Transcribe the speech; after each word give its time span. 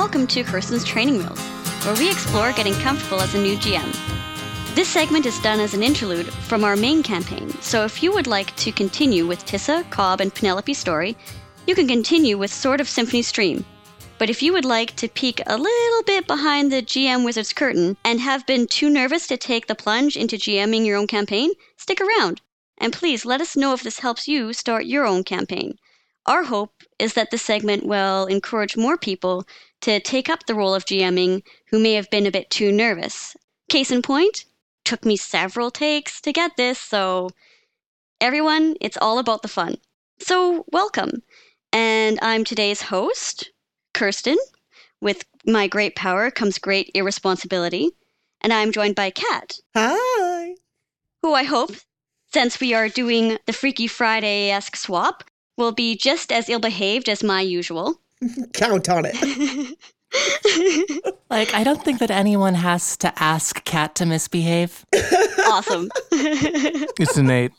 welcome 0.00 0.26
to 0.26 0.42
Kirsten's 0.42 0.82
Training 0.82 1.18
Wheels, 1.18 1.38
where 1.84 1.94
we 1.96 2.10
explore 2.10 2.52
getting 2.52 2.72
comfortable 2.72 3.20
as 3.20 3.34
a 3.34 3.42
new 3.42 3.54
GM. 3.58 4.74
This 4.74 4.88
segment 4.88 5.26
is 5.26 5.38
done 5.40 5.60
as 5.60 5.74
an 5.74 5.82
interlude 5.82 6.32
from 6.32 6.64
our 6.64 6.74
main 6.74 7.02
campaign, 7.02 7.50
so 7.60 7.84
if 7.84 8.02
you 8.02 8.10
would 8.10 8.26
like 8.26 8.56
to 8.56 8.72
continue 8.72 9.26
with 9.26 9.44
Tissa, 9.44 9.88
Cobb, 9.90 10.22
and 10.22 10.34
Penelope's 10.34 10.78
story, 10.78 11.18
you 11.66 11.74
can 11.74 11.86
continue 11.86 12.38
with 12.38 12.50
Sword 12.50 12.80
of 12.80 12.88
Symphony 12.88 13.20
Stream. 13.20 13.62
But 14.16 14.30
if 14.30 14.42
you 14.42 14.54
would 14.54 14.64
like 14.64 14.96
to 14.96 15.06
peek 15.06 15.42
a 15.46 15.58
little 15.58 16.02
bit 16.04 16.26
behind 16.26 16.72
the 16.72 16.80
GM 16.80 17.22
Wizard's 17.22 17.52
curtain 17.52 17.98
and 18.02 18.20
have 18.20 18.46
been 18.46 18.66
too 18.68 18.88
nervous 18.88 19.26
to 19.26 19.36
take 19.36 19.66
the 19.66 19.74
plunge 19.74 20.16
into 20.16 20.38
GMing 20.38 20.86
your 20.86 20.96
own 20.96 21.08
campaign, 21.08 21.50
stick 21.76 22.00
around. 22.00 22.40
And 22.78 22.94
please 22.94 23.26
let 23.26 23.42
us 23.42 23.54
know 23.54 23.74
if 23.74 23.82
this 23.82 23.98
helps 23.98 24.26
you 24.26 24.54
start 24.54 24.86
your 24.86 25.04
own 25.04 25.24
campaign. 25.24 25.76
Our 26.26 26.44
hope 26.44 26.82
is 26.98 27.14
that 27.14 27.30
this 27.30 27.42
segment 27.42 27.86
will 27.86 28.26
encourage 28.26 28.76
more 28.76 28.98
people 28.98 29.46
to 29.80 30.00
take 30.00 30.28
up 30.28 30.46
the 30.46 30.54
role 30.54 30.74
of 30.74 30.84
GMing 30.84 31.42
who 31.70 31.78
may 31.78 31.94
have 31.94 32.10
been 32.10 32.26
a 32.26 32.30
bit 32.30 32.50
too 32.50 32.70
nervous. 32.70 33.36
Case 33.68 33.90
in 33.90 34.02
point, 34.02 34.44
took 34.84 35.04
me 35.04 35.16
several 35.16 35.70
takes 35.70 36.20
to 36.20 36.32
get 36.32 36.56
this, 36.56 36.78
so 36.78 37.30
everyone, 38.20 38.76
it's 38.80 38.98
all 39.00 39.18
about 39.18 39.42
the 39.42 39.48
fun. 39.48 39.76
So, 40.20 40.64
welcome. 40.72 41.22
And 41.72 42.18
I'm 42.20 42.44
today's 42.44 42.82
host, 42.82 43.50
Kirsten. 43.94 44.36
With 45.00 45.24
my 45.46 45.66
great 45.66 45.96
power 45.96 46.30
comes 46.30 46.58
great 46.58 46.90
irresponsibility. 46.94 47.90
And 48.42 48.52
I'm 48.52 48.72
joined 48.72 48.94
by 48.94 49.10
Kat, 49.10 49.58
Hi. 49.74 50.54
who 51.22 51.34
I 51.34 51.44
hope, 51.44 51.72
since 52.32 52.58
we 52.60 52.74
are 52.74 52.88
doing 52.88 53.38
the 53.46 53.52
Freaky 53.52 53.86
Friday 53.86 54.50
esque 54.50 54.76
swap, 54.76 55.24
will 55.56 55.72
be 55.72 55.96
just 55.96 56.32
as 56.32 56.48
ill 56.48 56.60
behaved 56.60 57.08
as 57.08 57.22
my 57.22 57.40
usual. 57.40 58.00
Count 58.54 58.88
on 58.88 59.04
it. 59.06 59.76
Like, 61.30 61.54
I 61.54 61.62
don't 61.62 61.80
think 61.84 62.00
that 62.00 62.10
anyone 62.10 62.54
has 62.54 62.96
to 62.96 63.12
ask 63.22 63.64
Kat 63.64 63.94
to 63.94 64.06
misbehave. 64.06 64.84
awesome. 65.46 65.88
It's 66.10 67.16
innate. 67.16 67.52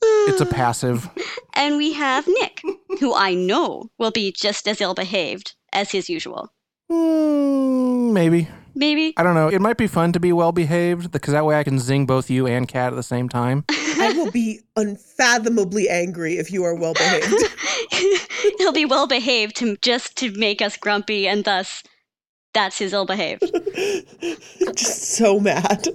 It's 0.00 0.40
a 0.40 0.46
passive. 0.46 1.10
and 1.54 1.76
we 1.76 1.92
have 1.94 2.28
Nick, 2.28 2.62
who 3.00 3.12
I 3.12 3.34
know 3.34 3.90
will 3.98 4.12
be 4.12 4.30
just 4.30 4.68
as 4.68 4.80
ill 4.80 4.94
behaved 4.94 5.56
as 5.72 5.90
his 5.90 6.08
usual. 6.08 6.52
Mm, 6.90 8.12
maybe. 8.12 8.46
Maybe. 8.78 9.12
I 9.16 9.24
don't 9.24 9.34
know. 9.34 9.48
It 9.48 9.60
might 9.60 9.76
be 9.76 9.88
fun 9.88 10.12
to 10.12 10.20
be 10.20 10.32
well 10.32 10.52
behaved 10.52 11.10
because 11.10 11.32
that 11.32 11.44
way 11.44 11.58
I 11.58 11.64
can 11.64 11.80
zing 11.80 12.06
both 12.06 12.30
you 12.30 12.46
and 12.46 12.68
Kat 12.68 12.92
at 12.92 12.96
the 12.96 13.02
same 13.02 13.28
time. 13.28 13.64
I 13.70 14.14
will 14.16 14.30
be 14.30 14.60
unfathomably 14.76 15.88
angry 15.88 16.38
if 16.38 16.52
you 16.52 16.62
are 16.62 16.76
well 16.76 16.94
behaved. 16.94 17.34
He'll 18.58 18.72
be 18.72 18.84
well 18.84 19.08
behaved 19.08 19.56
to 19.56 19.76
just 19.82 20.16
to 20.18 20.30
make 20.30 20.62
us 20.62 20.76
grumpy, 20.76 21.26
and 21.26 21.42
thus 21.42 21.82
that's 22.54 22.78
his 22.78 22.92
ill 22.92 23.04
behaved. 23.04 23.50
Just 24.76 25.16
so 25.16 25.40
mad. 25.40 25.88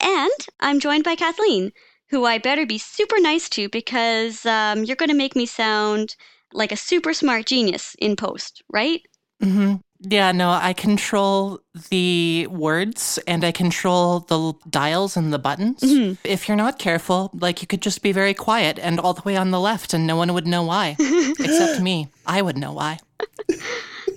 and 0.00 0.30
I'm 0.58 0.80
joined 0.80 1.04
by 1.04 1.14
Kathleen, 1.14 1.70
who 2.10 2.24
I 2.24 2.38
better 2.38 2.66
be 2.66 2.78
super 2.78 3.20
nice 3.20 3.48
to 3.50 3.68
because 3.68 4.44
um, 4.44 4.82
you're 4.82 4.96
going 4.96 5.10
to 5.10 5.14
make 5.14 5.36
me 5.36 5.46
sound 5.46 6.16
like 6.52 6.72
a 6.72 6.76
super 6.76 7.14
smart 7.14 7.46
genius 7.46 7.94
in 8.00 8.16
post, 8.16 8.64
right? 8.68 9.00
hmm 9.40 9.76
Yeah, 10.04 10.32
no, 10.32 10.50
I 10.50 10.72
control 10.72 11.60
the 11.90 12.48
words 12.48 13.20
and 13.26 13.44
I 13.44 13.52
control 13.52 14.20
the 14.20 14.52
dials 14.68 15.16
and 15.16 15.32
the 15.32 15.38
buttons. 15.38 15.80
Mhm. 15.80 16.18
If 16.24 16.48
you're 16.48 16.56
not 16.56 16.78
careful, 16.80 17.30
like 17.32 17.62
you 17.62 17.68
could 17.68 17.82
just 17.82 18.02
be 18.02 18.10
very 18.10 18.34
quiet 18.34 18.78
and 18.80 18.98
all 18.98 19.14
the 19.14 19.22
way 19.22 19.36
on 19.36 19.50
the 19.52 19.60
left 19.60 19.94
and 19.94 20.04
no 20.06 20.16
one 20.16 20.34
would 20.34 20.46
know 20.46 20.64
why. 20.64 20.96
Except 21.38 21.80
me. 21.80 22.08
I 22.26 22.42
would 22.42 22.56
know 22.58 22.72
why. 22.72 22.98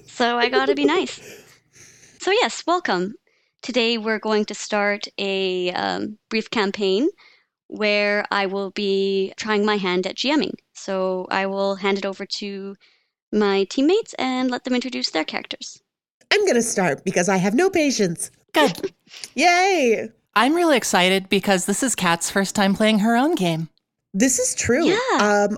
So 0.08 0.38
I 0.38 0.48
got 0.48 0.68
to 0.68 0.76
be 0.76 0.86
nice. 0.86 1.20
So, 2.22 2.32
yes, 2.32 2.64
welcome. 2.66 3.16
Today 3.62 3.98
we're 3.98 4.20
going 4.20 4.46
to 4.46 4.54
start 4.56 5.08
a 5.18 5.72
um, 5.74 6.18
brief 6.30 6.50
campaign 6.50 7.10
where 7.68 8.26
I 8.32 8.46
will 8.46 8.72
be 8.72 9.34
trying 9.36 9.66
my 9.66 9.76
hand 9.76 10.08
at 10.08 10.16
GMing. 10.16 10.54
So, 10.74 11.28
I 11.30 11.48
will 11.48 11.76
hand 11.76 11.98
it 11.98 12.06
over 12.06 12.26
to 12.40 12.76
my 13.34 13.66
teammates 13.66 14.14
and 14.14 14.50
let 14.50 14.64
them 14.64 14.74
introduce 14.76 15.10
their 15.10 15.26
characters. 15.26 15.82
I'm 16.32 16.42
going 16.42 16.56
to 16.56 16.62
start 16.62 17.04
because 17.04 17.30
I 17.30 17.38
have 17.38 17.54
no 17.54 17.70
patience. 17.70 18.32
Good. 18.54 18.92
Yay. 19.36 20.10
I'm 20.36 20.54
really 20.54 20.78
excited 20.78 21.30
because 21.30 21.66
this 21.66 21.82
is 21.84 21.96
Kat's 21.96 22.30
first 22.30 22.56
time 22.56 22.76
playing 22.76 23.00
her 23.00 23.16
own 23.16 23.36
game. 23.36 23.70
This 24.14 24.40
is 24.40 24.56
true. 24.56 24.86
Yeah. 24.86 25.48
Um, 25.50 25.58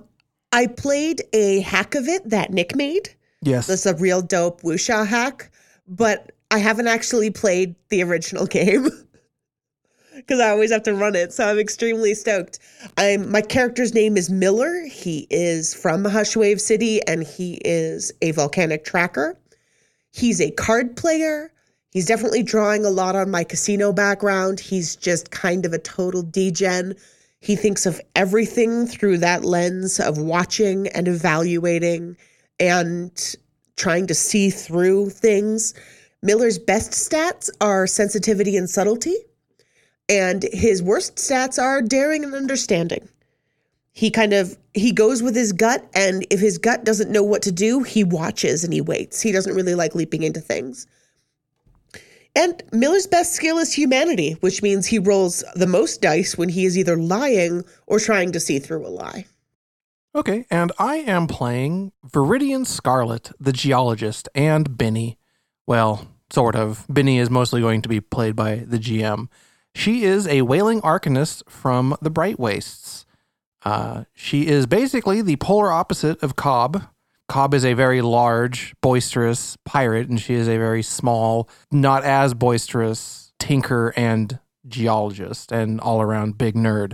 I 0.52 0.68
played 0.68 1.24
a 1.34 1.62
hack 1.62 1.96
of 1.96 2.08
it 2.08 2.30
that 2.30 2.52
Nick 2.52 2.76
made. 2.76 3.10
Yes. 3.42 3.68
That's 3.68 3.86
a 3.86 3.96
real 3.96 4.22
dope 4.22 4.62
wuxia 4.62 5.06
hack, 5.06 5.52
but 5.88 6.32
I 6.52 6.60
haven't 6.60 6.88
actually 6.88 7.30
played 7.30 7.76
the 7.90 8.04
original 8.04 8.46
game. 8.60 8.90
Because 10.16 10.40
I 10.40 10.50
always 10.50 10.72
have 10.72 10.82
to 10.84 10.96
run 10.96 11.16
it, 11.16 11.32
so 11.32 11.48
I'm 11.48 11.60
extremely 11.60 12.16
stoked. 12.16 12.58
I'm 12.98 13.30
my 13.32 13.40
character's 13.40 13.94
name 13.94 14.18
is 14.18 14.32
Miller. 14.32 14.84
He 14.86 15.28
is 15.30 15.76
from 15.76 16.04
Hushwave 16.04 16.60
City, 16.60 17.06
and 17.06 17.22
he 17.22 17.62
is 17.64 18.12
a 18.24 18.32
volcanic 18.32 18.84
tracker. 18.84 19.38
He's 20.18 20.42
a 20.42 20.50
card 20.50 20.98
player. 20.98 21.52
He's 21.92 22.08
definitely 22.08 22.42
drawing 22.42 22.84
a 22.86 22.90
lot 22.90 23.16
on 23.16 23.30
my 23.30 23.44
casino 23.44 23.94
background. 23.94 24.60
He's 24.60 24.96
just 24.96 25.30
kind 25.30 25.64
of 25.64 25.74
a 25.74 25.78
total 25.78 26.24
degen. 26.24 26.96
He 27.40 27.56
thinks 27.56 27.86
of 27.86 28.02
everything 28.16 28.88
through 28.88 29.20
that 29.20 29.46
lens 29.46 30.00
of 30.00 30.18
watching 30.18 30.88
and 30.88 31.08
evaluating 31.08 32.18
and 32.60 33.36
trying 33.76 34.08
to 34.08 34.16
see 34.16 34.50
through 34.50 35.12
things. 35.12 35.76
Miller's 36.24 36.58
best 36.58 36.94
stats 36.94 37.52
are 37.62 37.86
sensitivity 37.86 38.58
and 38.58 38.68
subtlety, 38.68 39.18
and 40.10 40.48
his 40.52 40.82
worst 40.82 41.18
stats 41.18 41.62
are 41.62 41.84
daring 41.84 42.24
and 42.24 42.34
understanding. 42.34 43.08
He 43.98 44.12
kind 44.12 44.32
of 44.32 44.56
he 44.76 44.92
goes 44.92 45.24
with 45.24 45.36
his 45.36 45.52
gut 45.54 45.84
and 45.96 46.24
if 46.30 46.40
his 46.40 46.60
gut 46.60 46.84
doesn't 46.84 47.10
know 47.10 47.24
what 47.24 47.42
to 47.42 47.52
do, 47.52 47.82
he 47.82 48.04
watches 48.04 48.64
and 48.64 48.72
he 48.72 48.80
waits. 48.80 49.24
He 49.24 49.32
doesn't 49.32 49.56
really 49.56 49.74
like 49.74 49.96
leaping 49.96 50.22
into 50.22 50.40
things. 50.40 50.86
And 52.36 52.62
Miller's 52.72 53.08
best 53.08 53.34
skill 53.34 53.58
is 53.58 53.74
humanity, 53.74 54.34
which 54.42 54.62
means 54.62 54.86
he 54.86 55.00
rolls 55.00 55.44
the 55.56 55.66
most 55.66 56.00
dice 56.00 56.38
when 56.38 56.50
he 56.50 56.66
is 56.66 56.78
either 56.78 56.96
lying 56.96 57.64
or 57.88 58.00
trying 58.00 58.32
to 58.34 58.40
see 58.40 58.60
through 58.60 58.86
a 58.86 58.88
lie. 58.88 59.26
Okay, 60.14 60.46
and 60.52 60.72
I 60.78 60.98
am 60.98 61.26
playing 61.26 61.92
Viridian 62.08 62.68
Scarlet, 62.68 63.32
the 63.40 63.52
geologist, 63.52 64.30
and 64.36 64.78
Benny. 64.78 65.18
Well, 65.66 66.08
sort 66.30 66.56
of. 66.56 66.86
Benny 66.88 67.18
is 67.18 67.32
mostly 67.32 67.62
going 67.62 67.82
to 67.82 67.90
be 67.90 68.00
played 68.00 68.36
by 68.36 68.58
the 68.58 68.78
GM. 68.78 69.28
She 69.74 70.04
is 70.04 70.28
a 70.28 70.44
whaling 70.44 70.82
arcanist 70.82 71.50
from 71.50 71.98
the 72.00 72.12
Bright 72.12 72.40
Wastes. 72.40 73.07
Uh, 73.68 74.06
she 74.14 74.48
is 74.48 74.66
basically 74.66 75.22
the 75.22 75.36
polar 75.36 75.70
opposite 75.70 76.24
of 76.24 76.38
Cobb. 76.38 76.84
Cobb 77.28 77.54
is 77.54 77.66
a 77.66 77.74
very 77.74 78.02
large, 78.02 78.74
boisterous 78.80 79.58
pirate, 79.66 80.08
and 80.08 80.22
she 80.22 80.36
is 80.36 80.48
a 80.48 80.56
very 80.56 80.82
small, 80.82 81.50
not 81.70 82.06
as 82.06 82.34
boisterous 82.34 83.34
tinker 83.40 83.94
and 83.98 84.40
geologist 84.70 85.52
and 85.52 85.82
all 85.82 86.02
around 86.02 86.38
big 86.38 86.56
nerd. 86.56 86.94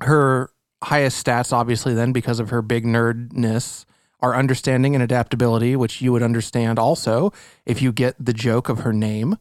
Her 0.00 0.48
highest 0.84 1.26
stats, 1.26 1.52
obviously, 1.52 1.92
then, 1.92 2.14
because 2.14 2.40
of 2.40 2.48
her 2.48 2.62
big 2.62 2.86
nerdness, 2.86 3.84
are 4.20 4.34
understanding 4.34 4.94
and 4.94 5.04
adaptability, 5.04 5.76
which 5.76 6.00
you 6.00 6.10
would 6.10 6.22
understand 6.22 6.78
also 6.78 7.34
if 7.66 7.82
you 7.82 7.92
get 7.92 8.16
the 8.18 8.32
joke 8.32 8.70
of 8.70 8.78
her 8.78 8.94
name. 8.94 9.36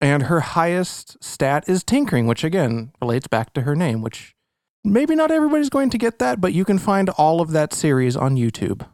And 0.00 0.22
her 0.24 0.38
highest 0.38 1.20
stat 1.24 1.68
is 1.68 1.82
tinkering, 1.82 2.28
which 2.28 2.44
again 2.44 2.92
relates 3.02 3.26
back 3.26 3.52
to 3.54 3.62
her 3.62 3.74
name, 3.74 4.00
which 4.00 4.36
maybe 4.84 5.14
not 5.14 5.30
everybody's 5.30 5.70
going 5.70 5.90
to 5.90 5.98
get 5.98 6.18
that, 6.18 6.40
but 6.40 6.52
you 6.52 6.64
can 6.64 6.78
find 6.78 7.08
all 7.10 7.40
of 7.40 7.50
that 7.50 7.72
series 7.72 8.16
on 8.16 8.36
YouTube. 8.36 8.86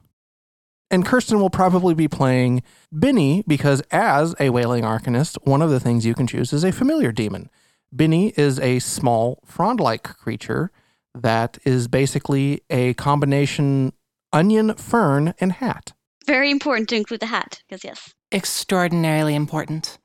And 0.90 1.04
Kirsten 1.04 1.40
will 1.40 1.50
probably 1.50 1.94
be 1.94 2.06
playing 2.06 2.62
Benny 2.92 3.42
because, 3.46 3.82
as 3.90 4.34
a 4.38 4.50
whaling 4.50 4.84
arcanist, 4.84 5.36
one 5.44 5.60
of 5.60 5.70
the 5.70 5.80
things 5.80 6.06
you 6.06 6.14
can 6.14 6.26
choose 6.26 6.52
is 6.52 6.62
a 6.62 6.70
familiar 6.70 7.10
demon. 7.10 7.50
Benny 7.92 8.32
is 8.36 8.60
a 8.60 8.78
small 8.78 9.40
frond 9.44 9.80
like 9.80 10.04
creature 10.04 10.70
that 11.14 11.58
is 11.64 11.88
basically 11.88 12.60
a 12.70 12.94
combination 12.94 13.92
onion, 14.32 14.74
fern, 14.74 15.34
and 15.40 15.52
hat. 15.52 15.92
Very 16.26 16.50
important 16.50 16.88
to 16.90 16.96
include 16.96 17.20
the 17.20 17.26
hat, 17.26 17.62
because 17.66 17.84
yes. 17.84 18.12
Extraordinarily 18.32 19.34
important. 19.34 19.98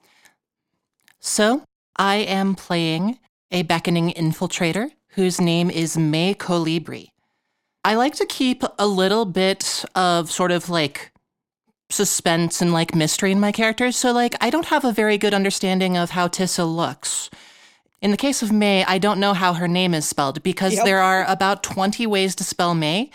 So, 1.19 1.63
I 1.95 2.17
am 2.17 2.55
playing 2.55 3.19
a 3.51 3.63
beckoning 3.63 4.11
infiltrator 4.11 4.91
whose 5.11 5.39
name 5.41 5.69
is 5.69 5.97
May 5.97 6.33
Colibri. 6.33 7.09
I 7.83 7.95
like 7.95 8.15
to 8.15 8.25
keep 8.25 8.63
a 8.77 8.87
little 8.87 9.25
bit 9.25 9.83
of 9.95 10.29
sort 10.31 10.51
of 10.51 10.69
like 10.69 11.11
suspense 11.89 12.61
and 12.61 12.71
like 12.71 12.95
mystery 12.95 13.31
in 13.31 13.39
my 13.39 13.51
characters. 13.51 13.97
So, 13.97 14.11
like, 14.11 14.35
I 14.39 14.49
don't 14.49 14.67
have 14.67 14.85
a 14.85 14.91
very 14.93 15.17
good 15.17 15.33
understanding 15.33 15.97
of 15.97 16.11
how 16.11 16.27
Tissa 16.27 16.63
looks. 16.65 17.29
In 18.01 18.11
the 18.11 18.17
case 18.17 18.41
of 18.41 18.51
May, 18.51 18.83
I 18.85 18.97
don't 18.97 19.19
know 19.19 19.33
how 19.33 19.53
her 19.53 19.67
name 19.67 19.93
is 19.93 20.07
spelled 20.07 20.41
because 20.43 20.73
Yep. 20.75 20.85
there 20.85 21.01
are 21.01 21.25
about 21.27 21.63
20 21.63 22.07
ways 22.07 22.35
to 22.35 22.43
spell 22.43 22.73
May. 22.73 23.09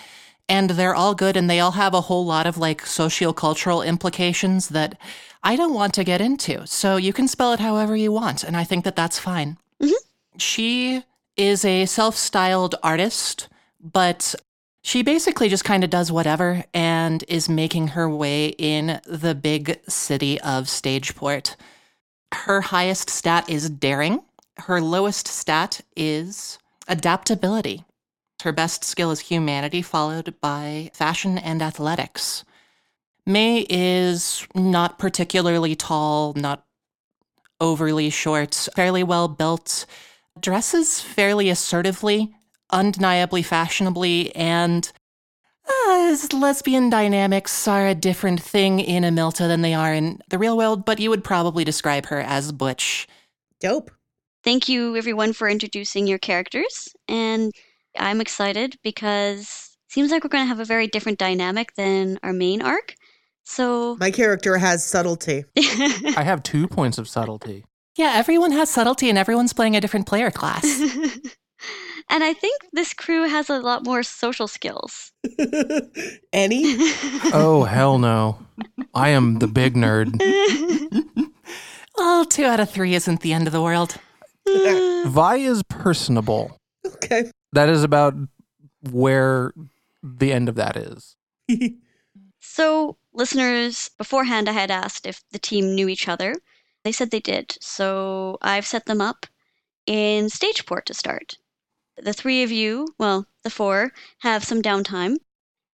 and 0.48 0.70
they're 0.70 0.94
all 0.94 1.12
good 1.12 1.36
and 1.36 1.50
they 1.50 1.58
all 1.58 1.72
have 1.72 1.92
a 1.92 2.02
whole 2.02 2.24
lot 2.24 2.46
of 2.46 2.56
like 2.56 2.80
sociocultural 2.84 3.84
implications 3.84 4.68
that 4.68 4.96
I 5.42 5.56
don't 5.56 5.74
want 5.74 5.92
to 5.94 6.04
get 6.04 6.20
into. 6.20 6.64
So 6.68 6.96
you 6.96 7.12
can 7.12 7.26
spell 7.26 7.52
it 7.52 7.58
however 7.58 7.96
you 7.96 8.12
want, 8.12 8.44
and 8.44 8.56
I 8.56 8.62
think 8.62 8.84
that 8.84 8.94
that's 8.94 9.18
fine. 9.18 9.58
Mhm. 9.82 9.90
She 10.38 11.02
is 11.36 11.64
a 11.64 11.86
self 11.86 12.16
styled 12.16 12.74
artist, 12.82 13.48
but 13.80 14.34
she 14.82 15.02
basically 15.02 15.48
just 15.48 15.64
kind 15.64 15.84
of 15.84 15.90
does 15.90 16.12
whatever 16.12 16.64
and 16.72 17.24
is 17.28 17.48
making 17.48 17.88
her 17.88 18.08
way 18.08 18.48
in 18.58 19.00
the 19.04 19.34
big 19.34 19.80
city 19.88 20.40
of 20.40 20.64
Stageport. 20.66 21.56
Her 22.32 22.60
highest 22.60 23.10
stat 23.10 23.48
is 23.50 23.68
daring, 23.68 24.22
her 24.58 24.80
lowest 24.80 25.28
stat 25.28 25.80
is 25.96 26.58
adaptability. 26.88 27.84
Her 28.42 28.52
best 28.52 28.84
skill 28.84 29.10
is 29.10 29.20
humanity, 29.20 29.82
followed 29.82 30.34
by 30.40 30.90
fashion 30.94 31.38
and 31.38 31.62
athletics. 31.62 32.44
May 33.24 33.66
is 33.68 34.46
not 34.54 34.98
particularly 34.98 35.74
tall, 35.74 36.32
not 36.34 36.64
overly 37.60 38.10
short, 38.10 38.68
fairly 38.76 39.02
well 39.02 39.26
built, 39.26 39.86
dresses 40.40 41.00
fairly 41.00 41.50
assertively, 41.50 42.34
undeniably 42.70 43.42
fashionably, 43.42 44.34
and 44.34 44.92
uh, 45.68 46.08
his 46.08 46.32
lesbian 46.32 46.90
dynamics 46.90 47.66
are 47.66 47.86
a 47.86 47.94
different 47.94 48.40
thing 48.40 48.78
in 48.80 49.02
Amilta 49.02 49.48
than 49.48 49.62
they 49.62 49.74
are 49.74 49.92
in 49.92 50.20
the 50.28 50.38
real 50.38 50.56
world, 50.56 50.84
but 50.84 51.00
you 51.00 51.10
would 51.10 51.24
probably 51.24 51.64
describe 51.64 52.06
her 52.06 52.20
as 52.20 52.52
butch. 52.52 53.08
Dope. 53.60 53.90
Thank 54.44 54.68
you, 54.68 54.96
everyone, 54.96 55.32
for 55.32 55.48
introducing 55.48 56.06
your 56.06 56.18
characters. 56.18 56.94
And 57.08 57.52
I'm 57.98 58.20
excited 58.20 58.76
because 58.84 59.76
it 59.88 59.92
seems 59.92 60.12
like 60.12 60.22
we're 60.22 60.28
going 60.28 60.44
to 60.44 60.48
have 60.48 60.60
a 60.60 60.64
very 60.64 60.86
different 60.86 61.18
dynamic 61.18 61.74
than 61.74 62.18
our 62.22 62.32
main 62.32 62.62
arc. 62.62 62.94
So, 63.42 63.96
My 63.98 64.10
character 64.10 64.56
has 64.56 64.84
subtlety. 64.84 65.44
I 65.56 66.22
have 66.22 66.42
two 66.42 66.68
points 66.68 66.98
of 66.98 67.08
subtlety. 67.08 67.64
Yeah, 67.96 68.12
everyone 68.14 68.52
has 68.52 68.68
subtlety 68.68 69.08
and 69.08 69.18
everyone's 69.18 69.54
playing 69.54 69.74
a 69.74 69.80
different 69.80 70.06
player 70.06 70.30
class. 70.30 70.64
and 72.10 72.22
I 72.22 72.34
think 72.34 72.60
this 72.72 72.92
crew 72.92 73.26
has 73.26 73.48
a 73.48 73.58
lot 73.58 73.84
more 73.84 74.02
social 74.02 74.46
skills. 74.46 75.12
Any? 76.32 76.76
Oh, 77.32 77.64
hell 77.64 77.98
no. 77.98 78.38
I 78.94 79.08
am 79.10 79.38
the 79.38 79.46
big 79.48 79.74
nerd. 79.74 80.20
well, 81.96 82.24
two 82.26 82.44
out 82.44 82.60
of 82.60 82.70
three 82.70 82.94
isn't 82.94 83.20
the 83.20 83.32
end 83.32 83.46
of 83.46 83.52
the 83.52 83.62
world. 83.62 83.96
Vi 84.46 85.36
is 85.36 85.62
personable. 85.64 86.58
Okay. 86.86 87.30
That 87.52 87.68
is 87.68 87.82
about 87.82 88.14
where 88.90 89.52
the 90.02 90.32
end 90.32 90.48
of 90.48 90.54
that 90.54 90.76
is. 90.76 91.16
So, 92.40 92.96
listeners, 93.12 93.90
beforehand, 93.98 94.48
I 94.48 94.52
had 94.52 94.70
asked 94.70 95.06
if 95.06 95.22
the 95.32 95.38
team 95.38 95.74
knew 95.74 95.88
each 95.88 96.08
other. 96.08 96.34
They 96.86 96.92
said 96.92 97.10
they 97.10 97.18
did. 97.18 97.58
So, 97.60 98.38
I've 98.42 98.64
set 98.64 98.86
them 98.86 99.00
up 99.00 99.26
in 99.88 100.26
Stageport 100.26 100.84
to 100.84 100.94
start. 100.94 101.36
The 102.00 102.12
three 102.12 102.44
of 102.44 102.52
you, 102.52 102.86
well, 102.96 103.26
the 103.42 103.50
four, 103.50 103.90
have 104.18 104.44
some 104.44 104.62
downtime. 104.62 105.16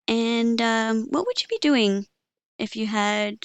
And 0.08 0.62
um, 0.62 1.08
what 1.10 1.26
would 1.26 1.42
you 1.42 1.50
be 1.50 1.58
doing 1.58 2.08
if 2.58 2.78
you 2.78 2.88
had 2.88 3.40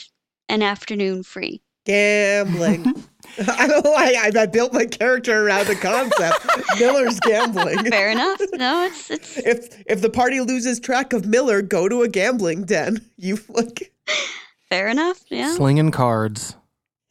an 0.49 0.63
afternoon 0.63 1.25
free? 1.25 1.61
Gambling. 1.87 2.85
I 3.49 3.67
don't 3.67 3.85
know 3.85 3.91
why 3.91 4.15
I, 4.17 4.31
I 4.43 4.47
built 4.47 4.73
my 4.73 4.87
character 4.87 5.45
around 5.45 5.67
the 5.67 5.75
concept. 5.75 6.47
Miller's 6.79 7.19
gambling. 7.19 7.91
Fair 7.91 8.11
enough. 8.11 8.41
No, 8.53 8.85
it's 8.85 9.11
it's 9.11 9.39
If 9.39 9.83
if 9.87 10.03
the 10.03 10.11
party 10.11 10.39
loses 10.39 10.79
track 10.79 11.13
of 11.13 11.27
Miller, 11.27 11.63
go 11.63 11.89
to 11.89 12.03
a 12.03 12.09
gambling 12.09 12.63
den. 12.63 13.05
You 13.17 13.41
like 13.49 13.93
fair 14.69 14.87
enough. 14.87 15.25
Yeah. 15.29 15.53
Slinging 15.57 15.91
cards. 15.91 16.55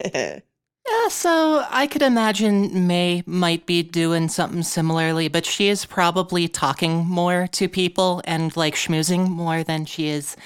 Yeah, 0.88 1.08
so 1.08 1.66
I 1.68 1.88
could 1.88 2.02
imagine 2.02 2.86
May 2.86 3.24
might 3.26 3.66
be 3.66 3.82
doing 3.82 4.28
something 4.28 4.62
similarly, 4.62 5.26
but 5.26 5.44
she 5.44 5.68
is 5.68 5.84
probably 5.84 6.46
talking 6.46 7.04
more 7.06 7.48
to 7.52 7.68
people 7.68 8.22
and 8.24 8.56
like 8.56 8.76
schmoozing 8.76 9.28
more 9.28 9.64
than 9.64 9.84
she 9.84 10.06
is 10.06 10.36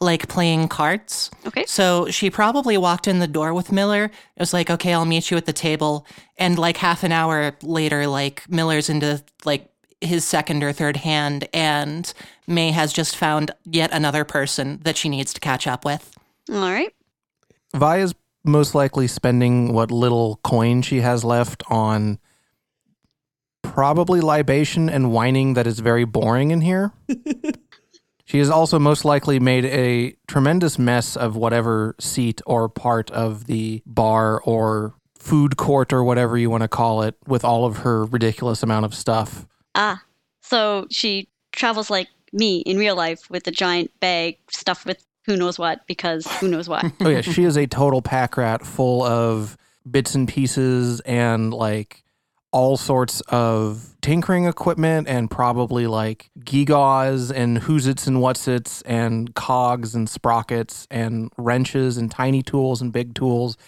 like 0.00 0.28
playing 0.28 0.68
cards. 0.68 1.30
Okay. 1.46 1.64
So 1.66 2.08
she 2.10 2.30
probably 2.30 2.78
walked 2.78 3.08
in 3.08 3.18
the 3.18 3.26
door 3.26 3.52
with 3.52 3.72
Miller. 3.72 4.04
It 4.04 4.40
was 4.40 4.52
like, 4.52 4.70
okay, 4.70 4.92
I'll 4.92 5.04
meet 5.04 5.30
you 5.30 5.36
at 5.36 5.46
the 5.46 5.52
table. 5.52 6.06
And 6.36 6.58
like 6.58 6.76
half 6.76 7.02
an 7.02 7.10
hour 7.10 7.56
later, 7.62 8.06
like 8.06 8.48
Miller's 8.48 8.88
into 8.88 9.22
like 9.44 9.68
his 10.00 10.24
second 10.24 10.62
or 10.62 10.72
third 10.72 10.98
hand, 10.98 11.48
and 11.52 12.12
May 12.46 12.70
has 12.70 12.92
just 12.92 13.16
found 13.16 13.50
yet 13.64 13.90
another 13.92 14.24
person 14.24 14.78
that 14.82 14.96
she 14.96 15.08
needs 15.08 15.32
to 15.32 15.40
catch 15.40 15.66
up 15.66 15.84
with. 15.84 16.16
All 16.48 16.60
right. 16.60 16.94
Vi 17.74 17.98
is 17.98 18.14
most 18.44 18.74
likely 18.74 19.06
spending 19.06 19.72
what 19.72 19.90
little 19.90 20.40
coin 20.42 20.82
she 20.82 21.00
has 21.00 21.24
left 21.24 21.62
on 21.68 22.18
probably 23.62 24.20
libation 24.20 24.88
and 24.88 25.12
whining 25.12 25.54
that 25.54 25.66
is 25.66 25.80
very 25.80 26.04
boring 26.04 26.50
in 26.50 26.60
here. 26.60 26.92
she 28.24 28.38
has 28.38 28.50
also 28.50 28.78
most 28.78 29.04
likely 29.04 29.38
made 29.38 29.64
a 29.66 30.16
tremendous 30.26 30.78
mess 30.78 31.16
of 31.16 31.36
whatever 31.36 31.94
seat 32.00 32.40
or 32.46 32.68
part 32.68 33.10
of 33.10 33.46
the 33.46 33.82
bar 33.86 34.40
or 34.42 34.94
food 35.18 35.56
court 35.56 35.92
or 35.92 36.02
whatever 36.02 36.38
you 36.38 36.48
want 36.48 36.62
to 36.62 36.68
call 36.68 37.02
it 37.02 37.14
with 37.26 37.44
all 37.44 37.64
of 37.64 37.78
her 37.78 38.04
ridiculous 38.06 38.62
amount 38.62 38.84
of 38.84 38.94
stuff. 38.94 39.46
Ah, 39.74 40.02
so 40.40 40.86
she 40.90 41.28
travels 41.52 41.90
like 41.90 42.08
me 42.32 42.58
in 42.60 42.78
real 42.78 42.96
life 42.96 43.28
with 43.30 43.46
a 43.46 43.50
giant 43.50 43.90
bag 44.00 44.38
stuffed 44.50 44.86
with 44.86 45.04
who 45.28 45.36
knows 45.36 45.58
what 45.58 45.86
because 45.86 46.26
who 46.38 46.48
knows 46.48 46.68
what. 46.68 46.84
Oh 47.00 47.08
yeah, 47.08 47.20
she 47.20 47.44
is 47.44 47.56
a 47.56 47.66
total 47.66 48.00
pack 48.00 48.36
rat 48.36 48.64
full 48.66 49.02
of 49.02 49.56
bits 49.88 50.14
and 50.14 50.26
pieces 50.26 51.00
and 51.00 51.52
like 51.52 52.02
all 52.50 52.78
sorts 52.78 53.20
of 53.28 53.94
tinkering 54.00 54.46
equipment 54.46 55.06
and 55.06 55.30
probably 55.30 55.86
like 55.86 56.30
gigaws 56.40 57.30
and 57.30 57.58
who's 57.58 57.86
its 57.86 58.06
and 58.06 58.22
what's 58.22 58.48
its 58.48 58.80
and 58.82 59.34
cogs 59.34 59.94
and 59.94 60.08
sprockets 60.08 60.86
and 60.90 61.30
wrenches 61.36 61.98
and 61.98 62.10
tiny 62.10 62.42
tools 62.42 62.80
and 62.80 62.90
big 62.90 63.14
tools. 63.14 63.58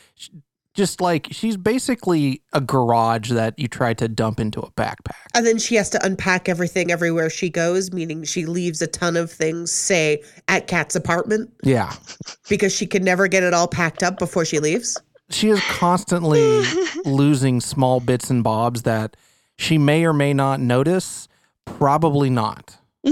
Sh- 0.81 0.91
Just 0.91 1.00
like 1.00 1.29
she's 1.31 1.56
basically 1.56 2.43
a 2.55 2.60
garage 2.60 3.31
that 3.31 3.58
you 3.58 3.69
try 3.69 3.93
to 3.94 4.08
dump 4.08 4.41
into 4.41 4.60
a 4.60 4.70
backpack. 4.72 5.15
And 5.34 5.44
then 5.46 5.58
she 5.58 5.75
has 5.75 5.91
to 5.91 6.05
unpack 6.05 6.49
everything 6.49 6.91
everywhere 6.91 7.29
she 7.31 7.51
goes, 7.51 7.93
meaning 7.93 8.25
she 8.25 8.46
leaves 8.46 8.81
a 8.81 8.87
ton 8.87 9.17
of 9.17 9.31
things, 9.31 9.70
say, 9.72 10.22
at 10.49 10.67
Kat's 10.69 10.96
apartment, 10.96 11.51
Yeah. 11.63 11.93
because 12.49 12.75
she 12.75 12.87
can 12.87 13.05
never 13.05 13.29
get 13.29 13.43
it 13.43 13.53
all 13.55 13.69
packed 13.69 14.03
up 14.03 14.19
before 14.19 14.44
she 14.44 14.58
leaves. 14.58 14.99
She 15.31 15.49
is 15.51 15.60
constantly 15.60 16.63
losing 17.05 17.60
small 17.60 18.01
bits 18.01 18.31
and 18.31 18.43
bobs 18.43 18.82
that 18.82 19.17
she 19.58 19.77
may 19.79 20.05
or 20.05 20.13
may 20.13 20.32
not 20.34 20.60
notice. 20.60 21.29
Probably 21.67 22.31
not. 22.31 22.77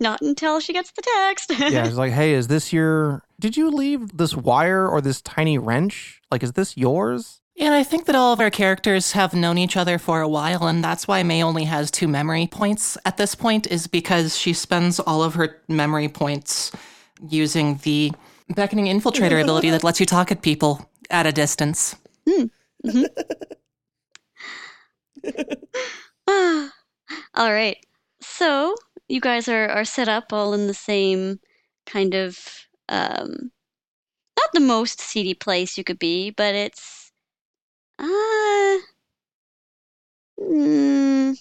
Not 0.00 0.20
until 0.22 0.58
she 0.60 0.72
gets 0.72 0.92
the 0.92 1.02
text. 1.02 1.50
Yeah, 1.58 1.86
it's 1.86 1.96
like, 1.96 2.12
hey, 2.12 2.32
is 2.32 2.48
this 2.48 2.72
your? 2.72 3.22
Did 3.38 3.54
you 3.56 3.68
leave 3.70 4.16
this 4.16 4.34
wire 4.34 4.88
or 4.88 5.02
this 5.02 5.20
tiny 5.20 5.58
wrench? 5.58 6.21
Like, 6.32 6.42
is 6.42 6.52
this 6.52 6.78
yours? 6.78 7.42
And 7.58 7.74
I 7.74 7.84
think 7.84 8.06
that 8.06 8.16
all 8.16 8.32
of 8.32 8.40
our 8.40 8.48
characters 8.48 9.12
have 9.12 9.34
known 9.34 9.58
each 9.58 9.76
other 9.76 9.98
for 9.98 10.22
a 10.22 10.28
while, 10.28 10.66
and 10.66 10.82
that's 10.82 11.06
why 11.06 11.22
May 11.22 11.44
only 11.44 11.64
has 11.64 11.90
two 11.90 12.08
memory 12.08 12.46
points 12.46 12.96
at 13.04 13.18
this 13.18 13.34
point, 13.34 13.66
is 13.66 13.86
because 13.86 14.38
she 14.38 14.54
spends 14.54 14.98
all 14.98 15.22
of 15.22 15.34
her 15.34 15.60
memory 15.68 16.08
points 16.08 16.72
using 17.28 17.76
the 17.82 18.12
beckoning 18.48 18.86
infiltrator 18.86 19.42
ability 19.42 19.68
that 19.68 19.84
lets 19.84 20.00
you 20.00 20.06
talk 20.06 20.32
at 20.32 20.40
people 20.40 20.90
at 21.10 21.26
a 21.26 21.32
distance. 21.32 21.96
all 27.34 27.52
right. 27.52 27.76
So 28.22 28.74
you 29.08 29.20
guys 29.20 29.48
are, 29.48 29.68
are 29.68 29.84
set 29.84 30.08
up 30.08 30.32
all 30.32 30.54
in 30.54 30.66
the 30.66 30.72
same 30.72 31.40
kind 31.84 32.14
of 32.14 32.38
um 32.88 33.52
not 34.36 34.48
the 34.52 34.60
most 34.60 35.00
seedy 35.00 35.34
place 35.34 35.76
you 35.78 35.84
could 35.84 35.98
be, 35.98 36.30
but 36.30 36.54
it's 36.54 37.12
uh 37.98 38.78
mm, 40.40 41.38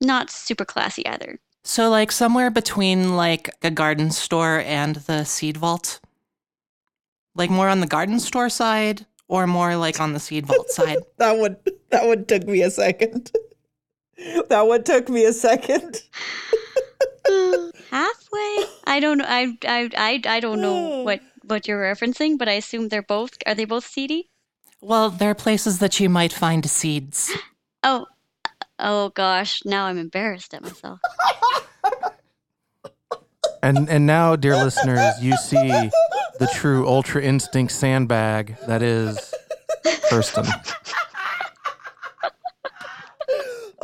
not 0.00 0.30
super 0.30 0.64
classy 0.64 1.06
either. 1.06 1.38
So, 1.64 1.88
like, 1.90 2.10
somewhere 2.10 2.50
between 2.50 3.16
like 3.16 3.50
a 3.62 3.70
garden 3.70 4.10
store 4.10 4.60
and 4.66 4.96
the 4.96 5.24
seed 5.24 5.56
vault? 5.56 6.00
Like, 7.34 7.50
more 7.50 7.68
on 7.68 7.80
the 7.80 7.86
garden 7.86 8.18
store 8.18 8.48
side 8.48 9.06
or 9.28 9.46
more 9.46 9.76
like 9.76 10.00
on 10.00 10.12
the 10.12 10.20
seed 10.20 10.46
vault 10.46 10.70
side? 10.78 10.98
That 11.18 11.38
one 11.38 11.56
that 11.90 12.06
one 12.06 12.24
took 12.24 12.44
me 12.44 12.62
a 12.62 12.70
second. 12.70 13.30
That 14.48 14.66
one 14.66 14.84
took 14.84 15.08
me 15.08 15.24
a 15.24 15.32
second. 15.32 16.02
Halfway? 17.90 18.66
I 18.84 18.98
don't 19.00 19.18
know. 19.18 19.24
I 19.26 19.56
I 19.66 19.90
I, 19.96 20.20
I 20.26 20.40
don't 20.40 20.60
know 20.60 21.02
what 21.04 21.20
what 21.44 21.68
you're 21.68 21.82
referencing, 21.82 22.38
but 22.38 22.48
I 22.48 22.52
assume 22.52 22.88
they're 22.88 23.02
both 23.02 23.32
are 23.46 23.54
they 23.54 23.64
both 23.64 23.86
seedy? 23.86 24.28
Well, 24.80 25.10
there 25.10 25.30
are 25.30 25.34
places 25.34 25.78
that 25.78 26.00
you 26.00 26.08
might 26.08 26.32
find 26.32 26.68
seeds. 26.68 27.30
Oh, 27.84 28.06
oh 28.78 29.08
gosh! 29.08 29.60
Now 29.64 29.86
I'm 29.86 29.98
embarrassed 29.98 30.54
at 30.54 30.62
myself. 30.62 31.00
And 33.62 33.88
and 33.88 34.06
now, 34.06 34.34
dear 34.34 34.56
listeners, 34.56 35.00
you 35.20 35.36
see 35.36 35.68
the 36.38 36.48
true 36.54 36.86
Ultra 36.86 37.22
Instinct 37.22 37.72
sandbag 37.72 38.56
that 38.66 38.82
is 38.82 39.32
Thurston. 39.84 40.46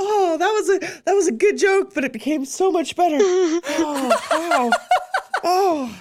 Oh, 0.01 0.37
that 0.39 0.51
was 0.51 0.69
a 0.69 1.03
that 1.07 1.15
was 1.15 1.27
a 1.27 1.33
good 1.33 1.59
joke, 1.59 1.93
but 1.93 2.05
it 2.05 2.13
became 2.13 2.45
so 2.45 2.71
much 2.71 2.95
better. 2.95 3.19
Oh, 3.21 4.21
wow. 4.31 4.71
Oh, 5.43 5.99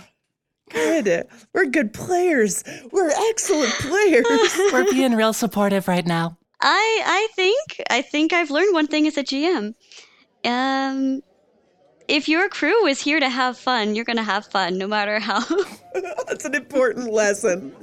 good. 0.69 1.27
We're 1.53 1.65
good 1.65 1.93
players. 1.93 2.63
We're 2.91 3.11
excellent 3.29 3.73
players. 3.73 4.25
We're 4.73 4.85
being 4.91 5.15
real 5.15 5.33
supportive 5.33 5.87
right 5.87 6.05
now. 6.05 6.37
I 6.61 7.01
I 7.05 7.27
think 7.35 7.81
I 7.89 8.01
think 8.01 8.33
I've 8.33 8.49
learned 8.49 8.73
one 8.73 8.87
thing 8.87 9.07
as 9.07 9.17
a 9.17 9.23
GM. 9.23 9.75
Um, 10.43 11.21
if 12.07 12.27
your 12.27 12.49
crew 12.49 12.85
is 12.87 13.01
here 13.01 13.19
to 13.19 13.29
have 13.29 13.57
fun, 13.57 13.95
you're 13.95 14.05
gonna 14.05 14.23
have 14.23 14.45
fun 14.47 14.77
no 14.77 14.87
matter 14.87 15.19
how. 15.19 15.43
That's 16.27 16.45
an 16.45 16.55
important 16.55 17.11
lesson. 17.11 17.75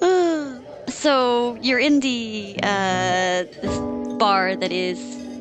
so 0.88 1.58
you're 1.60 1.78
in 1.78 2.00
the 2.00 2.56
uh, 2.62 3.44
this 3.62 3.78
bar 4.18 4.54
that 4.56 4.72
is 4.72 4.98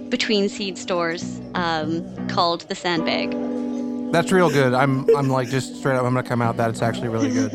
between 0.09 0.49
seed 0.49 0.77
stores, 0.77 1.41
um, 1.53 2.27
called 2.27 2.61
the 2.69 2.75
Sandbag. 2.75 3.56
That's 4.11 4.31
real 4.31 4.49
good. 4.49 4.73
I'm 4.73 5.07
I'm 5.15 5.29
like 5.29 5.49
just 5.49 5.77
straight 5.77 5.95
up. 5.95 6.05
I'm 6.05 6.13
gonna 6.13 6.27
come 6.27 6.41
out 6.41 6.57
that 6.57 6.69
it's 6.69 6.81
actually 6.81 7.09
really 7.09 7.31
good. 7.31 7.53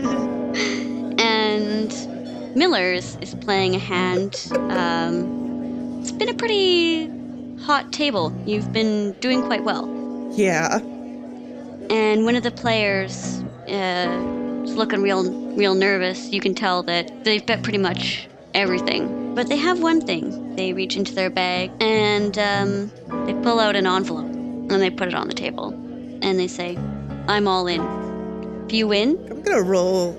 and 1.20 2.56
Miller's 2.56 3.16
is 3.20 3.34
playing 3.34 3.74
a 3.74 3.78
hand. 3.78 4.48
Um, 4.70 6.00
it's 6.00 6.12
been 6.12 6.28
a 6.28 6.34
pretty 6.34 7.08
hot 7.62 7.92
table. 7.92 8.34
You've 8.44 8.72
been 8.72 9.12
doing 9.20 9.42
quite 9.42 9.64
well. 9.64 9.88
Yeah. 10.32 10.78
And 11.90 12.24
one 12.24 12.36
of 12.36 12.42
the 12.42 12.50
players 12.50 13.42
uh, 13.68 14.62
is 14.64 14.74
looking 14.74 15.02
real, 15.02 15.30
real 15.56 15.74
nervous. 15.74 16.28
You 16.28 16.40
can 16.40 16.54
tell 16.54 16.82
that 16.84 17.24
they've 17.24 17.44
bet 17.44 17.62
pretty 17.62 17.78
much 17.78 18.28
everything. 18.54 19.34
But 19.34 19.48
they 19.48 19.56
have 19.56 19.80
one 19.80 20.00
thing. 20.00 20.56
They 20.56 20.72
reach 20.72 20.96
into 20.96 21.14
their 21.14 21.30
bag 21.30 21.70
and 21.80 22.38
um, 22.38 22.90
they 23.26 23.34
pull 23.42 23.60
out 23.60 23.76
an 23.76 23.86
envelope 23.86 24.26
and 24.26 24.70
they 24.70 24.90
put 24.90 25.08
it 25.08 25.14
on 25.14 25.28
the 25.28 25.34
table. 25.34 25.78
And 26.22 26.38
they 26.38 26.48
say, 26.48 26.76
I'm 27.28 27.46
all 27.48 27.66
in. 27.66 27.80
If 28.66 28.72
you 28.72 28.86
win, 28.88 29.18
I'm 29.30 29.42
gonna 29.42 29.62
roll. 29.62 30.16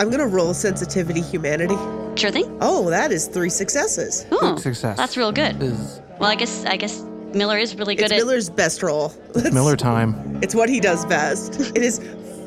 I'm 0.00 0.10
gonna 0.10 0.26
roll 0.26 0.54
sensitivity 0.54 1.20
humanity. 1.20 1.76
sure 2.16 2.30
thing. 2.30 2.58
Oh, 2.60 2.90
that 2.90 3.12
is 3.12 3.26
three 3.28 3.50
successes. 3.50 4.26
Oh, 4.32 4.56
Success. 4.56 4.96
That's 4.96 5.16
real 5.16 5.30
good. 5.32 5.62
Is 5.62 6.00
Well, 6.18 6.30
I 6.30 6.34
guess 6.34 6.64
I 6.64 6.76
guess 6.76 7.02
Miller 7.34 7.58
is 7.58 7.76
really 7.76 7.94
good 7.94 8.04
It's 8.04 8.12
at. 8.12 8.18
Miller's 8.18 8.50
best 8.50 8.82
roll. 8.82 9.08
That's- 9.34 9.52
Miller 9.54 9.76
time. 9.76 10.38
It's 10.42 10.54
what 10.56 10.68
he 10.68 10.80
does 10.80 11.04
best. 11.06 11.60
It 11.76 11.82
is. 11.82 12.00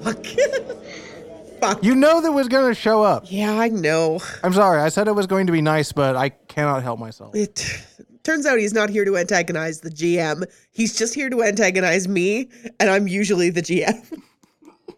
Fuck. 0.04 0.26
Fuck. 1.62 1.84
You 1.84 1.96
know 1.96 2.20
that 2.22 2.32
was 2.34 2.48
gonna 2.50 2.74
show 2.76 3.02
up. 3.04 3.24
Yeah, 3.28 3.54
I 3.58 3.70
know. 3.70 4.20
I'm 4.44 4.54
sorry. 4.54 4.82
I 4.82 4.90
said 4.90 5.08
it 5.08 5.16
was 5.16 5.28
going 5.28 5.46
to 5.48 5.54
be 5.54 5.62
nice, 5.62 5.92
but 5.94 6.16
I 6.18 6.30
cannot 6.30 6.84
help 6.84 7.00
myself. 7.00 7.34
It 7.36 7.82
turns 8.26 8.46
out 8.46 8.60
he's 8.60 8.74
not 8.74 8.90
here 8.90 9.06
to 9.06 9.16
antagonize 9.16 9.80
the 9.80 9.90
GM. 9.90 10.44
He's 10.72 10.98
just 10.98 11.14
here 11.14 11.30
to 11.30 11.44
antagonize 11.44 12.08
me, 12.08 12.50
and 12.80 12.90
I'm 12.90 13.08
usually 13.08 13.50
the 13.50 13.62
GM. 13.62 14.22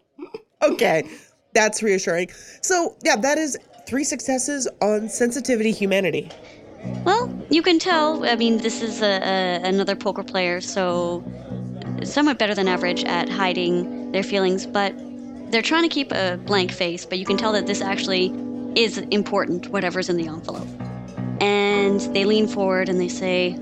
okay, 0.62 1.08
that's 1.52 1.82
reassuring. 1.82 2.30
So, 2.62 2.96
yeah, 3.04 3.16
that 3.16 3.38
is 3.38 3.56
three 3.86 4.04
successes 4.04 4.66
on 4.80 5.08
sensitivity 5.08 5.70
humanity. 5.70 6.30
Well, 7.04 7.32
you 7.50 7.62
can 7.62 7.78
tell. 7.78 8.24
I 8.24 8.36
mean, 8.36 8.58
this 8.58 8.82
is 8.82 9.02
a, 9.02 9.20
a, 9.22 9.68
another 9.68 9.94
poker 9.94 10.24
player, 10.24 10.60
so 10.60 11.22
somewhat 12.04 12.38
better 12.38 12.54
than 12.54 12.68
average 12.68 13.04
at 13.04 13.28
hiding 13.28 14.12
their 14.12 14.22
feelings, 14.22 14.66
but 14.66 14.94
they're 15.50 15.62
trying 15.62 15.82
to 15.82 15.88
keep 15.88 16.12
a 16.12 16.38
blank 16.46 16.72
face. 16.72 17.04
But 17.04 17.18
you 17.18 17.24
can 17.24 17.36
tell 17.36 17.52
that 17.52 17.66
this 17.66 17.80
actually 17.80 18.32
is 18.74 18.98
important, 18.98 19.68
whatever's 19.68 20.08
in 20.08 20.16
the 20.16 20.28
envelope. 20.28 20.68
And 21.40 22.00
they 22.14 22.24
lean 22.24 22.48
forward 22.48 22.88
and 22.88 23.00
they 23.00 23.08
say, 23.08 23.56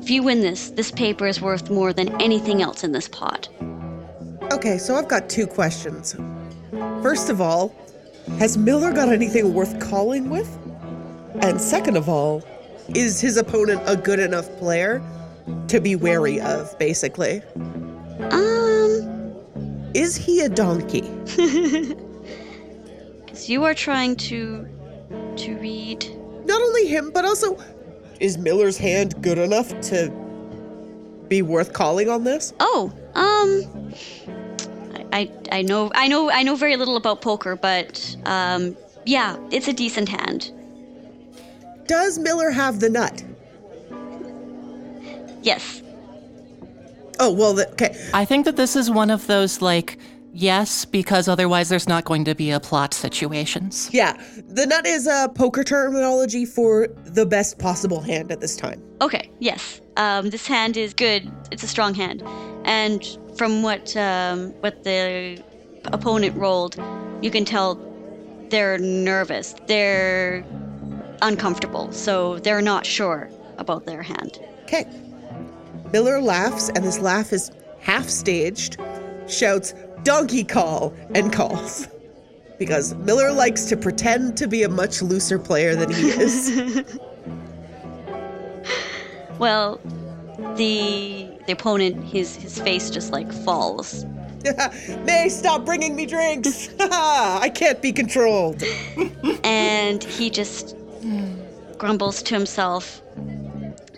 "If 0.00 0.10
you 0.10 0.22
win 0.22 0.40
this, 0.40 0.70
this 0.70 0.90
paper 0.90 1.26
is 1.26 1.40
worth 1.40 1.70
more 1.70 1.92
than 1.92 2.20
anything 2.20 2.62
else 2.62 2.84
in 2.84 2.92
this 2.92 3.08
pot." 3.08 3.48
Okay, 4.52 4.78
so 4.78 4.94
I've 4.96 5.08
got 5.08 5.30
two 5.30 5.46
questions. 5.46 6.14
First 7.02 7.30
of 7.30 7.40
all, 7.40 7.74
has 8.38 8.56
Miller 8.56 8.92
got 8.92 9.08
anything 9.08 9.54
worth 9.54 9.80
calling 9.80 10.30
with? 10.30 10.48
And 11.40 11.60
second 11.60 11.96
of 11.96 12.08
all, 12.08 12.42
is 12.94 13.20
his 13.20 13.36
opponent 13.36 13.80
a 13.86 13.96
good 13.96 14.18
enough 14.18 14.48
player 14.58 15.02
to 15.68 15.80
be 15.80 15.96
wary 15.96 16.40
of, 16.40 16.78
basically? 16.78 17.42
Um, 18.30 19.34
Is 19.94 20.16
he 20.16 20.40
a 20.40 20.48
donkey? 20.48 21.02
because 23.24 23.48
you 23.48 23.64
are 23.64 23.74
trying 23.74 24.16
to 24.16 24.68
to 25.36 25.56
read. 25.56 26.06
Not 26.44 26.60
only 26.60 26.86
him, 26.86 27.10
but 27.12 27.24
also, 27.24 27.58
is 28.20 28.38
Miller's 28.38 28.78
hand 28.78 29.20
good 29.22 29.38
enough 29.38 29.68
to 29.82 30.10
be 31.28 31.42
worth 31.42 31.72
calling 31.72 32.08
on 32.08 32.24
this? 32.24 32.52
Oh, 32.60 32.92
um, 33.14 33.92
I, 35.12 35.20
I, 35.20 35.30
I 35.50 35.62
know, 35.62 35.90
I 35.94 36.08
know, 36.08 36.30
I 36.30 36.42
know 36.42 36.56
very 36.56 36.76
little 36.76 36.96
about 36.96 37.22
poker, 37.22 37.56
but 37.56 38.16
um, 38.26 38.76
yeah, 39.04 39.36
it's 39.50 39.68
a 39.68 39.72
decent 39.72 40.08
hand. 40.08 40.50
Does 41.86 42.18
Miller 42.18 42.50
have 42.50 42.80
the 42.80 42.88
nut? 42.88 43.24
Yes. 45.42 45.82
Oh, 47.18 47.32
well, 47.32 47.54
the, 47.54 47.68
okay. 47.72 47.96
I 48.14 48.24
think 48.24 48.44
that 48.44 48.56
this 48.56 48.76
is 48.76 48.90
one 48.90 49.10
of 49.10 49.26
those 49.26 49.60
like 49.60 49.98
yes, 50.32 50.84
because 50.84 51.28
otherwise 51.28 51.68
there's 51.68 51.88
not 51.88 52.04
going 52.04 52.24
to 52.24 52.34
be 52.34 52.50
a 52.50 52.60
plot 52.60 52.94
situations. 52.94 53.88
Yeah, 53.92 54.20
the 54.48 54.66
nut 54.66 54.86
is 54.86 55.06
a 55.06 55.30
poker 55.34 55.64
terminology 55.64 56.44
for 56.44 56.88
the 57.04 57.26
best 57.26 57.58
possible 57.58 58.00
hand 58.00 58.32
at 58.32 58.40
this 58.40 58.56
time. 58.56 58.82
Okay. 59.00 59.30
Yes. 59.38 59.80
Um, 59.96 60.30
this 60.30 60.46
hand 60.46 60.76
is 60.76 60.94
good. 60.94 61.30
It's 61.50 61.62
a 61.62 61.68
strong 61.68 61.94
hand, 61.94 62.22
and 62.64 63.04
from 63.36 63.62
what 63.62 63.96
um, 63.96 64.50
what 64.60 64.84
the 64.84 65.42
opponent 65.86 66.36
rolled, 66.36 66.76
you 67.20 67.30
can 67.30 67.44
tell 67.44 67.74
they're 68.48 68.78
nervous. 68.78 69.54
They're 69.66 70.44
uncomfortable, 71.22 71.92
so 71.92 72.38
they're 72.38 72.62
not 72.62 72.86
sure 72.86 73.30
about 73.58 73.86
their 73.86 74.02
hand. 74.02 74.38
Okay. 74.62 74.86
Miller 75.92 76.20
laughs, 76.20 76.68
and 76.70 76.84
this 76.84 76.98
laugh 76.98 77.32
is 77.32 77.50
half 77.80 78.08
staged, 78.08 78.78
shouts, 79.32 79.74
Donkey 80.02 80.44
call, 80.44 80.94
and 81.14 81.32
calls. 81.32 81.88
Because 82.58 82.94
Miller 82.94 83.32
likes 83.32 83.64
to 83.66 83.76
pretend 83.76 84.36
to 84.36 84.46
be 84.46 84.62
a 84.62 84.68
much 84.68 85.02
looser 85.02 85.38
player 85.38 85.74
than 85.74 85.90
he 85.90 86.10
is. 86.10 86.84
Well, 89.38 89.80
the 90.56 91.26
the 91.46 91.52
opponent, 91.52 92.04
his 92.04 92.36
his 92.36 92.60
face 92.60 92.90
just 92.90 93.10
like 93.10 93.32
falls. 93.32 94.04
May, 95.04 95.28
stop 95.28 95.64
bringing 95.64 95.96
me 95.96 96.06
drinks! 96.06 96.70
I 96.80 97.50
can't 97.52 97.82
be 97.82 97.92
controlled. 97.92 98.62
and 99.42 100.04
he 100.04 100.30
just 100.30 100.76
grumbles 101.76 102.22
to 102.22 102.34
himself 102.34 103.02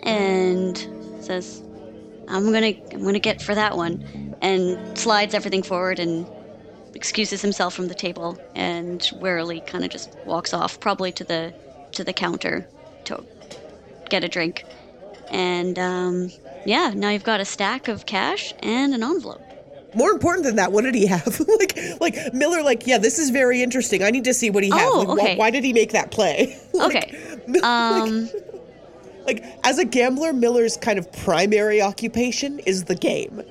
and 0.01 0.77
says 1.19 1.61
i'm 2.27 2.51
gonna 2.51 2.73
i'm 2.91 3.03
gonna 3.03 3.19
get 3.19 3.41
for 3.41 3.55
that 3.55 3.75
one 3.77 4.35
and 4.41 4.97
slides 4.97 5.33
everything 5.33 5.63
forward 5.63 5.99
and 5.99 6.27
excuses 6.93 7.41
himself 7.41 7.73
from 7.73 7.87
the 7.87 7.95
table 7.95 8.37
and 8.55 9.09
warily 9.15 9.59
kind 9.61 9.83
of 9.83 9.89
just 9.89 10.15
walks 10.25 10.53
off 10.53 10.79
probably 10.79 11.11
to 11.11 11.23
the 11.23 11.53
to 11.91 12.03
the 12.03 12.13
counter 12.13 12.67
to 13.05 13.23
get 14.09 14.23
a 14.23 14.27
drink 14.27 14.63
and 15.31 15.77
um, 15.79 16.31
yeah 16.65 16.91
now 16.95 17.09
you've 17.09 17.23
got 17.23 17.39
a 17.39 17.45
stack 17.45 17.87
of 17.87 18.05
cash 18.05 18.53
and 18.59 18.93
an 18.93 19.03
envelope 19.03 19.41
More 19.95 20.11
important 20.11 20.43
than 20.45 20.55
that, 20.57 20.71
what 20.73 20.83
did 20.83 20.93
he 20.95 21.05
have? 21.07 21.39
like, 21.59 21.73
like 22.01 22.33
Miller, 22.33 22.61
like, 22.61 22.85
yeah, 22.85 22.97
this 22.99 23.17
is 23.17 23.29
very 23.29 23.63
interesting. 23.63 24.03
I 24.03 24.09
need 24.11 24.25
to 24.25 24.33
see 24.33 24.49
what 24.49 24.61
he 24.63 24.69
has. 24.69 24.81
Oh, 24.83 24.99
Like, 24.99 25.07
wh- 25.07 25.11
okay. 25.23 25.35
why 25.37 25.51
did 25.51 25.63
he 25.63 25.71
make 25.71 25.91
that 25.93 26.11
play? 26.11 26.57
Like, 26.73 26.95
okay 26.95 27.07
um 27.63 28.23
like 28.25 28.54
as 29.63 29.77
a 29.79 29.85
gambler 29.85 30.33
miller's 30.33 30.77
kind 30.77 30.97
of 30.99 31.11
primary 31.11 31.81
occupation 31.81 32.59
is 32.59 32.85
the 32.85 32.95
game 32.95 33.41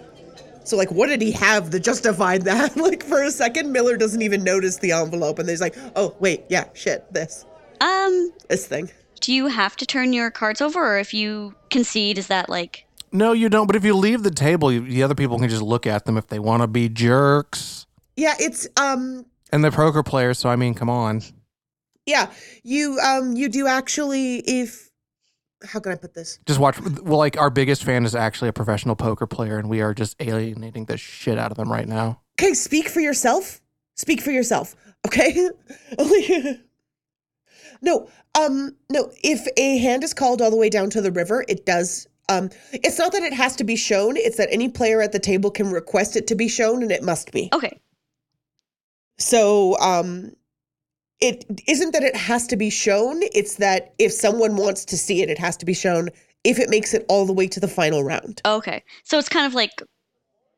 so 0.64 0.76
like 0.76 0.90
what 0.90 1.09
did 1.09 1.21
he 1.21 1.31
have 1.33 1.71
that 1.71 1.81
justified 1.81 2.43
that 2.50 2.76
like 2.76 3.02
for 3.02 3.23
a 3.23 3.31
second 3.31 3.73
miller 3.73 3.97
doesn't 3.97 4.23
even 4.23 4.43
notice 4.45 4.78
the 4.78 4.93
envelope 4.93 5.38
and 5.38 5.49
he's 5.49 5.61
like 5.61 5.76
oh 5.97 6.14
wait 6.21 6.45
yeah 6.49 6.64
shit 6.75 7.11
this 7.12 7.45
um 7.81 8.33
this 8.49 8.66
thing 8.66 8.90
do 9.21 9.33
you 9.33 9.47
have 9.47 9.75
to 9.76 9.87
turn 9.87 10.12
your 10.12 10.31
cards 10.31 10.61
over 10.61 10.95
or 10.95 10.99
if 10.99 11.14
you 11.14 11.54
concede 11.71 12.19
is 12.19 12.26
that 12.28 12.49
like 12.49 12.85
No, 13.12 13.33
you 13.33 13.49
don't. 13.49 13.66
But 13.66 13.76
if 13.76 13.85
you 13.85 13.95
leave 13.95 14.23
the 14.23 14.31
table, 14.31 14.71
you, 14.73 14.81
the 14.81 15.02
other 15.02 15.14
people 15.14 15.38
can 15.38 15.49
just 15.49 15.62
look 15.62 15.87
at 15.87 16.04
them 16.04 16.19
if 16.19 16.26
they 16.26 16.38
want 16.38 16.62
to 16.62 16.66
be 16.66 16.88
jerks. 16.88 17.87
yeah 18.16 18.35
it's 18.38 18.66
um 18.76 19.25
And 19.52 19.62
they're 19.64 19.71
poker 19.71 20.02
players, 20.02 20.38
so 20.38 20.49
I 20.50 20.57
mean, 20.57 20.75
come 20.75 20.90
on. 20.90 21.23
yeah 22.07 22.31
you 22.62 22.99
um 22.99 23.35
you 23.37 23.49
do 23.49 23.66
actually 23.66 24.38
if 24.40 24.84
how 25.66 25.80
can 25.80 25.92
I 25.92 25.97
put 25.97 26.14
this? 26.14 26.38
Just 26.47 26.61
watch. 26.61 26.80
Well, 26.80 27.18
like 27.18 27.37
our 27.37 27.50
biggest 27.50 27.85
fan 27.85 28.04
is 28.04 28.14
actually 28.14 28.49
a 28.49 28.52
professional 28.52 28.97
poker 28.97 29.26
player, 29.26 29.59
and 29.59 29.68
we 29.68 29.80
are 29.80 29.94
just 29.94 30.16
alienating 30.21 30.87
the 30.87 30.97
shit 30.97 31.38
out 31.38 31.50
of 31.50 31.56
them 31.56 31.71
right 31.71 31.88
now. 31.88 32.21
Okay, 32.38 32.54
speak 32.54 32.88
for 32.88 33.00
yourself. 33.00 33.61
Speak 33.97 34.21
for 34.21 34.30
yourself. 34.30 34.75
Okay. 35.06 35.49
no, 37.83 38.09
um, 38.38 38.76
no. 38.90 39.11
If 39.23 39.47
a 39.56 39.78
hand 39.78 40.02
is 40.04 40.14
called 40.14 40.42
all 40.42 40.50
the 40.50 40.56
way 40.56 40.71
down 40.71 40.90
to 40.90 41.00
the 41.00 41.12
river, 41.12 41.44
it 41.49 41.64
does. 41.66 42.09
Um, 42.28 42.50
it's 42.73 42.99
not 42.99 43.12
that 43.12 43.23
it 43.23 43.35
has 43.35 43.54
to 43.56 43.64
be 43.64 43.76
shown. 43.76 44.16
It's 44.16 44.38
that 44.38 44.49
any 44.50 44.68
player 44.68 45.02
at 45.02 45.12
the 45.12 45.18
table 45.18 45.50
can 45.50 45.71
request 45.71 46.16
it 46.16 46.26
to 46.28 46.35
be 46.35 46.49
shown, 46.49 46.83
and 46.83 46.90
it 46.90 47.02
must 47.02 47.33
be. 47.33 47.50
Okay. 47.52 47.78
So, 49.18 49.78
um, 49.78 50.33
it 51.25 51.62
isn't 51.66 51.93
that 51.93 52.02
it 52.02 52.14
has 52.14 52.47
to 52.49 52.57
be 52.57 52.69
shown. 52.69 53.23
It's 53.33 53.54
that 53.54 53.95
if 53.99 54.12
someone 54.12 54.57
wants 54.57 54.85
to 54.85 54.97
see 54.99 55.23
it, 55.23 55.31
it 55.31 55.38
has 55.38 55.57
to 55.57 55.64
be 55.64 55.73
shown. 55.73 56.11
If 56.45 56.59
it 56.59 56.69
makes 56.69 56.93
it 56.93 57.07
all 57.09 57.25
the 57.25 57.33
way 57.33 57.47
to 57.49 57.59
the 57.59 57.66
final 57.66 58.04
round. 58.04 58.43
Okay. 58.45 58.85
So 59.04 59.19
it's 59.19 59.31
kind 59.31 59.47
of 59.47 59.54
like, 59.54 59.83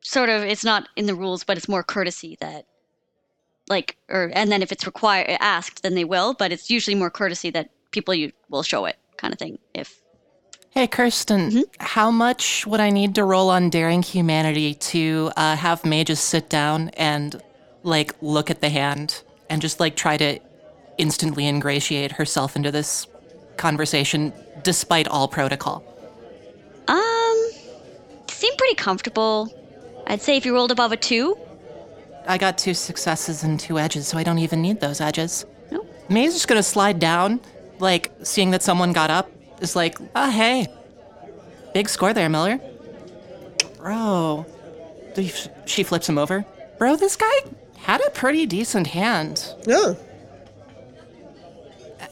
sort 0.01 0.29
of, 0.29 0.43
it's 0.43 0.65
not 0.65 0.89
in 0.97 1.07
the 1.07 1.15
rules, 1.15 1.45
but 1.45 1.57
it's 1.57 1.69
more 1.69 1.85
courtesy 1.85 2.37
that, 2.41 2.67
like, 3.69 3.97
or 4.09 4.33
and 4.35 4.51
then 4.51 4.61
if 4.61 4.73
it's 4.73 4.87
required 4.87 5.37
asked, 5.41 5.85
then 5.85 5.95
they 5.95 6.05
will. 6.05 6.35
But 6.35 6.51
it's 6.51 6.69
usually 6.69 6.97
more 6.97 7.11
courtesy 7.11 7.51
that 7.51 7.71
people 7.93 8.13
you 8.13 8.33
will 8.51 8.65
show 8.65 8.87
it, 8.87 8.97
kind 9.17 9.33
of 9.33 9.39
thing. 9.39 9.61
If 9.73 10.03
Hey, 10.71 10.89
Kirsten, 10.89 11.63
how 11.79 12.11
much 12.11 12.67
would 12.67 12.81
I 12.81 12.91
need 12.91 13.15
to 13.15 13.25
roll 13.25 13.51
on 13.51 13.71
Daring 13.71 14.03
Humanity 14.03 14.75
to 14.75 15.31
uh, 15.37 15.55
have 15.55 15.85
May 15.85 16.03
just 16.05 16.25
sit 16.25 16.51
down 16.51 16.91
and, 16.97 17.41
like, 17.85 18.15
look 18.21 18.51
at 18.51 18.61
the 18.61 18.69
hand 18.69 19.23
and 19.49 19.63
just, 19.63 19.81
like, 19.81 19.97
try 19.97 20.17
to 20.17 20.39
instantly 20.99 21.47
ingratiate 21.47 22.13
herself 22.13 22.57
into 22.57 22.71
this 22.71 23.07
conversation 23.57 24.33
despite 24.63 25.09
all 25.09 25.29
protocol? 25.29 25.83
um, 26.89 27.51
seem 28.29 28.55
pretty 28.57 28.75
comfortable. 28.75 29.53
I'd 30.07 30.23
say 30.23 30.37
if 30.37 30.45
you 30.47 30.55
rolled 30.55 30.71
above 30.71 30.93
a 30.93 30.97
two, 30.97 31.37
I 32.29 32.39
got 32.39 32.59
two 32.59 32.75
successes 32.75 33.43
and 33.43 33.59
two 33.59 33.79
edges, 33.79 34.07
so 34.09 34.19
I 34.19 34.23
don't 34.23 34.39
even 34.39 34.61
need 34.63 34.81
those 34.81 35.01
edges. 35.01 35.45
no. 35.71 35.85
May's 36.09 36.33
just 36.33 36.49
gonna 36.49 36.63
slide 36.63 36.99
down, 36.99 37.41
like, 37.79 38.13
seeing 38.23 38.51
that 38.53 38.63
someone 38.63 38.93
got 38.93 39.11
up, 39.11 39.31
is 39.61 39.75
like, 39.77 39.99
oh, 40.15 40.31
hey. 40.31 40.67
Big 41.75 41.89
score 41.89 42.13
there, 42.13 42.29
Miller. 42.29 42.61
Bro. 43.79 44.47
She 45.67 45.83
flips 45.83 46.09
him 46.09 46.19
over. 46.19 46.45
Bro, 46.79 46.97
this 46.97 47.17
guy 47.17 47.33
had 47.79 48.01
a 48.07 48.11
pretty 48.11 48.47
decent 48.47 48.87
hand. 48.89 49.55
Oh, 49.69 49.97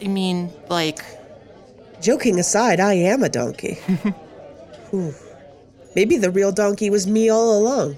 I 0.05 0.09
mean, 0.09 0.53
like, 0.69 1.03
joking 2.03 2.39
aside, 2.39 2.79
I 2.79 2.93
am 2.95 3.23
a 3.23 3.29
donkey. 3.31 3.79
Maybe 5.97 6.19
the 6.19 6.31
real 6.31 6.53
donkey 6.53 6.91
was 6.91 7.07
me 7.07 7.31
all 7.31 7.59
along. 7.59 7.97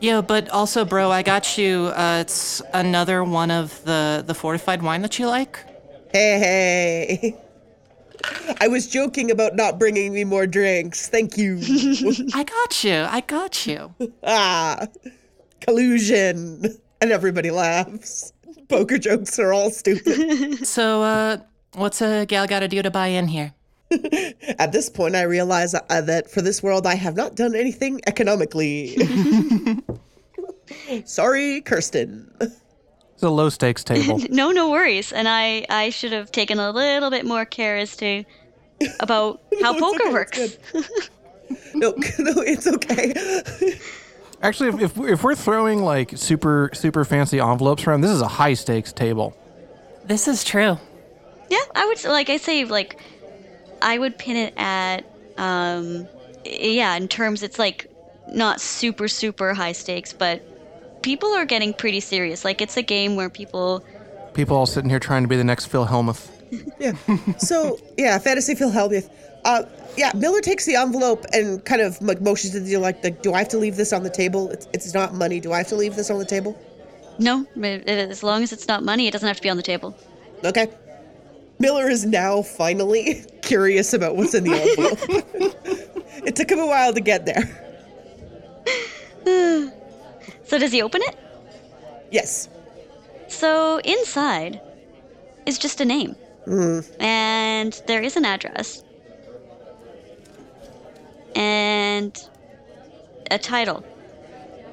yeah, 0.00 0.20
but 0.20 0.48
also, 0.50 0.84
bro, 0.84 1.10
I 1.10 1.22
got 1.22 1.56
you. 1.56 1.92
Uh, 1.96 2.18
it's 2.20 2.60
another 2.74 3.24
one 3.24 3.50
of 3.50 3.82
the 3.84 4.22
the 4.26 4.34
fortified 4.34 4.82
wine 4.82 5.02
that 5.02 5.18
you 5.18 5.26
like. 5.28 5.58
Hey, 6.12 6.38
hey. 6.38 7.36
I 8.60 8.68
was 8.68 8.86
joking 8.86 9.30
about 9.30 9.56
not 9.56 9.78
bringing 9.78 10.12
me 10.12 10.24
more 10.24 10.46
drinks. 10.46 11.08
Thank 11.08 11.38
you. 11.38 11.58
I 12.34 12.44
got 12.44 12.84
you. 12.84 13.06
I 13.08 13.20
got 13.26 13.66
you. 13.66 13.94
ah, 14.24 14.86
collusion. 15.60 16.64
And 17.00 17.12
everybody 17.12 17.50
laughs. 17.50 18.34
Poker 18.70 18.98
jokes 18.98 19.38
are 19.38 19.52
all 19.52 19.70
stupid. 19.70 20.58
So, 20.66 21.02
uh, 21.02 21.38
what's 21.74 22.00
a 22.00 22.24
gal 22.26 22.46
got 22.46 22.60
to 22.60 22.68
do 22.68 22.82
to 22.82 22.90
buy 22.90 23.08
in 23.08 23.28
here? 23.28 23.52
At 24.58 24.72
this 24.72 24.88
point, 24.88 25.16
I 25.16 25.22
realize 25.22 25.74
uh, 25.74 26.00
that 26.02 26.30
for 26.30 26.40
this 26.40 26.62
world, 26.62 26.86
I 26.86 26.94
have 26.94 27.16
not 27.16 27.34
done 27.34 27.56
anything 27.56 28.00
economically. 28.06 28.96
Sorry, 31.04 31.60
Kirsten. 31.62 32.30
It's 32.40 33.22
a 33.22 33.30
low 33.30 33.48
stakes 33.48 33.82
table. 33.82 34.20
No, 34.30 34.52
no 34.52 34.70
worries. 34.70 35.12
And 35.12 35.28
I, 35.28 35.66
I 35.68 35.90
should 35.90 36.12
have 36.12 36.30
taken 36.30 36.60
a 36.60 36.70
little 36.70 37.10
bit 37.10 37.26
more 37.26 37.44
care 37.44 37.76
as 37.76 37.96
to 37.96 38.24
about 39.00 39.42
how 39.60 39.72
it's 39.72 39.80
poker 39.80 40.04
okay, 40.04 40.12
works. 40.12 40.38
it's 40.38 40.58
No, 41.74 41.90
no, 41.90 42.40
it's 42.42 42.66
okay. 42.66 43.12
Actually, 44.42 44.70
if, 44.70 44.96
if 44.96 44.98
if 44.98 45.24
we're 45.24 45.34
throwing 45.34 45.82
like 45.82 46.16
super 46.16 46.70
super 46.72 47.04
fancy 47.04 47.40
envelopes 47.40 47.86
around, 47.86 48.00
this 48.00 48.10
is 48.10 48.22
a 48.22 48.28
high 48.28 48.54
stakes 48.54 48.92
table. 48.92 49.36
This 50.04 50.26
is 50.28 50.44
true. 50.44 50.78
Yeah, 51.50 51.58
I 51.74 51.86
would 51.86 52.04
like 52.04 52.30
I 52.30 52.38
say 52.38 52.64
like 52.64 52.98
I 53.82 53.98
would 53.98 54.16
pin 54.16 54.36
it 54.36 54.54
at 54.56 55.04
um 55.36 56.08
yeah, 56.44 56.94
in 56.96 57.06
terms 57.08 57.42
it's 57.42 57.58
like 57.58 57.86
not 58.32 58.60
super 58.60 59.08
super 59.08 59.52
high 59.52 59.72
stakes, 59.72 60.12
but 60.14 60.42
people 61.02 61.28
are 61.34 61.44
getting 61.44 61.74
pretty 61.74 62.00
serious. 62.00 62.44
Like 62.44 62.62
it's 62.62 62.76
a 62.76 62.82
game 62.82 63.16
where 63.16 63.28
people 63.28 63.84
People 64.32 64.56
all 64.56 64.66
sitting 64.66 64.88
here 64.88 65.00
trying 65.00 65.22
to 65.22 65.28
be 65.28 65.36
the 65.36 65.44
next 65.44 65.66
Phil 65.66 65.86
Hellmuth. 65.86 66.28
Yeah. 66.80 66.94
So 67.38 67.78
yeah, 67.96 68.18
fantasy 68.18 68.54
Phil 68.56 68.70
Hellmuth. 68.70 69.08
Uh, 69.44 69.62
yeah, 69.96 70.12
Miller 70.14 70.40
takes 70.40 70.66
the 70.66 70.76
envelope 70.76 71.24
and 71.32 71.64
kind 71.64 71.80
of 71.82 72.00
like 72.02 72.20
motions 72.20 72.52
to 72.52 72.60
the 72.60 72.76
like, 72.76 73.02
the, 73.02 73.10
do 73.10 73.32
I 73.32 73.38
have 73.38 73.48
to 73.48 73.58
leave 73.58 73.76
this 73.76 73.92
on 73.92 74.02
the 74.02 74.10
table? 74.10 74.50
It's, 74.50 74.68
it's 74.72 74.94
not 74.94 75.14
money. 75.14 75.40
Do 75.40 75.52
I 75.52 75.58
have 75.58 75.68
to 75.68 75.76
leave 75.76 75.96
this 75.96 76.10
on 76.10 76.18
the 76.18 76.24
table? 76.24 76.58
no, 77.18 77.44
it- 77.56 77.86
it- 77.88 78.10
as 78.10 78.22
long 78.22 78.42
as 78.42 78.52
it's 78.52 78.66
not 78.68 78.82
money, 78.82 79.06
it 79.06 79.10
doesn't 79.10 79.26
have 79.26 79.36
to 79.36 79.42
be 79.42 79.50
on 79.50 79.56
the 79.58 79.62
table. 79.62 79.94
Okay. 80.44 80.68
Miller 81.58 81.90
is 81.90 82.06
now 82.06 82.40
finally 82.42 83.22
curious 83.42 83.92
about 83.92 84.16
what's 84.16 84.34
in 84.34 84.44
the 84.44 84.54
envelope. 84.54 84.98
it 86.26 86.34
took 86.36 86.50
him 86.50 86.58
a 86.58 86.66
while 86.66 86.92
to 86.94 87.00
get 87.00 87.26
there. 87.26 87.44
So 90.44 90.58
does 90.58 90.72
he 90.72 90.82
open 90.82 91.00
it? 91.04 91.16
Yes. 92.10 92.48
So 93.28 93.78
inside 93.84 94.60
is 95.46 95.58
just 95.58 95.80
a 95.80 95.84
name. 95.84 96.16
And 96.98 97.80
there 97.86 98.02
is 98.02 98.16
an 98.16 98.24
address. 98.24 98.82
And 101.34 102.28
a 103.30 103.38
title. 103.38 103.84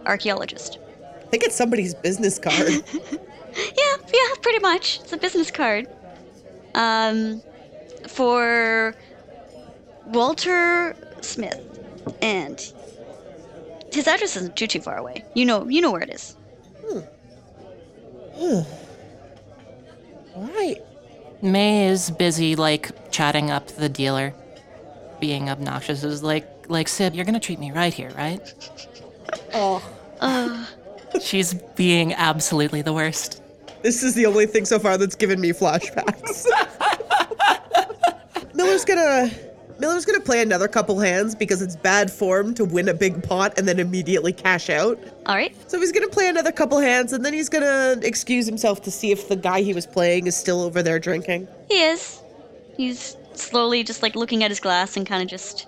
Archaeologist. 0.05 0.79
I 1.03 1.29
think 1.29 1.43
it's 1.43 1.55
somebody's 1.55 1.93
business 1.93 2.39
card. 2.39 2.83
Yeah, 3.57 3.97
yeah, 4.13 4.35
pretty 4.43 4.59
much. 4.59 4.99
It's 4.99 5.13
a 5.13 5.17
business 5.17 5.49
card. 5.49 5.87
Um, 6.75 7.41
for 8.07 8.93
Walter 10.05 10.95
Smith, 11.21 11.59
and 12.21 12.59
his 13.91 14.07
address 14.07 14.35
isn't 14.35 14.55
too 14.55 14.67
too 14.67 14.79
far 14.79 14.97
away. 14.97 15.25
You 15.33 15.45
know, 15.45 15.67
you 15.67 15.81
know 15.81 15.91
where 15.91 16.01
it 16.01 16.11
is. 16.11 16.35
Hmm. 18.35 18.61
All 20.35 20.47
right. 20.53 20.77
May 21.41 21.87
is 21.87 22.11
busy, 22.11 22.55
like, 22.55 23.11
chatting 23.11 23.49
up 23.49 23.67
the 23.67 23.89
dealer, 23.89 24.33
being 25.19 25.49
obnoxious. 25.49 26.03
Is 26.03 26.23
like, 26.23 26.47
like, 26.69 26.87
Sib, 26.87 27.15
you're 27.15 27.25
gonna 27.25 27.39
treat 27.39 27.59
me 27.59 27.71
right 27.71 27.93
here, 27.93 28.11
right? 28.11 28.41
Oh, 29.53 29.81
She's 31.21 31.53
being 31.75 32.13
absolutely 32.13 32.81
the 32.81 32.93
worst. 32.93 33.41
this 33.81 34.03
is 34.03 34.13
the 34.15 34.25
only 34.25 34.45
thing 34.45 34.65
so 34.65 34.79
far 34.79 34.97
that's 34.97 35.15
given 35.15 35.39
me 35.39 35.51
flashbacks. 35.51 36.45
Miller's 38.53 38.85
gonna 38.85 39.29
Miller's 39.79 40.05
gonna 40.05 40.19
play 40.19 40.41
another 40.41 40.67
couple 40.67 40.99
hands 40.99 41.35
because 41.35 41.61
it's 41.61 41.75
bad 41.75 42.11
form 42.11 42.53
to 42.55 42.65
win 42.65 42.89
a 42.89 42.93
big 42.93 43.23
pot 43.23 43.57
and 43.57 43.67
then 43.67 43.79
immediately 43.79 44.33
cash 44.33 44.69
out. 44.69 44.99
All 45.27 45.35
right. 45.35 45.55
So 45.69 45.79
he's 45.79 45.91
gonna 45.91 46.07
play 46.09 46.27
another 46.27 46.51
couple 46.51 46.79
hands 46.79 47.13
and 47.13 47.23
then 47.23 47.33
he's 47.33 47.49
gonna 47.49 47.97
excuse 48.01 48.45
himself 48.47 48.81
to 48.83 48.91
see 48.91 49.11
if 49.11 49.29
the 49.29 49.35
guy 49.35 49.61
he 49.61 49.73
was 49.73 49.85
playing 49.85 50.27
is 50.27 50.35
still 50.35 50.61
over 50.61 50.81
there 50.81 50.99
drinking. 50.99 51.47
He 51.69 51.81
is. 51.83 52.21
He's 52.75 53.15
slowly 53.37 53.83
just 53.83 54.01
like 54.01 54.15
looking 54.15 54.43
at 54.43 54.51
his 54.51 54.59
glass 54.59 54.97
and 54.97 55.05
kind 55.05 55.21
of 55.21 55.27
just 55.29 55.67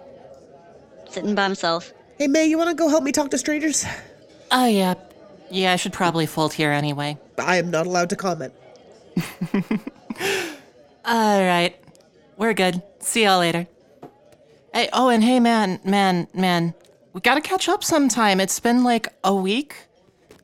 sitting 1.10 1.36
by 1.36 1.44
himself. 1.44 1.94
Hey 2.18 2.28
May, 2.28 2.46
you 2.46 2.58
wanna 2.58 2.74
go 2.74 2.90
help 2.90 3.04
me 3.04 3.12
talk 3.12 3.32
to 3.32 3.38
strangers? 3.38 3.86
Oh, 4.52 4.66
yeah. 4.66 4.96
Yeah, 5.52 5.74
I 5.74 5.76
should 5.76 5.94
probably 5.94 6.26
fold 6.26 6.54
here 6.54 6.72
anyway. 6.72 7.18
I 7.38 7.58
am 7.58 7.72
not 7.72 7.88
allowed 7.88 8.10
to 8.10 8.16
comment. 8.16 8.54
All 11.06 11.42
right. 11.42 11.76
We're 12.38 12.54
good. 12.54 12.82
See 13.00 13.24
y'all 13.24 13.40
later. 13.40 13.68
Hey, 14.74 14.90
oh, 14.94 15.10
and 15.10 15.24
hey, 15.24 15.40
man, 15.40 15.80
man, 15.84 16.28
man. 16.34 16.74
We 17.14 17.22
gotta 17.22 17.42
catch 17.42 17.68
up 17.68 17.84
sometime. 17.84 18.40
It's 18.40 18.60
been 18.60 18.84
like 18.84 19.08
a 19.24 19.34
week. 19.34 19.76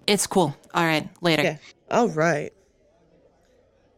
It's 0.08 0.26
cool. 0.26 0.56
All 0.74 0.84
right, 0.84 1.08
later. 1.22 1.44
Yeah. 1.44 1.58
All 1.92 2.10
right. 2.10 2.52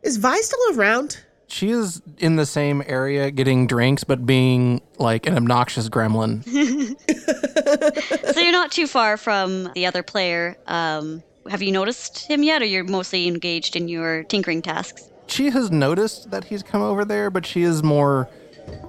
Is 0.04 0.18
Vi 0.18 0.40
still 0.42 0.80
around? 0.80 1.20
She 1.48 1.70
is 1.70 2.02
in 2.18 2.36
the 2.36 2.46
same 2.46 2.84
area 2.86 3.32
getting 3.32 3.68
drinks, 3.68 4.04
but 4.04 4.26
being 4.26 4.82
like 4.98 5.26
an 5.28 5.36
obnoxious 5.36 5.88
gremlin. 5.90 6.44
so 8.34 8.40
you're 8.40 8.52
not 8.52 8.72
too 8.72 8.88
far 8.88 9.18
from 9.18 9.72
the 9.74 9.86
other 9.86 10.04
player. 10.04 10.58
Um, 10.68 11.24
have 11.50 11.62
you 11.62 11.72
noticed 11.72 12.28
him 12.28 12.44
yet, 12.44 12.62
or 12.62 12.66
you're 12.66 12.84
mostly 12.84 13.28
engaged 13.28 13.76
in 13.76 13.88
your 13.88 14.24
tinkering 14.24 14.62
tasks? 14.62 15.10
she 15.30 15.50
has 15.50 15.70
noticed 15.70 16.32
that 16.32 16.46
he's 16.46 16.64
come 16.64 16.82
over 16.82 17.04
there, 17.04 17.30
but 17.30 17.46
she 17.46 17.62
is 17.64 17.84
more 17.84 18.30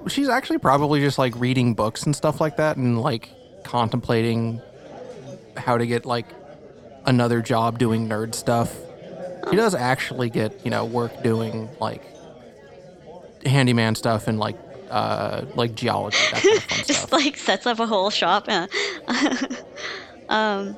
She's 0.07 0.29
actually 0.29 0.57
probably 0.57 0.99
just 0.99 1.17
like 1.17 1.33
reading 1.37 1.73
books 1.73 2.03
and 2.03 2.15
stuff 2.15 2.41
like 2.41 2.57
that 2.57 2.77
and 2.77 2.99
like 2.99 3.29
contemplating 3.63 4.61
how 5.55 5.77
to 5.77 5.85
get 5.85 6.05
like 6.05 6.25
another 7.05 7.41
job 7.41 7.79
doing 7.79 8.09
nerd 8.09 8.33
stuff. 8.35 8.75
She 9.49 9.55
does 9.55 9.75
actually 9.75 10.29
get, 10.29 10.65
you 10.65 10.71
know, 10.71 10.85
work 10.85 11.23
doing 11.23 11.69
like 11.79 12.03
handyman 13.45 13.95
stuff 13.95 14.27
and 14.27 14.39
like 14.39 14.57
uh 14.89 15.43
like 15.55 15.75
geology, 15.75 16.17
that 16.31 16.41
kind 16.43 16.57
of 16.57 16.63
fun 16.63 16.77
Just 16.85 16.99
stuff. 17.01 17.11
like 17.11 17.37
sets 17.37 17.65
up 17.65 17.79
a 17.79 17.85
whole 17.85 18.09
shop. 18.09 18.45
Uh, 18.47 18.67
um, 20.29 20.75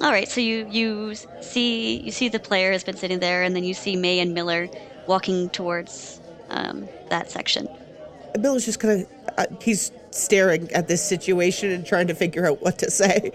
all 0.00 0.10
right, 0.10 0.28
so 0.28 0.40
you 0.40 0.66
you 0.70 1.14
see 1.42 2.00
you 2.00 2.10
see 2.10 2.28
the 2.28 2.38
player 2.38 2.72
has 2.72 2.84
been 2.84 2.96
sitting 2.96 3.18
there, 3.20 3.42
and 3.42 3.54
then 3.54 3.64
you 3.64 3.74
see 3.74 3.96
May 3.96 4.20
and 4.20 4.32
Miller 4.34 4.68
walking 5.06 5.50
towards 5.50 6.20
um, 6.48 6.88
that 7.10 7.30
section. 7.30 7.68
Bill 8.40 8.54
is 8.54 8.64
just 8.64 8.78
kind 8.78 9.00
of, 9.02 9.08
uh, 9.38 9.46
he's 9.60 9.90
staring 10.12 10.70
at 10.72 10.86
this 10.88 11.02
situation 11.02 11.70
and 11.70 11.84
trying 11.84 12.06
to 12.06 12.14
figure 12.14 12.46
out 12.46 12.62
what 12.62 12.78
to 12.78 12.90
say. 12.90 13.32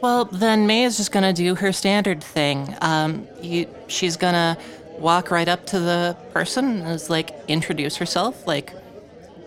Well, 0.00 0.24
then 0.26 0.66
May 0.66 0.84
is 0.84 0.96
just 0.96 1.12
gonna 1.12 1.32
do 1.32 1.54
her 1.54 1.72
standard 1.72 2.22
thing. 2.24 2.74
Um, 2.80 3.26
you, 3.42 3.66
she's 3.88 4.16
gonna 4.16 4.56
walk 4.98 5.30
right 5.30 5.48
up 5.48 5.66
to 5.66 5.78
the 5.78 6.16
person 6.32 6.82
and 6.82 6.88
is 6.88 7.08
like 7.10 7.34
introduce 7.48 7.96
herself, 7.96 8.46
like 8.46 8.72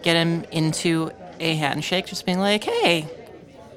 get 0.01 0.15
him 0.15 0.45
into 0.51 1.11
a 1.39 1.55
handshake, 1.55 2.05
just 2.07 2.25
being 2.25 2.39
like, 2.39 2.63
"Hey, 2.63 3.07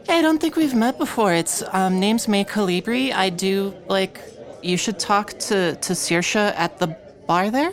hey, 0.07 0.19
I 0.19 0.23
don't 0.23 0.41
think 0.41 0.57
we've 0.57 0.75
met 0.75 0.99
before. 0.99 1.33
It's 1.33 1.63
um, 1.73 2.01
name's 2.01 2.29
May 2.29 2.45
Colibri. 2.45 3.13
I 3.13 3.31
do 3.31 3.75
like 3.89 4.21
you 4.63 4.77
should 4.77 4.99
talk 4.99 5.31
to 5.49 5.77
to 5.77 5.93
Saoirse 5.93 6.55
at 6.57 6.79
the 6.79 6.89
bar 7.27 7.51
there. 7.51 7.73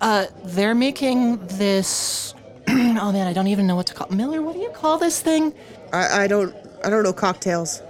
Uh, 0.00 0.26
they're 0.44 0.74
making 0.74 1.38
this. 1.46 2.34
oh 2.68 3.12
man, 3.12 3.26
I 3.26 3.32
don't 3.32 3.48
even 3.48 3.66
know 3.66 3.76
what 3.76 3.86
to 3.88 3.94
call 3.94 4.08
Miller. 4.08 4.42
What 4.42 4.54
do 4.54 4.60
you 4.60 4.70
call 4.70 4.98
this 4.98 5.20
thing? 5.20 5.54
I, 5.92 6.24
I 6.24 6.26
don't, 6.26 6.54
I 6.84 6.90
don't 6.90 7.02
know 7.02 7.12
cocktails. 7.12 7.82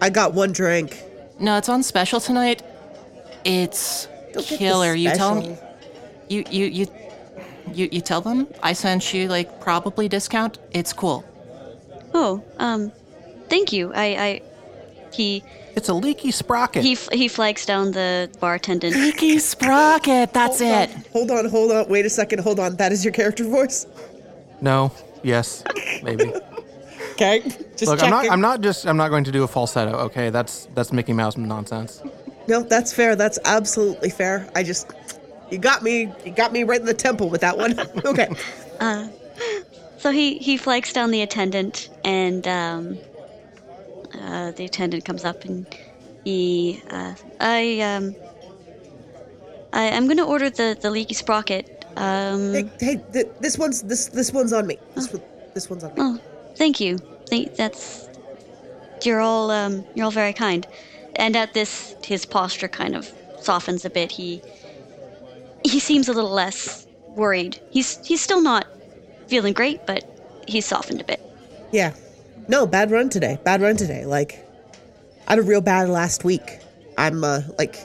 I 0.00 0.10
got 0.10 0.34
one 0.34 0.52
drink. 0.52 1.00
No, 1.38 1.56
it's 1.56 1.68
on 1.68 1.82
special 1.82 2.18
tonight. 2.18 2.62
It's 3.44 4.08
Don't 4.32 4.46
killer. 4.46 4.94
You 4.94 5.10
tell 5.12 5.40
them. 5.40 5.56
You 6.28 6.44
you 6.50 6.66
you 6.66 6.86
you 7.72 7.88
you 7.92 8.00
tell 8.00 8.20
them 8.20 8.46
I 8.62 8.72
sent 8.72 9.12
you 9.12 9.28
like 9.28 9.60
probably 9.60 10.08
discount. 10.08 10.58
It's 10.72 10.92
cool. 10.92 11.24
Oh, 12.14 12.42
um, 12.58 12.92
thank 13.48 13.72
you. 13.72 13.92
I, 13.94 14.04
I, 14.04 14.42
he, 15.12 15.42
It's 15.74 15.88
a 15.88 15.94
leaky 15.94 16.30
sprocket. 16.30 16.84
he, 16.84 16.92
f- 16.92 17.08
he 17.10 17.26
flags 17.26 17.64
down 17.64 17.92
the 17.92 18.30
bartendant. 18.38 18.94
Leaky 18.94 19.38
sprocket. 19.38 20.34
That's 20.34 20.60
it. 20.60 20.90
Hold 21.12 21.30
on, 21.30 21.48
hold 21.48 21.72
on, 21.72 21.88
wait 21.88 22.04
a 22.04 22.10
second, 22.10 22.40
hold 22.40 22.60
on. 22.60 22.76
That 22.76 22.92
is 22.92 23.02
your 23.02 23.12
character 23.14 23.44
voice? 23.44 23.86
no, 24.60 24.92
yes, 25.22 25.64
maybe. 26.02 26.32
Okay, 27.12 27.40
just 27.76 27.86
Look, 27.86 28.02
I'm 28.02 28.08
not. 28.08 28.30
I'm 28.30 28.40
not 28.40 28.62
just. 28.62 28.86
I'm 28.86 28.96
not 28.96 29.10
going 29.10 29.22
to 29.24 29.30
do 29.30 29.42
a 29.42 29.46
falsetto. 29.46 29.92
Okay, 30.06 30.30
that's 30.30 30.66
that's 30.74 30.92
Mickey 30.92 31.12
Mouse 31.12 31.36
nonsense. 31.36 32.02
No, 32.48 32.62
that's 32.62 32.92
fair. 32.92 33.16
That's 33.16 33.38
absolutely 33.44 34.10
fair. 34.10 34.48
I 34.54 34.62
just, 34.62 34.90
you 35.50 35.58
got 35.58 35.82
me, 35.82 36.12
you 36.24 36.32
got 36.32 36.52
me 36.52 36.64
right 36.64 36.80
in 36.80 36.86
the 36.86 36.94
temple 36.94 37.28
with 37.28 37.40
that 37.42 37.56
one. 37.56 37.78
okay. 38.04 38.28
Uh, 38.80 39.08
So 39.98 40.10
he, 40.10 40.38
he 40.38 40.56
flags 40.56 40.92
down 40.92 41.12
the 41.12 41.22
attendant, 41.22 41.88
and 42.04 42.46
um, 42.48 42.98
uh, 44.20 44.50
the 44.50 44.64
attendant 44.64 45.04
comes 45.04 45.24
up 45.24 45.44
and 45.44 45.64
he, 46.24 46.82
uh, 46.90 47.14
I, 47.40 47.80
um, 47.80 48.16
I, 49.72 49.90
I'm 49.90 50.08
gonna 50.08 50.26
order 50.26 50.50
the, 50.50 50.76
the 50.80 50.90
leaky 50.90 51.14
sprocket. 51.14 51.84
Um, 51.96 52.52
Hey, 52.52 52.70
hey, 52.80 53.00
th- 53.12 53.28
this 53.40 53.56
one's 53.58 53.82
this 53.82 54.06
this 54.08 54.32
one's 54.32 54.52
on 54.52 54.66
me. 54.66 54.78
This 54.96 55.12
one, 55.12 55.22
this 55.54 55.70
one's 55.70 55.84
on 55.84 55.90
me. 55.90 55.96
oh, 55.98 56.18
thank 56.56 56.80
you. 56.80 56.98
Thank, 57.28 57.54
that's, 57.54 58.08
you're 59.04 59.20
all, 59.20 59.50
um, 59.52 59.84
you're 59.94 60.04
all 60.04 60.10
very 60.10 60.32
kind. 60.32 60.66
And 61.16 61.36
at 61.36 61.54
this, 61.54 61.94
his 62.04 62.24
posture 62.24 62.68
kind 62.68 62.94
of 62.94 63.12
softens 63.40 63.84
a 63.84 63.90
bit. 63.90 64.10
He, 64.12 64.42
he 65.64 65.78
seems 65.78 66.08
a 66.08 66.12
little 66.12 66.30
less 66.30 66.86
worried. 67.08 67.60
He's, 67.70 68.04
he's 68.06 68.20
still 68.20 68.42
not 68.42 68.66
feeling 69.26 69.52
great, 69.52 69.86
but 69.86 70.04
he's 70.46 70.66
softened 70.66 71.00
a 71.00 71.04
bit. 71.04 71.20
Yeah. 71.70 71.92
No, 72.48 72.66
bad 72.66 72.90
run 72.90 73.08
today. 73.08 73.38
Bad 73.44 73.60
run 73.62 73.76
today. 73.76 74.04
Like, 74.04 74.44
I 75.26 75.32
had 75.32 75.38
a 75.38 75.42
real 75.42 75.60
bad 75.60 75.88
last 75.88 76.24
week. 76.24 76.58
I'm 76.98 77.24
uh 77.24 77.40
like 77.58 77.76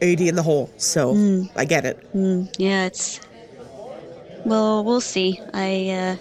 80 0.00 0.28
in 0.28 0.34
the 0.34 0.42
hole, 0.42 0.70
so 0.76 1.48
I 1.56 1.64
get 1.64 1.84
it. 1.84 1.98
Yeah, 2.58 2.86
it's. 2.86 3.20
Well, 4.44 4.84
we'll 4.84 5.00
see. 5.00 5.40
I 5.52 5.90
uh, 5.90 6.16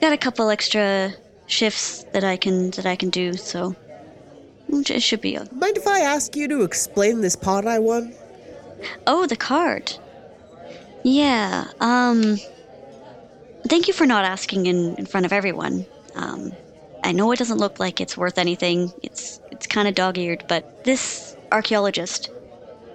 got 0.00 0.12
a 0.12 0.16
couple 0.16 0.48
extra 0.50 1.14
shifts 1.46 2.04
that 2.12 2.24
I 2.24 2.36
can 2.36 2.70
that 2.72 2.86
I 2.86 2.96
can 2.96 3.10
do, 3.10 3.34
so 3.34 3.74
it 4.68 5.02
should 5.02 5.20
be. 5.20 5.38
o- 5.38 5.46
Mind 5.52 5.76
if 5.76 5.86
I 5.86 6.00
ask 6.00 6.36
you 6.36 6.48
to 6.48 6.62
explain 6.62 7.20
this 7.20 7.36
pot 7.36 7.66
I 7.66 7.78
won? 7.78 8.14
Oh, 9.06 9.26
the 9.26 9.36
card. 9.36 9.94
Yeah. 11.02 11.66
Um. 11.80 12.38
Thank 13.68 13.88
you 13.88 13.94
for 13.94 14.06
not 14.06 14.24
asking 14.24 14.66
in 14.66 14.94
in 14.96 15.06
front 15.06 15.26
of 15.26 15.32
everyone. 15.32 15.86
Um, 16.14 16.52
I 17.02 17.12
know 17.12 17.30
it 17.32 17.38
doesn't 17.38 17.58
look 17.58 17.78
like 17.80 18.00
it's 18.00 18.16
worth 18.16 18.38
anything. 18.38 18.92
It's 19.02 19.40
it's 19.50 19.66
kind 19.66 19.88
of 19.88 19.94
dog-eared, 19.94 20.44
but 20.48 20.84
this 20.84 21.36
archaeologist 21.52 22.30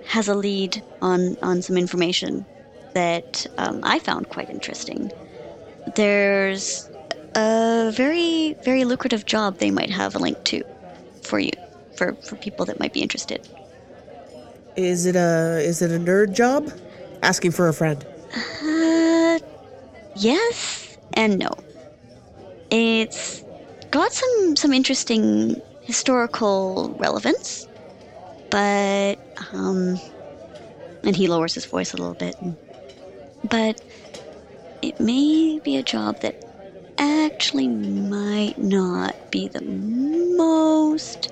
has 0.06 0.28
a 0.28 0.36
lead 0.36 0.82
on 1.02 1.38
on 1.42 1.62
some 1.62 1.78
information 1.78 2.46
that 2.94 3.46
um, 3.58 3.80
I 3.84 4.00
found 4.00 4.30
quite 4.30 4.50
interesting. 4.50 5.12
There's 5.96 6.90
a 7.36 7.92
very 7.96 8.56
very 8.64 8.84
lucrative 8.86 9.26
job 9.26 9.58
they 9.58 9.72
might 9.72 9.90
have 9.90 10.16
a 10.16 10.20
link 10.20 10.44
to 10.46 10.64
for 11.22 11.40
you 11.40 11.52
for 11.96 12.14
for 12.16 12.36
people 12.38 12.66
that 12.66 12.80
might 12.80 12.94
be 12.94 13.02
interested. 13.02 13.48
Is 14.76 15.06
it 15.06 15.16
a 15.16 15.60
is 15.62 15.82
it 15.82 15.92
a 15.92 16.00
nerd 16.00 16.34
job? 16.34 16.72
Asking 17.24 17.52
for 17.52 17.68
a 17.68 17.74
friend. 17.74 18.04
Uh, 18.64 19.40
yes 20.16 20.98
and 21.14 21.38
no. 21.38 21.52
It's 22.70 23.44
got 23.92 24.14
some 24.14 24.56
some 24.56 24.74
interesting 24.74 25.62
historical 25.82 26.96
relevance, 27.00 27.68
but 28.50 29.20
um, 29.52 30.00
and 31.04 31.16
he 31.16 31.28
lowers 31.28 31.54
his 31.54 31.66
voice 31.66 31.94
a 31.94 31.98
little 31.98 32.14
bit. 32.14 32.36
But 33.50 33.82
it 34.82 35.00
may 35.00 35.60
be 35.60 35.76
a 35.78 35.84
job 35.84 36.22
that 36.22 36.44
actually 36.98 37.68
might 37.68 38.58
not 38.58 39.32
be 39.32 39.48
the 39.48 39.62
most, 40.46 41.32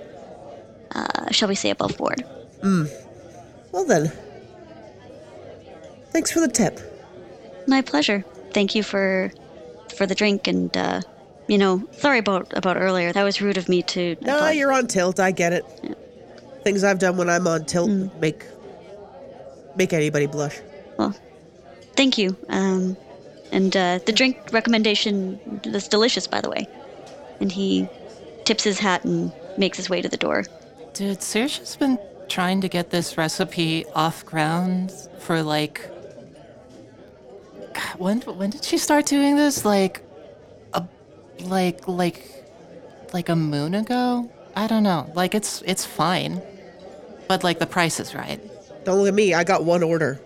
uh, 0.91 1.32
shall 1.32 1.48
we 1.50 1.56
say, 1.56 1.69
above 1.69 1.98
board. 1.98 2.24
Well 3.72 3.86
then. 3.86 4.12
Thanks 6.12 6.32
for 6.32 6.39
the 6.39 6.48
tip. 6.48 6.80
My 7.67 7.82
pleasure. 7.82 8.26
Thank 8.54 8.74
you 8.76 8.84
for 8.84 9.32
for 9.95 10.06
the 10.08 10.15
drink 10.15 10.48
and 10.48 10.76
uh 10.76 11.02
you 11.48 11.58
know, 11.58 11.84
sorry 11.98 12.17
about 12.19 12.52
about 12.58 12.78
earlier. 12.78 13.12
That 13.13 13.24
was 13.24 13.41
rude 13.41 13.58
of 13.58 13.69
me 13.69 13.82
to 13.93 14.15
No, 14.22 14.39
thought- 14.39 14.56
you're 14.56 14.74
on 14.74 14.88
tilt. 14.88 15.19
I 15.19 15.32
get 15.32 15.54
it. 15.54 15.63
Things 16.63 16.84
I've 16.84 17.00
done 17.00 17.15
when 17.17 17.30
I'm 17.30 17.48
on 17.48 17.65
tilt 17.65 17.91
make 18.19 18.43
make 19.76 19.93
anybody 19.93 20.26
blush. 20.26 20.58
well. 20.98 21.13
Thank 21.95 22.17
you. 22.17 22.36
Um 22.50 22.98
and 23.52 23.76
uh 23.78 24.00
the 24.06 24.12
drink 24.12 24.38
recommendation 24.52 25.39
is 25.63 25.88
delicious 25.88 26.26
by 26.28 26.41
the 26.41 26.50
way. 26.50 26.67
And 27.39 27.52
he 27.52 27.88
tips 28.49 28.63
his 28.63 28.79
hat 28.79 29.05
and 29.05 29.31
makes 29.59 29.77
his 29.77 29.91
way 29.91 30.01
to 30.01 30.09
the 30.09 30.17
door. 30.17 30.43
Dude, 30.93 31.21
Saoirse's 31.21 31.75
been 31.75 31.99
trying 32.29 32.62
to 32.62 32.67
get 32.67 32.89
this 32.89 33.15
recipe 33.15 33.85
off 33.93 34.25
ground 34.25 34.91
for 35.19 35.43
like. 35.43 35.88
God, 37.75 37.99
When 37.99 38.21
when 38.21 38.49
did 38.49 38.63
she 38.63 38.79
start 38.79 39.05
doing 39.05 39.35
this? 39.35 39.65
Like, 39.65 40.01
a, 40.73 40.83
like 41.41 41.88
like, 41.88 42.25
like 43.13 43.29
a 43.29 43.35
moon 43.35 43.75
ago. 43.75 44.31
I 44.55 44.65
don't 44.65 44.81
know. 44.81 45.12
Like 45.13 45.35
it's 45.35 45.62
it's 45.67 45.85
fine, 45.85 46.41
but 47.27 47.43
like 47.43 47.59
the 47.59 47.67
price 47.67 47.99
is 47.99 48.15
right. 48.15 48.41
Don't 48.83 48.97
look 48.97 49.09
at 49.09 49.13
me. 49.13 49.35
I 49.35 49.43
got 49.43 49.63
one 49.63 49.83
order. 49.83 50.19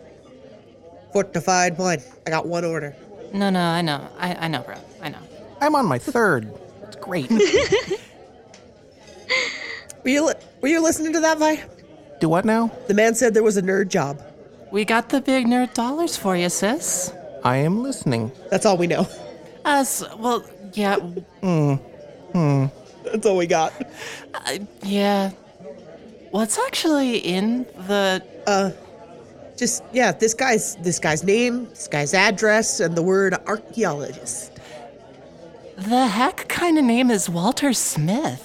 Fortified 1.12 1.78
one. 1.78 2.00
I 2.26 2.30
got 2.30 2.48
one 2.48 2.64
order. 2.64 2.96
No, 3.34 3.50
no, 3.50 3.60
I 3.60 3.82
know, 3.82 4.08
I 4.18 4.46
I 4.46 4.48
know, 4.48 4.62
bro, 4.62 4.76
I 5.02 5.10
know. 5.10 5.20
I'm 5.60 5.76
on 5.76 5.88
my 5.88 6.00
third. 6.00 6.48
It's 6.84 6.96
great. 6.96 7.30
Were 10.04 10.10
you 10.10 10.26
li- 10.28 10.34
were 10.62 10.68
you 10.68 10.82
listening 10.82 11.14
to 11.14 11.20
that, 11.22 11.38
Vi? 11.40 11.64
Do 12.20 12.30
what 12.30 12.46
now? 12.46 12.72
The 12.88 12.94
man 12.94 13.16
said 13.16 13.34
there 13.34 13.44
was 13.44 13.58
a 13.58 13.62
nerd 13.62 13.88
job. 13.90 14.22
We 14.72 14.86
got 14.86 15.10
the 15.10 15.22
big 15.22 15.46
nerd 15.46 15.74
dollars 15.74 16.18
for 16.18 16.36
you, 16.36 16.50
sis. 16.50 17.14
I 17.44 17.58
am 17.58 17.84
listening. 17.84 18.32
That's 18.50 18.66
all 18.66 18.78
we 18.78 18.88
know. 18.88 19.08
Us, 19.66 20.04
well, 20.18 20.44
yeah, 20.74 20.98
Hmm. 20.98 21.76
Hmm. 22.34 22.66
That's 23.06 23.26
all 23.26 23.38
we 23.38 23.48
got. 23.48 23.74
yeah. 24.84 25.32
What's 26.32 26.58
actually 26.58 27.18
in 27.18 27.66
the 27.88 28.24
Uh, 28.48 28.72
Just 29.56 29.84
yeah, 29.94 30.12
this 30.12 30.34
guy's 30.34 30.76
this 30.78 30.98
guy's 31.00 31.24
name, 31.24 31.68
this 31.70 31.88
guy's 31.88 32.14
address, 32.14 32.80
and 32.80 32.96
the 32.98 33.04
word 33.04 33.36
archaeologist. 33.46 34.52
The 35.78 36.08
heck 36.08 36.48
kind 36.50 36.78
of 36.78 36.84
name 36.86 37.12
is 37.12 37.30
Walter 37.30 37.72
Smith? 37.74 38.42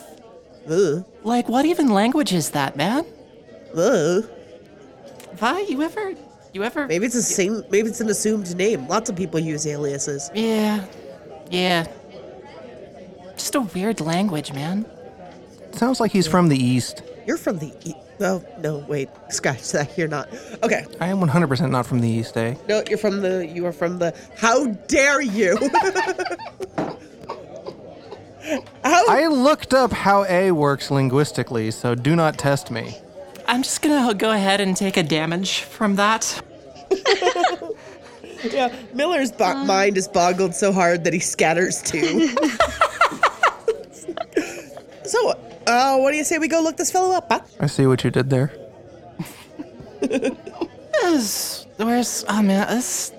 Ugh. 0.68 1.04
Like, 1.24 1.48
what 1.48 1.64
even 1.64 1.88
language 1.88 2.32
is 2.32 2.50
that, 2.50 2.76
man? 2.76 3.04
Ugh. 3.76 4.28
Vi, 5.34 5.60
you 5.62 5.82
ever, 5.82 6.14
you 6.52 6.64
ever? 6.64 6.86
Maybe 6.86 7.06
it's 7.06 7.14
the 7.14 7.22
same. 7.22 7.62
Maybe 7.70 7.88
it's 7.88 8.00
an 8.00 8.08
assumed 8.08 8.54
name. 8.56 8.88
Lots 8.88 9.08
of 9.08 9.16
people 9.16 9.38
use 9.38 9.66
aliases. 9.66 10.30
Yeah, 10.34 10.84
yeah. 11.50 11.86
Just 13.34 13.54
a 13.54 13.60
weird 13.60 14.00
language, 14.00 14.52
man. 14.52 14.84
Sounds 15.72 16.00
like 16.00 16.10
he's 16.10 16.26
from 16.26 16.48
the 16.48 16.56
east. 16.56 17.02
You're 17.26 17.36
from 17.36 17.58
the. 17.58 17.72
east. 17.84 17.96
oh 18.20 18.42
no, 18.58 18.78
wait, 18.88 19.08
scratch 19.28 19.70
that. 19.72 19.92
You're 19.98 20.08
not. 20.08 20.28
Okay, 20.62 20.84
I 21.00 21.08
am 21.08 21.20
100% 21.20 21.70
not 21.70 21.86
from 21.86 22.00
the 22.00 22.08
east, 22.08 22.36
eh? 22.36 22.56
no, 22.68 22.82
you're 22.88 22.98
from 22.98 23.20
the. 23.20 23.46
You 23.46 23.66
are 23.66 23.72
from 23.72 23.98
the. 23.98 24.12
How 24.36 24.66
dare 24.66 25.20
you? 25.20 25.56
How? 28.84 29.04
I 29.08 29.26
looked 29.26 29.74
up 29.74 29.92
how 29.92 30.24
A 30.24 30.50
works 30.52 30.90
linguistically, 30.90 31.70
so 31.70 31.94
do 31.94 32.16
not 32.16 32.38
test 32.38 32.70
me. 32.70 32.96
I'm 33.46 33.62
just 33.62 33.82
gonna 33.82 34.14
go 34.14 34.30
ahead 34.30 34.60
and 34.60 34.76
take 34.76 34.96
a 34.96 35.02
damage 35.02 35.60
from 35.60 35.96
that. 35.96 36.42
yeah, 38.50 38.74
Miller's 38.94 39.32
bo- 39.32 39.64
mind 39.64 39.96
is 39.96 40.08
boggled 40.08 40.54
so 40.54 40.72
hard 40.72 41.04
that 41.04 41.12
he 41.12 41.18
scatters 41.18 41.82
too. 41.82 42.28
so, 45.04 45.30
uh, 45.66 45.96
what 45.98 46.12
do 46.12 46.16
you 46.16 46.24
say 46.24 46.38
we 46.38 46.48
go 46.48 46.60
look 46.60 46.76
this 46.76 46.90
fellow 46.90 47.14
up? 47.14 47.26
Huh? 47.30 47.40
I 47.60 47.66
see 47.66 47.86
what 47.86 48.04
you 48.04 48.10
did 48.10 48.30
there. 48.30 48.52
Where's, 51.02 51.66
where's, 51.76 52.24
oh 52.28 52.42
man, 52.42 52.66
this, 52.68 53.12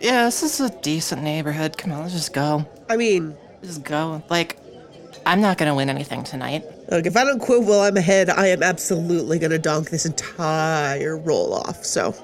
yeah, 0.00 0.24
this 0.24 0.42
is 0.42 0.60
a 0.60 0.70
decent 0.80 1.22
neighborhood. 1.22 1.76
Come 1.76 1.92
on, 1.92 2.02
let's 2.02 2.14
just 2.14 2.32
go. 2.32 2.66
I 2.88 2.96
mean, 2.96 3.36
Just 3.62 3.82
go. 3.82 4.22
Like, 4.28 4.58
I'm 5.26 5.40
not 5.40 5.58
gonna 5.58 5.74
win 5.74 5.88
anything 5.88 6.22
tonight. 6.24 6.64
look, 6.90 7.06
if 7.06 7.16
I 7.16 7.24
don't 7.24 7.38
quit 7.38 7.62
while 7.62 7.80
I'm 7.80 7.96
ahead, 7.96 8.30
I 8.30 8.48
am 8.48 8.62
absolutely 8.62 9.38
gonna 9.38 9.58
donk 9.58 9.90
this 9.90 10.06
entire 10.06 11.16
roll 11.16 11.54
off. 11.54 11.84
So, 11.84 12.14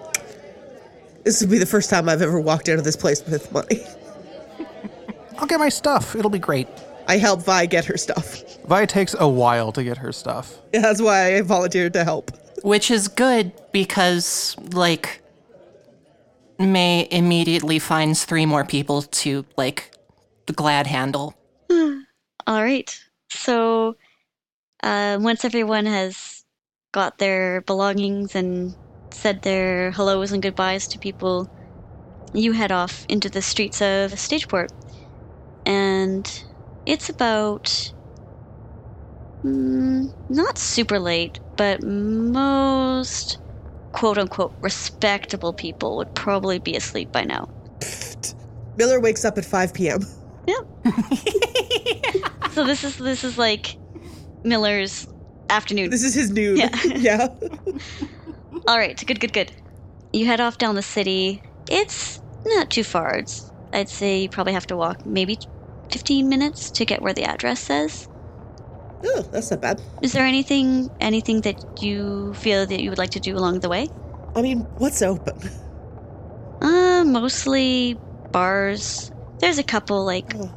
this 1.25 1.41
will 1.41 1.49
be 1.49 1.59
the 1.59 1.67
first 1.67 1.91
time 1.91 2.09
I've 2.09 2.23
ever 2.23 2.41
walked 2.41 2.69
out 2.69 2.79
of 2.79 2.85
this 2.85 2.97
place 2.97 3.25
with 3.25 3.51
money. 3.53 3.81
I'll 5.39 5.47
get 5.47 5.59
my 5.59 5.69
stuff. 5.69 6.15
It'll 6.15 6.31
be 6.31 6.39
great. 6.39 6.69
I 7.09 7.17
help 7.19 7.43
Vi 7.43 7.67
get 7.67 7.85
her 7.87 7.97
stuff. 7.97 8.43
Vi 8.67 8.87
takes 8.87 9.17
a 9.19 9.29
while 9.29 9.73
to 9.73 9.83
get 9.83 9.97
her 9.99 10.13
stuff. 10.13 10.59
Yeah, 10.73 10.81
That's 10.81 11.01
why 11.01 11.37
I 11.37 11.41
volunteered 11.41 11.93
to 11.95 12.05
help. 12.05 12.31
Which 12.63 12.91
is 12.91 13.09
good 13.09 13.53
because, 13.73 14.55
like, 14.73 15.23
May 16.59 17.09
immediately 17.11 17.79
finds 17.79 18.25
three 18.25 18.45
more 18.45 18.65
people 18.65 19.03
to, 19.03 19.47
like, 19.57 19.91
glad 20.55 20.87
handle. 20.87 21.35
All 22.47 22.63
right. 22.63 22.91
So, 23.31 23.97
uh, 24.83 25.19
once 25.21 25.45
everyone 25.45 25.87
has 25.87 26.45
got 26.93 27.19
their 27.19 27.61
belongings 27.63 28.35
and 28.35 28.77
said 29.13 29.43
their 29.43 29.91
hellos 29.93 30.33
and 30.33 30.43
goodbyes 30.43 30.89
to 30.89 30.99
people, 30.99 31.49
you 32.33 32.53
head 32.53 32.73
off 32.73 33.05
into 33.09 33.31
the 33.31 33.43
streets 33.43 33.81
of 33.81 34.13
Stageport. 34.13 34.69
And 35.67 36.31
it's 36.87 37.09
about. 37.09 37.93
Mm, 39.45 40.13
not 40.29 40.59
super 40.59 40.99
late, 40.99 41.41
but 41.57 41.83
most 41.83 43.39
quote 43.93 44.19
unquote 44.19 44.55
respectable 44.63 45.53
people 45.55 45.97
would 45.97 46.13
probably 46.15 46.59
be 46.59 46.77
asleep 46.77 47.11
by 47.13 47.25
now. 47.25 47.49
Miller 48.77 49.01
wakes 49.01 49.25
up 49.25 49.39
at 49.39 49.45
5 49.45 49.75
p.m. 49.75 50.01
So 52.61 52.67
this 52.67 52.85
is 52.85 52.99
this 52.99 53.25
is 53.25 53.39
like 53.39 53.75
Miller's 54.45 55.09
afternoon. 55.49 55.89
This 55.89 56.05
is 56.05 56.13
his 56.13 56.31
noon. 56.31 56.59
Yeah. 56.59 56.69
yeah. 56.85 57.29
All 58.69 58.77
right, 58.77 59.03
good, 59.07 59.19
good, 59.19 59.33
good. 59.33 59.51
You 60.13 60.27
head 60.27 60.43
off 60.43 60.59
down 60.59 60.75
the 60.75 60.83
city. 60.83 61.43
It's 61.71 62.21
not 62.45 62.69
too 62.69 62.85
far. 62.85 63.17
It's, 63.17 63.51
I'd 63.73 63.89
say 63.89 64.21
you 64.21 64.29
probably 64.29 64.53
have 64.53 64.67
to 64.67 64.77
walk 64.77 65.07
maybe 65.07 65.39
15 65.91 66.29
minutes 66.29 66.71
to 66.73 66.85
get 66.85 67.01
where 67.01 67.15
the 67.15 67.25
address 67.25 67.61
says. 67.61 68.07
Oh, 69.07 69.23
that's 69.33 69.51
not 69.51 69.63
bad. 69.63 69.81
Is 70.03 70.13
there 70.13 70.27
anything 70.27 70.91
anything 71.01 71.41
that 71.41 71.83
you 71.83 72.35
feel 72.35 72.67
that 72.67 72.83
you 72.83 72.91
would 72.91 72.99
like 72.99 73.13
to 73.13 73.21
do 73.21 73.39
along 73.39 73.61
the 73.61 73.71
way? 73.71 73.89
I 74.37 74.43
mean, 74.43 74.67
what's 74.77 75.01
open? 75.01 75.39
Uh, 76.61 77.05
mostly 77.07 77.97
bars. 78.33 79.11
There's 79.39 79.57
a 79.57 79.65
couple 79.65 80.05
like 80.05 80.35
Oh. 80.37 80.51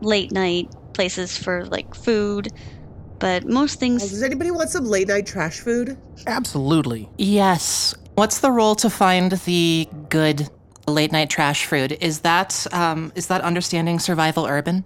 late 0.00 0.30
night 0.30 0.68
places 0.96 1.36
for 1.36 1.66
like 1.66 1.94
food, 1.94 2.48
but 3.20 3.44
most 3.44 3.78
things 3.78 4.00
Does 4.10 4.22
anybody 4.22 4.50
want 4.50 4.70
some 4.70 4.86
late 4.86 5.08
night 5.08 5.26
trash 5.26 5.60
food? 5.60 5.96
Absolutely. 6.26 7.08
Yes. 7.18 7.94
What's 8.14 8.40
the 8.40 8.50
role 8.50 8.74
to 8.76 8.90
find 8.90 9.32
the 9.32 9.88
good 10.08 10.48
late 10.88 11.12
night 11.12 11.30
trash 11.30 11.66
food? 11.66 11.96
Is 12.00 12.20
that 12.20 12.66
um, 12.72 13.12
is 13.14 13.26
that 13.28 13.42
understanding 13.42 13.98
survival 14.00 14.46
urban? 14.46 14.84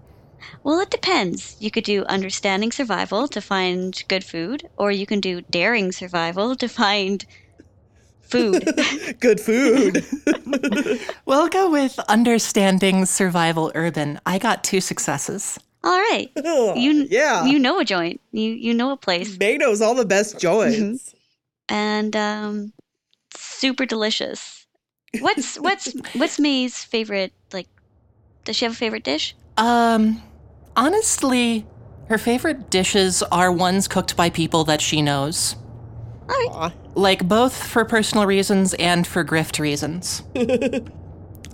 Well, 0.64 0.80
it 0.80 0.90
depends. 0.90 1.56
You 1.60 1.70
could 1.70 1.84
do 1.84 2.04
understanding 2.04 2.72
survival 2.72 3.28
to 3.28 3.40
find 3.40 4.02
good 4.08 4.24
food, 4.24 4.68
or 4.76 4.90
you 4.90 5.06
can 5.06 5.20
do 5.20 5.42
daring 5.42 5.92
survival 5.92 6.56
to 6.56 6.68
find 6.68 7.24
food. 8.20 8.64
Good 9.20 9.40
food. 9.40 10.04
We'll 11.26 11.48
go 11.48 11.70
with 11.70 11.98
understanding 12.08 13.04
survival 13.06 13.72
urban. 13.74 14.20
I 14.24 14.38
got 14.38 14.64
two 14.64 14.80
successes. 14.80 15.58
All 15.82 15.98
right. 15.98 16.30
You 16.76 17.06
yeah. 17.10 17.46
you 17.46 17.58
know 17.58 17.80
a 17.80 17.84
joint. 17.84 18.20
You 18.32 18.50
you 18.50 18.74
know 18.74 18.90
a 18.92 18.96
place. 18.96 19.38
May 19.38 19.56
knows 19.56 19.80
all 19.80 19.94
the 19.94 20.04
best 20.04 20.38
joints. 20.46 21.14
And 21.68 22.14
um 22.16 22.72
super 23.34 23.86
delicious. 23.86 24.66
What's 25.20 25.56
what's 25.60 25.92
what's 26.14 26.38
May's 26.38 26.82
favorite 26.84 27.32
like 27.52 27.66
does 28.44 28.56
she 28.56 28.64
have 28.64 28.72
a 28.72 28.76
favorite 28.76 29.04
dish? 29.04 29.34
Um, 29.56 30.22
honestly, 30.76 31.66
her 32.08 32.18
favorite 32.18 32.70
dishes 32.70 33.22
are 33.24 33.52
ones 33.52 33.86
cooked 33.86 34.16
by 34.16 34.30
people 34.30 34.64
that 34.64 34.80
she 34.80 35.02
knows. 35.02 35.56
Aw. 36.28 36.72
Like 36.94 37.28
both 37.28 37.54
for 37.54 37.84
personal 37.84 38.26
reasons 38.26 38.74
and 38.74 39.06
for 39.06 39.24
grift 39.24 39.58
reasons. 39.58 40.22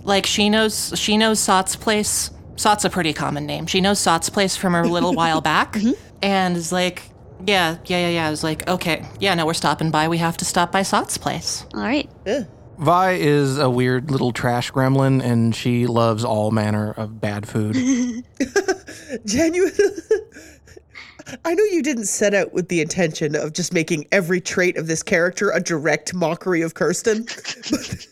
like 0.03 0.25
she 0.25 0.49
knows 0.49 0.93
she 0.95 1.17
knows 1.17 1.39
Sot's 1.39 1.75
place. 1.75 2.31
Sot's 2.57 2.83
a 2.83 2.89
pretty 2.89 3.13
common 3.13 3.45
name. 3.45 3.67
She 3.67 3.79
knows 3.79 3.99
Sot's 3.99 4.29
place 4.29 4.57
from 4.57 4.75
a 4.75 4.83
little 4.83 5.13
while 5.21 5.41
back 5.41 5.73
mm-hmm. 5.73 5.91
and 6.21 6.57
is 6.57 6.71
like, 6.71 7.03
yeah, 7.45 7.77
yeah, 7.85 7.99
yeah, 7.99 8.09
yeah. 8.09 8.27
I 8.27 8.29
was 8.31 8.43
like, 8.43 8.67
okay, 8.67 9.05
yeah, 9.19 9.35
no, 9.35 9.45
we're 9.45 9.53
stopping 9.53 9.91
by. 9.91 10.07
We 10.07 10.17
have 10.17 10.37
to 10.37 10.45
stop 10.45 10.71
by 10.71 10.81
Sot's 10.81 11.17
place. 11.17 11.65
All 11.73 11.81
right. 11.81 12.09
Yeah. 12.25 12.43
Vi 12.79 13.11
is 13.13 13.57
a 13.57 13.69
weird 13.69 14.11
little 14.11 14.31
trash 14.31 14.71
gremlin, 14.71 15.23
and 15.23 15.55
she 15.55 15.87
loves 15.87 16.23
all 16.23 16.51
manner 16.51 16.91
of 16.91 17.19
bad 17.19 17.47
food. 17.47 17.75
Genuine. 19.25 19.71
I 21.43 21.53
know 21.55 21.63
you 21.63 21.81
didn't 21.81 22.05
set 22.05 22.33
out 22.33 22.53
with 22.53 22.69
the 22.69 22.81
intention 22.81 23.35
of 23.35 23.53
just 23.53 23.73
making 23.73 24.07
every 24.11 24.39
trait 24.39 24.77
of 24.77 24.87
this 24.87 25.03
character 25.03 25.51
a 25.51 25.59
direct 25.59 26.13
mockery 26.13 26.61
of 26.61 26.73
Kirsten, 26.73 27.25
but, 27.25 28.07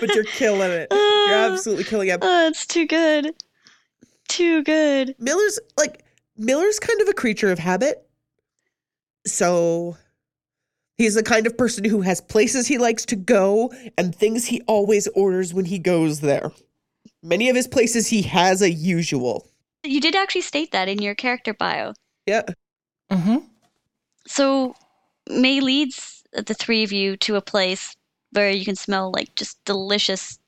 but 0.00 0.14
you're 0.14 0.24
killing 0.24 0.70
it. 0.70 0.88
You're 1.28 1.52
absolutely 1.52 1.84
killing 1.84 2.08
it. 2.08 2.18
Oh, 2.22 2.46
it's 2.48 2.66
too 2.66 2.86
good. 2.86 3.34
Too 4.28 4.62
good. 4.62 5.14
Miller's 5.18 5.58
like 5.76 6.04
Miller's 6.36 6.78
kind 6.78 7.00
of 7.00 7.08
a 7.08 7.12
creature 7.12 7.50
of 7.50 7.58
habit. 7.58 8.08
So 9.26 9.96
he's 10.96 11.14
the 11.14 11.22
kind 11.22 11.46
of 11.46 11.56
person 11.56 11.84
who 11.84 12.00
has 12.00 12.20
places 12.20 12.66
he 12.66 12.78
likes 12.78 13.04
to 13.06 13.16
go 13.16 13.72
and 13.98 14.14
things 14.14 14.46
he 14.46 14.62
always 14.62 15.08
orders 15.08 15.52
when 15.52 15.64
he 15.64 15.78
goes 15.78 16.20
there. 16.20 16.52
Many 17.22 17.48
of 17.48 17.56
his 17.56 17.68
places 17.68 18.06
he 18.06 18.22
has 18.22 18.62
a 18.62 18.70
usual. 18.70 19.46
You 19.82 20.00
did 20.00 20.14
actually 20.14 20.42
state 20.42 20.72
that 20.72 20.88
in 20.88 21.00
your 21.00 21.14
character 21.14 21.54
bio. 21.54 21.94
Yeah. 22.26 22.42
Mm-hmm. 23.10 23.38
So 24.26 24.74
May 25.28 25.60
leads 25.60 26.22
the 26.32 26.54
three 26.54 26.82
of 26.84 26.92
you 26.92 27.16
to 27.18 27.36
a 27.36 27.42
place 27.42 27.96
where 28.32 28.50
you 28.50 28.64
can 28.64 28.76
smell 28.76 29.10
like 29.10 29.34
just 29.34 29.62
delicious 29.64 30.38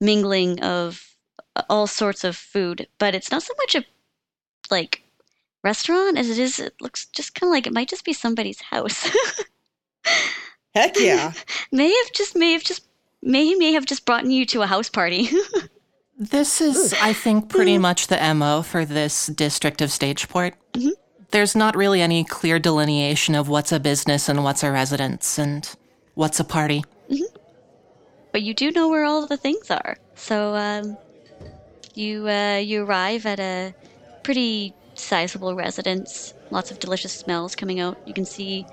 mingling 0.00 0.60
of 0.60 1.16
uh, 1.56 1.62
all 1.68 1.86
sorts 1.86 2.24
of 2.24 2.36
food, 2.36 2.88
but 2.98 3.14
it's 3.14 3.30
not 3.30 3.42
so 3.42 3.54
much 3.58 3.74
a 3.74 3.84
like 4.70 5.02
restaurant 5.64 6.18
as 6.18 6.30
it 6.30 6.38
is. 6.38 6.58
It 6.58 6.74
looks 6.80 7.06
just 7.06 7.34
kind 7.34 7.48
of 7.50 7.52
like 7.52 7.66
it 7.66 7.72
might 7.72 7.88
just 7.88 8.04
be 8.04 8.12
somebody's 8.12 8.60
house. 8.60 9.08
Heck 10.74 10.98
yeah. 10.98 11.32
may 11.72 11.88
have 11.88 12.12
just 12.12 12.36
may 12.36 12.52
have 12.52 12.62
just 12.62 12.86
may 13.22 13.54
may 13.54 13.72
have 13.72 13.86
just 13.86 14.06
brought 14.06 14.26
you 14.26 14.46
to 14.46 14.62
a 14.62 14.66
house 14.66 14.88
party. 14.88 15.28
This 16.18 16.60
is, 16.60 16.92
I 17.00 17.12
think, 17.12 17.48
pretty 17.48 17.76
mm. 17.76 17.80
much 17.82 18.08
the 18.08 18.34
MO 18.34 18.62
for 18.62 18.84
this 18.84 19.28
district 19.28 19.80
of 19.80 19.90
Stageport. 19.90 20.54
Mm-hmm. 20.72 20.88
there's 21.30 21.54
not 21.54 21.76
really 21.76 22.00
any 22.02 22.24
clear 22.24 22.58
delineation 22.58 23.34
of 23.34 23.48
what's 23.48 23.72
a 23.72 23.78
business 23.78 24.28
and 24.28 24.42
what's 24.42 24.62
a 24.62 24.70
residence 24.70 25.38
and 25.38 25.76
what's 26.14 26.40
a 26.40 26.44
party. 26.44 26.84
Mm-hmm. 27.08 27.37
But 28.38 28.44
you 28.44 28.54
do 28.54 28.70
know 28.70 28.88
where 28.88 29.04
all 29.04 29.26
the 29.26 29.36
things 29.36 29.68
are. 29.68 29.96
So 30.14 30.54
um, 30.54 30.96
you 31.96 32.28
uh, 32.28 32.58
you 32.58 32.84
arrive 32.84 33.26
at 33.26 33.40
a 33.40 33.74
pretty 34.22 34.74
sizable 34.94 35.56
residence. 35.56 36.34
Lots 36.52 36.70
of 36.70 36.78
delicious 36.78 37.12
smells 37.12 37.56
coming 37.56 37.80
out. 37.80 37.98
You 38.06 38.14
can 38.14 38.24
see 38.24 38.64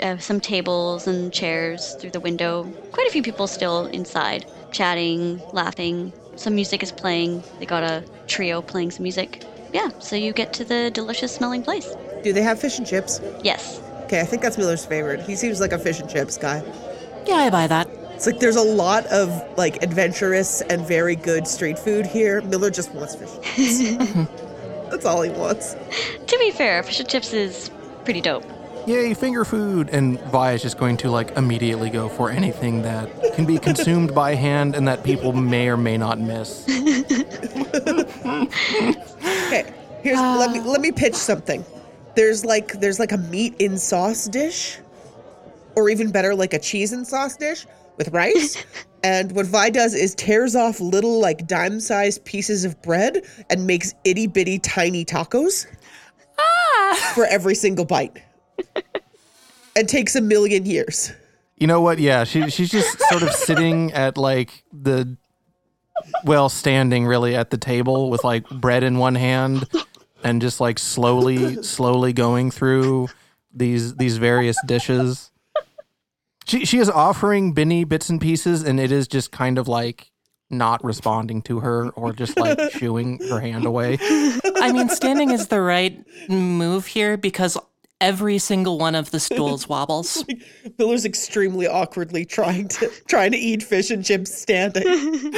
uh, 0.00 0.18
some 0.18 0.38
tables 0.38 1.08
and 1.08 1.32
chairs 1.32 1.96
through 1.98 2.12
the 2.12 2.20
window. 2.20 2.62
Quite 2.92 3.08
a 3.08 3.10
few 3.10 3.20
people 3.20 3.48
still 3.48 3.86
inside, 3.86 4.46
chatting, 4.70 5.42
laughing. 5.52 6.12
Some 6.36 6.54
music 6.54 6.84
is 6.84 6.92
playing. 6.92 7.42
They 7.58 7.66
got 7.66 7.82
a 7.82 8.04
trio 8.28 8.62
playing 8.62 8.92
some 8.92 9.02
music. 9.02 9.42
Yeah, 9.72 9.88
so 9.98 10.14
you 10.14 10.32
get 10.32 10.52
to 10.52 10.64
the 10.64 10.92
delicious 10.94 11.34
smelling 11.34 11.64
place. 11.64 11.92
Do 12.22 12.32
they 12.32 12.42
have 12.42 12.60
fish 12.60 12.78
and 12.78 12.86
chips? 12.86 13.20
Yes. 13.42 13.80
Okay, 14.04 14.20
I 14.20 14.24
think 14.24 14.40
that's 14.40 14.56
Miller's 14.56 14.86
favorite. 14.86 15.22
He 15.22 15.34
seems 15.34 15.58
like 15.58 15.72
a 15.72 15.80
fish 15.80 15.98
and 15.98 16.08
chips 16.08 16.38
guy. 16.38 16.62
Yeah, 17.26 17.38
I 17.38 17.50
buy 17.50 17.66
that. 17.66 17.99
It's 18.20 18.26
like 18.26 18.38
there's 18.38 18.56
a 18.56 18.62
lot 18.62 19.06
of 19.06 19.30
like 19.56 19.82
adventurous 19.82 20.60
and 20.60 20.86
very 20.86 21.16
good 21.16 21.48
street 21.48 21.78
food 21.78 22.04
here. 22.04 22.42
Miller 22.42 22.68
just 22.68 22.92
wants 22.92 23.14
fish. 23.14 23.30
and 23.88 23.98
chips. 23.98 24.30
that's 24.90 25.06
all 25.06 25.22
he 25.22 25.30
wants. 25.30 25.74
To 26.26 26.38
be 26.38 26.50
fair, 26.50 26.82
fish 26.82 27.00
and 27.00 27.08
chips 27.08 27.32
is 27.32 27.70
pretty 28.04 28.20
dope. 28.20 28.44
Yay, 28.86 29.14
finger 29.14 29.42
food! 29.46 29.88
And 29.88 30.20
Vi 30.20 30.52
is 30.52 30.60
just 30.60 30.76
going 30.76 30.98
to 30.98 31.10
like 31.10 31.30
immediately 31.38 31.88
go 31.88 32.10
for 32.10 32.30
anything 32.30 32.82
that 32.82 33.08
can 33.36 33.46
be 33.46 33.56
consumed 33.56 34.14
by 34.14 34.34
hand 34.34 34.74
and 34.74 34.86
that 34.86 35.02
people 35.02 35.32
may 35.32 35.70
or 35.70 35.78
may 35.78 35.96
not 35.96 36.20
miss. 36.20 36.66
Okay, 39.46 39.72
here's 40.02 40.20
let 40.20 40.52
me 40.52 40.60
let 40.60 40.82
me 40.82 40.92
pitch 40.92 41.14
something. 41.14 41.64
There's 42.16 42.44
like 42.44 42.78
there's 42.80 42.98
like 42.98 43.12
a 43.12 43.18
meat 43.18 43.54
in 43.58 43.78
sauce 43.78 44.26
dish, 44.26 44.78
or 45.74 45.88
even 45.88 46.10
better, 46.10 46.34
like 46.34 46.52
a 46.52 46.58
cheese 46.58 46.92
and 46.92 47.06
sauce 47.06 47.34
dish 47.38 47.64
with 48.00 48.08
rice. 48.14 48.64
and 49.04 49.32
what 49.32 49.46
Vi 49.46 49.70
does 49.70 49.94
is 49.94 50.14
tears 50.14 50.56
off 50.56 50.80
little 50.80 51.20
like 51.20 51.46
dime-sized 51.46 52.24
pieces 52.24 52.64
of 52.64 52.80
bread 52.80 53.22
and 53.50 53.66
makes 53.66 53.94
itty 54.04 54.26
bitty 54.26 54.58
tiny 54.58 55.04
tacos 55.04 55.66
ah! 56.38 57.12
for 57.14 57.26
every 57.26 57.54
single 57.54 57.84
bite, 57.84 58.22
and 59.76 59.88
takes 59.88 60.16
a 60.16 60.20
million 60.20 60.64
years. 60.64 61.12
You 61.58 61.66
know 61.66 61.82
what? 61.82 61.98
Yeah, 61.98 62.24
she 62.24 62.48
she's 62.48 62.70
just 62.70 62.98
sort 63.10 63.22
of 63.22 63.32
sitting 63.32 63.92
at 64.04 64.16
like 64.16 64.64
the 64.72 65.16
well, 66.24 66.48
standing 66.48 67.06
really 67.06 67.36
at 67.36 67.50
the 67.50 67.58
table 67.58 68.08
with 68.08 68.24
like 68.24 68.48
bread 68.48 68.82
in 68.82 68.96
one 68.96 69.14
hand 69.14 69.68
and 70.24 70.40
just 70.40 70.58
like 70.58 70.78
slowly 70.78 71.62
slowly 71.62 72.14
going 72.14 72.50
through 72.50 73.08
these 73.52 73.94
these 73.96 74.16
various 74.16 74.56
dishes. 74.64 75.30
She 76.50 76.64
she 76.64 76.78
is 76.78 76.90
offering 76.90 77.52
Binny 77.52 77.84
bits 77.84 78.08
and 78.08 78.20
pieces 78.20 78.64
and 78.64 78.80
it 78.80 78.90
is 78.90 79.06
just 79.06 79.30
kind 79.30 79.56
of 79.56 79.68
like 79.68 80.10
not 80.50 80.82
responding 80.82 81.42
to 81.42 81.60
her 81.60 81.90
or 81.90 82.12
just 82.12 82.36
like 82.36 82.58
shooing 82.72 83.20
her 83.28 83.38
hand 83.38 83.64
away. 83.64 83.98
I 84.00 84.72
mean, 84.72 84.88
standing 84.88 85.30
is 85.30 85.46
the 85.46 85.60
right 85.60 86.04
move 86.28 86.86
here 86.86 87.16
because 87.16 87.56
every 88.00 88.38
single 88.38 88.78
one 88.78 88.96
of 88.96 89.12
the 89.12 89.20
stools 89.20 89.68
wobbles. 89.68 90.24
Miller's 90.78 91.04
extremely 91.04 91.68
awkwardly 91.68 92.24
trying 92.24 92.66
to 92.66 92.90
trying 93.06 93.30
to 93.30 93.38
eat 93.38 93.62
fish 93.62 93.90
and 93.92 94.04
chips 94.04 94.36
standing. 94.36 94.84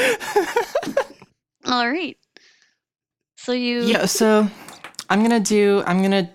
All 1.66 1.90
right. 1.90 2.16
So 3.36 3.52
you 3.52 3.82
Yeah, 3.82 4.06
so 4.06 4.48
I'm 5.10 5.20
gonna 5.20 5.40
do. 5.40 5.82
I'm 5.86 6.00
gonna. 6.00 6.30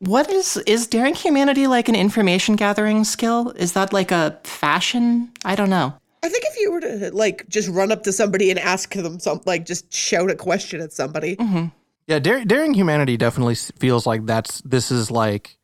What 0.00 0.30
is 0.30 0.58
is 0.66 0.86
daring 0.86 1.14
humanity 1.14 1.66
like 1.66 1.88
an 1.88 1.94
information 1.94 2.56
gathering 2.56 3.04
skill? 3.04 3.50
Is 3.52 3.72
that 3.72 3.92
like 3.92 4.10
a 4.10 4.38
fashion? 4.44 5.32
I 5.44 5.54
don't 5.54 5.70
know. 5.70 5.94
I 6.22 6.28
think 6.28 6.44
if 6.46 6.58
you 6.58 6.72
were 6.72 6.80
to 6.80 7.10
like 7.12 7.48
just 7.48 7.68
run 7.68 7.90
up 7.92 8.02
to 8.02 8.12
somebody 8.12 8.50
and 8.50 8.58
ask 8.58 8.92
them 8.92 9.18
something, 9.18 9.44
like 9.46 9.64
just 9.64 9.92
shout 9.92 10.30
a 10.30 10.34
question 10.34 10.80
at 10.80 10.92
somebody. 10.92 11.36
Mm-hmm. 11.36 11.66
Yeah, 12.08 12.18
Dar- 12.18 12.44
daring 12.44 12.74
humanity 12.74 13.16
definitely 13.16 13.54
feels 13.54 14.06
like 14.06 14.26
that's 14.26 14.60
this 14.62 14.90
is 14.90 15.10
like 15.10 15.56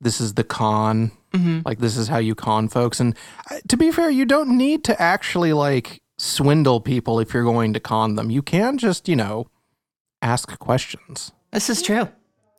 this 0.00 0.20
is 0.20 0.34
the 0.34 0.44
con. 0.44 1.12
Mm-hmm. 1.32 1.60
Like 1.64 1.78
this 1.78 1.96
is 1.96 2.08
how 2.08 2.18
you 2.18 2.34
con 2.34 2.68
folks. 2.68 2.98
And 3.00 3.16
to 3.68 3.76
be 3.76 3.92
fair, 3.92 4.10
you 4.10 4.24
don't 4.24 4.56
need 4.56 4.82
to 4.84 5.00
actually 5.00 5.52
like 5.52 6.00
swindle 6.16 6.80
people 6.80 7.20
if 7.20 7.32
you're 7.32 7.44
going 7.44 7.74
to 7.74 7.80
con 7.80 8.16
them. 8.16 8.30
You 8.30 8.42
can 8.42 8.76
just 8.76 9.08
you 9.08 9.16
know 9.16 9.46
ask 10.20 10.58
questions. 10.58 11.32
This 11.52 11.70
is 11.70 11.80
true. 11.80 12.08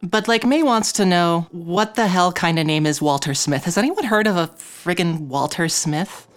But 0.02 0.28
like 0.28 0.46
May 0.46 0.64
wants 0.64 0.94
to 0.94 1.06
know 1.06 1.48
what 1.52 1.96
the 1.96 2.08
hell 2.08 2.32
kind 2.32 2.58
of 2.58 2.66
name 2.66 2.86
is 2.86 3.02
Walter 3.02 3.34
Smith? 3.34 3.66
Has 3.66 3.78
anyone 3.78 4.06
heard 4.06 4.28
of 4.28 4.38
a 4.38 4.48
friggin' 4.48 5.28
Walter 5.28 5.68
Smith? 5.68 6.28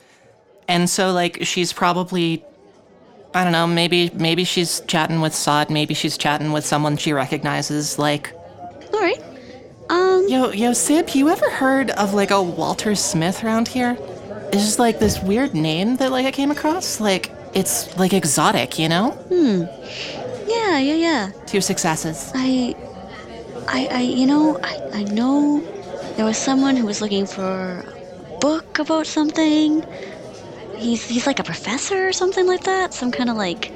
And 0.67 0.91
so 0.91 1.13
like 1.13 1.45
she's 1.45 1.73
probably 1.73 2.45
I 3.35 3.45
don't 3.45 3.53
know, 3.53 3.67
maybe 3.67 4.11
maybe 4.15 4.45
she's 4.45 4.81
chatting 4.89 5.21
with 5.21 5.35
Sod, 5.35 5.71
maybe 5.71 5.95
she's 5.95 6.19
chatting 6.19 6.53
with 6.53 6.67
someone 6.67 6.97
she 6.97 7.13
recognizes 7.13 7.99
like 7.99 8.33
right? 8.93 9.23
Um, 9.91 10.27
Yo, 10.29 10.51
yo, 10.51 10.73
Sib, 10.73 11.11
you 11.11 11.29
ever 11.29 11.51
heard 11.51 11.91
of 11.93 12.15
like 12.15 12.31
a 12.31 12.43
Walter 12.43 12.95
Smith 12.95 13.45
around 13.45 13.69
here? 13.69 13.97
It's 14.53 14.65
just 14.65 14.79
like 14.79 14.99
this 14.99 15.23
weird 15.23 15.55
name 15.55 15.97
that 15.97 16.11
like 16.11 16.27
I 16.27 16.31
came 16.31 16.51
across. 16.51 17.01
Like 17.01 17.31
it's 17.55 17.97
like 17.97 18.13
exotic, 18.13 18.79
you 18.79 18.89
know? 18.89 19.11
Hmm. 19.11 19.63
Yeah, 20.49 20.79
yeah, 20.79 20.95
yeah. 20.95 21.31
Two 21.47 21.61
successes. 21.61 22.33
I, 22.35 22.75
I, 23.73 23.89
I, 23.91 24.01
you 24.03 24.27
know, 24.27 24.59
I, 24.63 25.01
I 25.01 25.03
know 25.05 25.61
there 26.17 26.27
was 26.27 26.37
someone 26.37 26.77
who 26.77 26.85
was 26.85 27.01
looking 27.01 27.25
for 27.25 27.85
a 28.29 28.39
book 28.39 28.79
about 28.79 29.07
something. 29.07 29.83
He's 30.77 31.07
he's 31.07 31.27
like 31.27 31.39
a 31.39 31.45
professor 31.45 32.09
or 32.09 32.13
something 32.13 32.47
like 32.47 32.65
that. 32.65 32.93
Some 32.93 33.11
kind 33.11 33.31
of 33.31 33.37
like. 33.37 33.73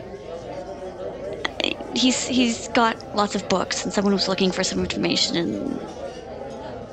He's 1.94 2.26
he's 2.26 2.68
got 2.68 3.16
lots 3.16 3.34
of 3.34 3.48
books, 3.48 3.84
and 3.84 3.92
someone 3.92 4.12
was 4.12 4.28
looking 4.28 4.52
for 4.52 4.62
some 4.62 4.80
information, 4.80 5.36
and 5.36 5.80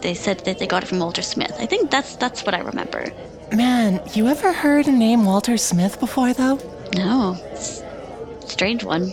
they 0.02 0.14
said 0.14 0.40
that 0.46 0.60
they 0.60 0.68
got 0.68 0.84
it 0.84 0.86
from 0.86 1.00
Walter 1.00 1.22
Smith. 1.22 1.54
I 1.60 1.66
think 1.66 1.92
that's 1.92 2.16
that's 2.16 2.46
what 2.46 2.56
I 2.56 2.60
remember. 2.60 3.12
Man, 3.54 4.02
you 4.14 4.28
ever 4.28 4.54
heard 4.54 4.88
a 4.88 4.94
name 4.94 5.26
Walter 5.26 5.58
Smith 5.58 6.00
before 6.00 6.34
though? 6.34 6.58
No, 6.96 7.38
strange 8.46 8.86
one, 8.86 9.12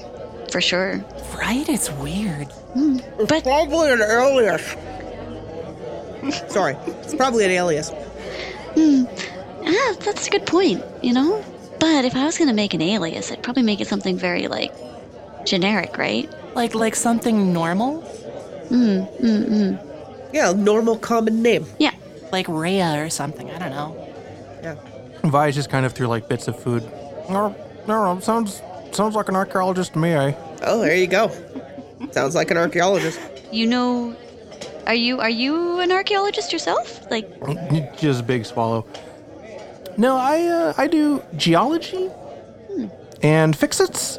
for 0.50 0.60
sure. 0.60 1.04
Right? 1.40 1.68
It's 1.68 1.90
weird. 1.92 2.52
Hmm. 2.74 2.98
But 3.28 3.42
Probably 3.42 3.92
an 3.92 4.02
alias. 4.02 4.76
Sorry, 6.52 6.76
it's 7.02 7.14
probably 7.14 7.44
an 7.44 7.50
alias. 7.50 7.90
Hmm. 8.74 9.04
Ah, 9.64 9.94
that's 10.00 10.26
a 10.26 10.30
good 10.30 10.46
point, 10.46 10.84
you 11.02 11.12
know? 11.12 11.42
But 11.80 12.04
if 12.04 12.14
I 12.14 12.24
was 12.26 12.36
gonna 12.38 12.52
make 12.52 12.74
an 12.74 12.82
alias, 12.82 13.32
I'd 13.32 13.42
probably 13.42 13.62
make 13.62 13.80
it 13.80 13.88
something 13.88 14.16
very, 14.16 14.46
like, 14.46 14.72
generic, 15.44 15.96
right? 15.96 16.30
Like 16.54 16.74
like 16.74 16.94
something 16.94 17.52
normal? 17.52 18.02
Hmm, 18.68 19.76
yeah, 20.32 20.52
normal 20.52 20.98
common 20.98 21.42
name. 21.42 21.66
Yeah. 21.78 21.94
Like 22.30 22.46
Rhea 22.48 23.02
or 23.02 23.10
something. 23.10 23.50
I 23.50 23.58
don't 23.58 23.70
know. 23.70 23.96
Yeah. 24.62 24.76
Vi 25.24 25.50
just 25.50 25.70
kind 25.70 25.84
of 25.84 25.92
threw 25.92 26.06
like 26.06 26.28
bits 26.28 26.48
of 26.48 26.60
food. 26.60 26.82
No, 27.28 27.54
no, 27.88 28.14
no, 28.14 28.20
sounds 28.20 28.62
sounds 28.92 29.14
like 29.14 29.28
an 29.28 29.36
archaeologist 29.36 29.94
to 29.94 29.98
me. 29.98 30.10
Eh? 30.12 30.32
Oh, 30.62 30.80
there 30.80 30.96
you 30.96 31.06
go. 31.06 31.30
Sounds 32.12 32.34
like 32.34 32.50
an 32.50 32.56
archaeologist. 32.56 33.20
You 33.52 33.66
know, 33.66 34.16
are 34.86 34.94
you 34.94 35.20
are 35.20 35.30
you 35.30 35.80
an 35.80 35.92
archaeologist 35.92 36.52
yourself? 36.52 37.10
Like, 37.10 37.28
Just 37.98 38.20
a 38.20 38.24
big 38.24 38.46
swallow. 38.46 38.86
No, 39.96 40.16
I 40.16 40.42
uh, 40.44 40.74
I 40.76 40.86
do 40.86 41.22
geology 41.36 42.08
and 43.22 43.54
fix-its, 43.54 44.18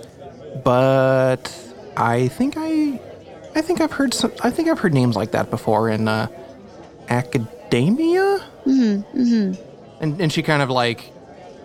but 0.64 1.54
I 1.98 2.28
think 2.28 2.56
I 2.58 3.00
I 3.56 3.62
think 3.62 3.82
I've 3.82 3.92
heard 3.92 4.14
some 4.14 4.32
I 4.44 4.52
think 4.52 4.70
I've 4.70 4.80
heard 4.80 4.94
names 4.94 5.16
like 5.16 5.32
that 5.32 5.50
before 5.50 5.90
in 5.90 6.08
uh, 6.08 6.28
academia. 7.10 8.46
Mm-hmm, 8.66 9.20
mm-hmm. 9.20 10.04
And 10.04 10.22
and 10.22 10.32
she 10.32 10.44
kind 10.44 10.62
of 10.62 10.70
like 10.70 11.12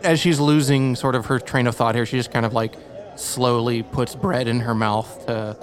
as 0.03 0.21
she's 0.21 0.41
losing 0.41 0.97
sort 0.97 1.15
of 1.15 1.27
her 1.27 1.39
train 1.39 1.67
of 1.67 1.75
thought 1.77 1.95
here, 1.95 2.07
she 2.07 2.17
just 2.17 2.33
kind 2.33 2.47
of 2.47 2.53
like 2.53 2.75
slowly 3.17 3.83
puts 3.83 4.15
bread 4.15 4.49
in 4.49 4.61
her 4.61 4.75
mouth 4.75 5.27
to 5.27 5.57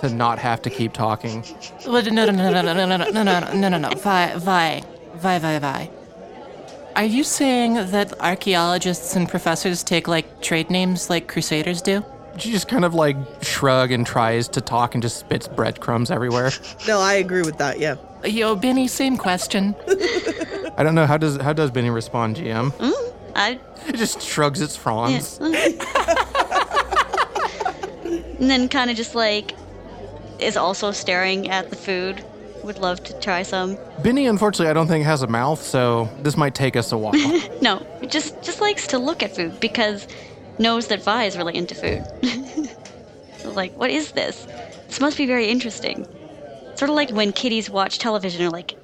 to 0.00 0.08
not 0.08 0.38
have 0.38 0.62
to 0.62 0.70
keep 0.70 0.92
talking. 0.92 1.44
But 1.86 2.12
no, 2.12 2.26
no, 2.26 2.32
no, 2.32 2.50
no, 2.50 2.62
no, 2.62 2.74
no, 2.74 2.84
no, 2.86 2.96
no, 2.96 3.10
no, 3.10 3.22
no, 3.22 3.52
no, 3.54 3.68
no, 3.68 3.78
no. 3.78 3.90
Vi, 3.90 4.34
Vi, 4.36 4.82
Vi, 5.14 5.38
Vi, 5.38 5.58
Vi. 5.58 5.90
Are 6.94 7.04
you 7.04 7.24
saying 7.24 7.74
that 7.74 8.12
archaeologists 8.20 9.16
and 9.16 9.28
professors 9.28 9.82
take 9.82 10.08
like 10.08 10.42
trade 10.42 10.70
names 10.70 11.08
like 11.08 11.26
crusaders 11.26 11.80
do? 11.80 12.04
She 12.38 12.50
just 12.50 12.68
kind 12.68 12.84
of 12.84 12.94
like 12.94 13.16
shrug 13.42 13.92
and 13.92 14.06
tries 14.06 14.48
to 14.48 14.60
talk 14.60 14.94
and 14.94 15.02
just 15.02 15.18
spits 15.18 15.48
breadcrumbs 15.48 16.10
everywhere. 16.10 16.50
No, 16.86 16.98
I 17.00 17.14
agree 17.14 17.42
with 17.42 17.58
that. 17.58 17.78
Yeah. 17.78 17.96
Yo, 18.24 18.56
Benny, 18.56 18.88
same 18.88 19.16
question. 19.16 19.74
I 20.76 20.82
don't 20.82 20.94
know 20.94 21.06
how 21.06 21.18
does 21.18 21.36
how 21.38 21.52
does 21.52 21.70
Benny 21.70 21.90
respond, 21.90 22.36
GM? 22.36 22.72
I. 23.34 23.58
It 23.86 23.96
just 23.96 24.22
shrugs 24.22 24.60
its 24.60 24.76
fronds. 24.76 25.38
And 28.42 28.50
then 28.50 28.68
kind 28.68 28.90
of 28.90 28.96
just 28.96 29.14
like 29.14 29.54
is 30.40 30.56
also 30.56 30.90
staring 30.90 31.48
at 31.48 31.70
the 31.70 31.76
food 31.76 32.24
would 32.64 32.78
love 32.78 33.02
to 33.04 33.18
try 33.20 33.42
some. 33.42 33.78
Benny, 34.02 34.26
unfortunately, 34.26 34.68
I 34.68 34.72
don't 34.72 34.88
think 34.88 35.04
has 35.04 35.22
a 35.22 35.28
mouth, 35.28 35.62
so 35.62 36.08
this 36.22 36.36
might 36.36 36.54
take 36.54 36.76
us 36.76 36.92
a 36.92 36.98
while. 36.98 37.14
No, 37.62 37.86
just 38.08 38.42
just 38.42 38.60
likes 38.60 38.88
to 38.88 38.98
look 38.98 39.22
at 39.22 39.36
food 39.36 39.60
because 39.60 40.08
knows 40.58 40.88
that 40.88 41.04
Vi 41.04 41.24
is 41.24 41.36
really 41.36 41.54
into 41.54 41.76
food. 41.76 42.04
so 43.38 43.52
like, 43.52 43.76
what 43.76 43.90
is 43.90 44.10
this? 44.12 44.44
This 44.88 45.00
must 45.00 45.16
be 45.16 45.26
very 45.26 45.46
interesting. 45.46 46.04
Sort 46.74 46.88
of 46.90 46.96
like 46.96 47.10
when 47.10 47.30
kitties 47.32 47.70
watch 47.70 48.00
television, 48.00 48.44
or 48.44 48.50
like 48.50 48.74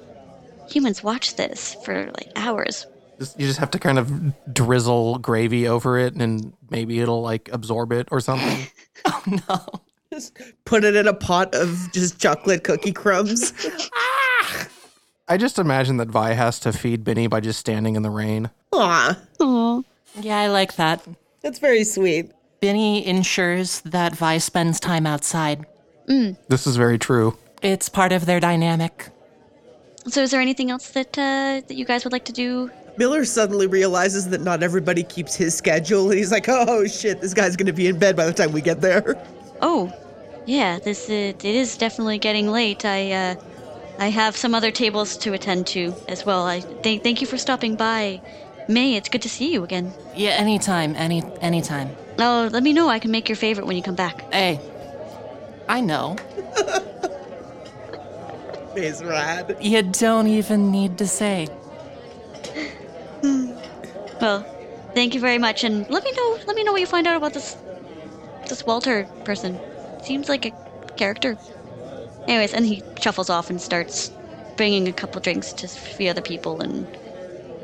humans 0.69 1.03
watch 1.03 1.35
this 1.35 1.75
for 1.83 2.05
like 2.05 2.29
hours. 2.37 2.87
Just- 3.19 3.39
you 3.39 3.45
just 3.47 3.59
have 3.59 3.71
to 3.71 3.79
kind 3.79 3.99
of 3.99 4.33
drizzle 4.53 5.17
gravy 5.19 5.67
over 5.67 5.97
it, 5.99 6.15
and 6.15 6.53
maybe 6.69 6.99
it'll 6.99 7.21
like 7.21 7.49
absorb 7.51 7.91
it 7.91 8.07
or 8.11 8.19
something. 8.21 8.67
Oh 9.05 9.23
no. 9.47 9.81
Just 10.11 10.37
put 10.65 10.83
it 10.83 10.93
in 10.95 11.07
a 11.07 11.13
pot 11.13 11.55
of 11.55 11.89
just 11.93 12.19
chocolate 12.19 12.65
cookie 12.65 12.91
crumbs. 12.91 13.53
I 15.29 15.37
just 15.37 15.59
imagine 15.59 15.97
that 15.97 16.09
Vi 16.09 16.33
has 16.33 16.59
to 16.61 16.73
feed 16.73 17.03
Benny 17.03 17.27
by 17.27 17.39
just 17.39 17.59
standing 17.59 17.95
in 17.95 18.01
the 18.01 18.09
rain. 18.09 18.49
Aw, 18.73 19.17
Yeah, 20.19 20.37
I 20.39 20.47
like 20.47 20.75
that. 20.75 21.01
that's 21.41 21.59
very 21.59 21.83
sweet. 21.83 22.31
Benny 22.59 23.05
ensures 23.07 23.79
that 23.81 24.15
Vi 24.15 24.37
spends 24.39 24.79
time 24.79 25.05
outside. 25.05 25.65
This 26.07 26.65
is 26.67 26.75
very 26.75 26.97
true. 26.97 27.37
It's 27.61 27.87
part 27.87 28.11
of 28.11 28.25
their 28.25 28.39
dynamic. 28.39 29.09
so 30.07 30.23
is 30.23 30.31
there 30.31 30.41
anything 30.41 30.71
else 30.71 30.89
that 30.89 31.17
uh, 31.17 31.61
that 31.67 31.75
you 31.75 31.85
guys 31.85 32.03
would 32.03 32.11
like 32.13 32.25
to 32.25 32.33
do? 32.33 32.69
Miller 32.99 33.23
suddenly 33.23 33.65
realizes 33.65 34.27
that 34.27 34.41
not 34.41 34.61
everybody 34.61 35.03
keeps 35.03 35.33
his 35.33 35.55
schedule, 35.55 36.09
and 36.09 36.19
he's 36.19 36.33
like, 36.33 36.49
"Oh 36.49 36.85
shit, 36.85 37.21
this 37.21 37.33
guy's 37.33 37.55
gonna 37.55 37.71
be 37.71 37.87
in 37.87 37.97
bed 37.97 38.17
by 38.17 38.25
the 38.25 38.33
time 38.33 38.51
we 38.51 38.59
get 38.59 38.81
there." 38.81 39.15
Oh, 39.61 39.89
yeah, 40.45 40.79
this 40.79 41.09
uh, 41.09 41.13
it 41.13 41.45
is 41.45 41.77
definitely 41.77 42.17
getting 42.17 42.51
late. 42.51 42.83
I 42.83 43.11
uh, 43.11 43.35
I 43.99 44.09
have 44.09 44.35
some 44.35 44.53
other 44.53 44.69
tables 44.69 45.15
to 45.19 45.31
attend 45.31 45.65
to 45.67 45.93
as 46.09 46.25
well. 46.25 46.45
I 46.45 46.59
thank 46.59 47.03
thank 47.03 47.21
you 47.21 47.27
for 47.27 47.37
stopping 47.37 47.77
by, 47.77 48.19
May. 48.67 48.97
It's 48.97 49.07
good 49.07 49.21
to 49.21 49.29
see 49.29 49.53
you 49.53 49.63
again. 49.63 49.93
Yeah, 50.13 50.31
anytime, 50.31 50.93
any 50.97 51.23
anytime. 51.39 51.95
Oh, 52.19 52.49
let 52.51 52.63
me 52.63 52.73
know. 52.73 52.89
I 52.89 52.99
can 52.99 53.11
make 53.11 53.29
your 53.29 53.37
favorite 53.37 53.65
when 53.65 53.77
you 53.77 53.83
come 53.83 53.95
back. 53.95 54.33
Hey, 54.33 54.59
I 55.69 55.79
know. 55.79 56.17
He's 58.75 59.01
rad. 59.01 59.55
You 59.61 59.83
don't 59.83 60.27
even 60.27 60.69
need 60.69 60.97
to 60.97 61.07
say. 61.07 61.47
Well, 63.21 64.45
thank 64.93 65.13
you 65.13 65.21
very 65.21 65.37
much, 65.37 65.63
and 65.63 65.89
let 65.89 66.03
me 66.03 66.11
know. 66.11 66.39
Let 66.45 66.55
me 66.55 66.63
know 66.63 66.71
what 66.71 66.81
you 66.81 66.87
find 66.87 67.07
out 67.07 67.17
about 67.17 67.33
this 67.33 67.55
this 68.47 68.65
Walter 68.65 69.07
person. 69.23 69.59
Seems 70.03 70.29
like 70.29 70.45
a 70.45 70.51
character. 70.97 71.37
Anyways, 72.27 72.53
and 72.53 72.65
he 72.65 72.83
shuffles 72.99 73.29
off 73.29 73.49
and 73.49 73.61
starts 73.61 74.11
bringing 74.57 74.87
a 74.87 74.93
couple 74.93 75.21
drinks 75.21 75.53
to 75.53 75.65
a 75.65 75.69
few 75.69 76.09
other 76.09 76.21
people, 76.21 76.61
and 76.61 76.87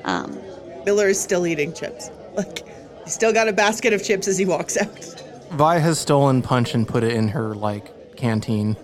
um, 0.05 0.39
Miller 0.85 1.07
is 1.07 1.19
still 1.19 1.45
eating 1.45 1.73
chips. 1.73 2.09
Like, 2.35 2.65
he's 3.03 3.13
still 3.13 3.33
got 3.33 3.47
a 3.47 3.53
basket 3.53 3.93
of 3.93 4.03
chips 4.03 4.27
as 4.27 4.37
he 4.37 4.45
walks 4.45 4.77
out. 4.77 5.23
Vi 5.51 5.77
has 5.77 5.99
stolen 5.99 6.41
punch 6.41 6.73
and 6.73 6.87
put 6.87 7.03
it 7.03 7.13
in 7.13 7.29
her 7.29 7.53
like 7.55 8.15
canteen. 8.15 8.77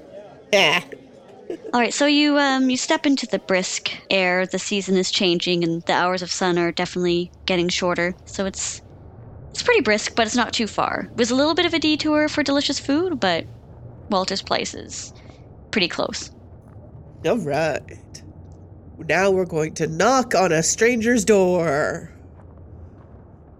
Yeah. 0.53 0.83
All 1.73 1.79
right, 1.79 1.93
so 1.93 2.05
you 2.05 2.37
um 2.37 2.69
you 2.69 2.77
step 2.77 3.05
into 3.05 3.27
the 3.27 3.39
brisk 3.39 3.91
air. 4.09 4.45
The 4.45 4.59
season 4.59 4.97
is 4.97 5.11
changing, 5.11 5.63
and 5.63 5.81
the 5.83 5.93
hours 5.93 6.21
of 6.21 6.31
sun 6.31 6.57
are 6.57 6.71
definitely 6.71 7.31
getting 7.45 7.69
shorter. 7.69 8.15
So 8.25 8.45
it's 8.45 8.81
it's 9.51 9.63
pretty 9.63 9.81
brisk, 9.81 10.15
but 10.15 10.25
it's 10.25 10.35
not 10.35 10.53
too 10.53 10.67
far. 10.67 11.09
It 11.11 11.17
was 11.17 11.31
a 11.31 11.35
little 11.35 11.55
bit 11.55 11.65
of 11.65 11.73
a 11.73 11.79
detour 11.79 12.29
for 12.29 12.43
delicious 12.43 12.79
food, 12.79 13.19
but 13.19 13.45
Walter's 14.09 14.41
place 14.41 14.73
is 14.73 15.13
pretty 15.71 15.87
close. 15.87 16.31
All 17.25 17.37
right. 17.37 18.23
Now 18.97 19.31
we're 19.31 19.45
going 19.45 19.73
to 19.75 19.87
knock 19.87 20.35
on 20.35 20.51
a 20.51 20.63
stranger's 20.63 21.25
door. 21.25 22.11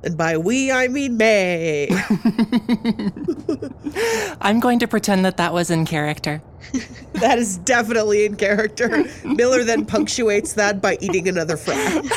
And 0.03 0.17
by 0.17 0.37
we, 0.37 0.71
I 0.71 0.87
mean 0.87 1.17
May. 1.17 1.89
I'm 4.41 4.59
going 4.59 4.79
to 4.79 4.87
pretend 4.87 5.23
that 5.25 5.37
that 5.37 5.53
was 5.53 5.69
in 5.69 5.85
character. 5.85 6.41
that 7.13 7.37
is 7.37 7.57
definitely 7.59 8.25
in 8.25 8.35
character. 8.35 9.03
Miller 9.23 9.63
then 9.63 9.85
punctuates 9.85 10.53
that 10.53 10.81
by 10.81 10.97
eating 11.01 11.27
another 11.27 11.57
fry. 11.57 12.01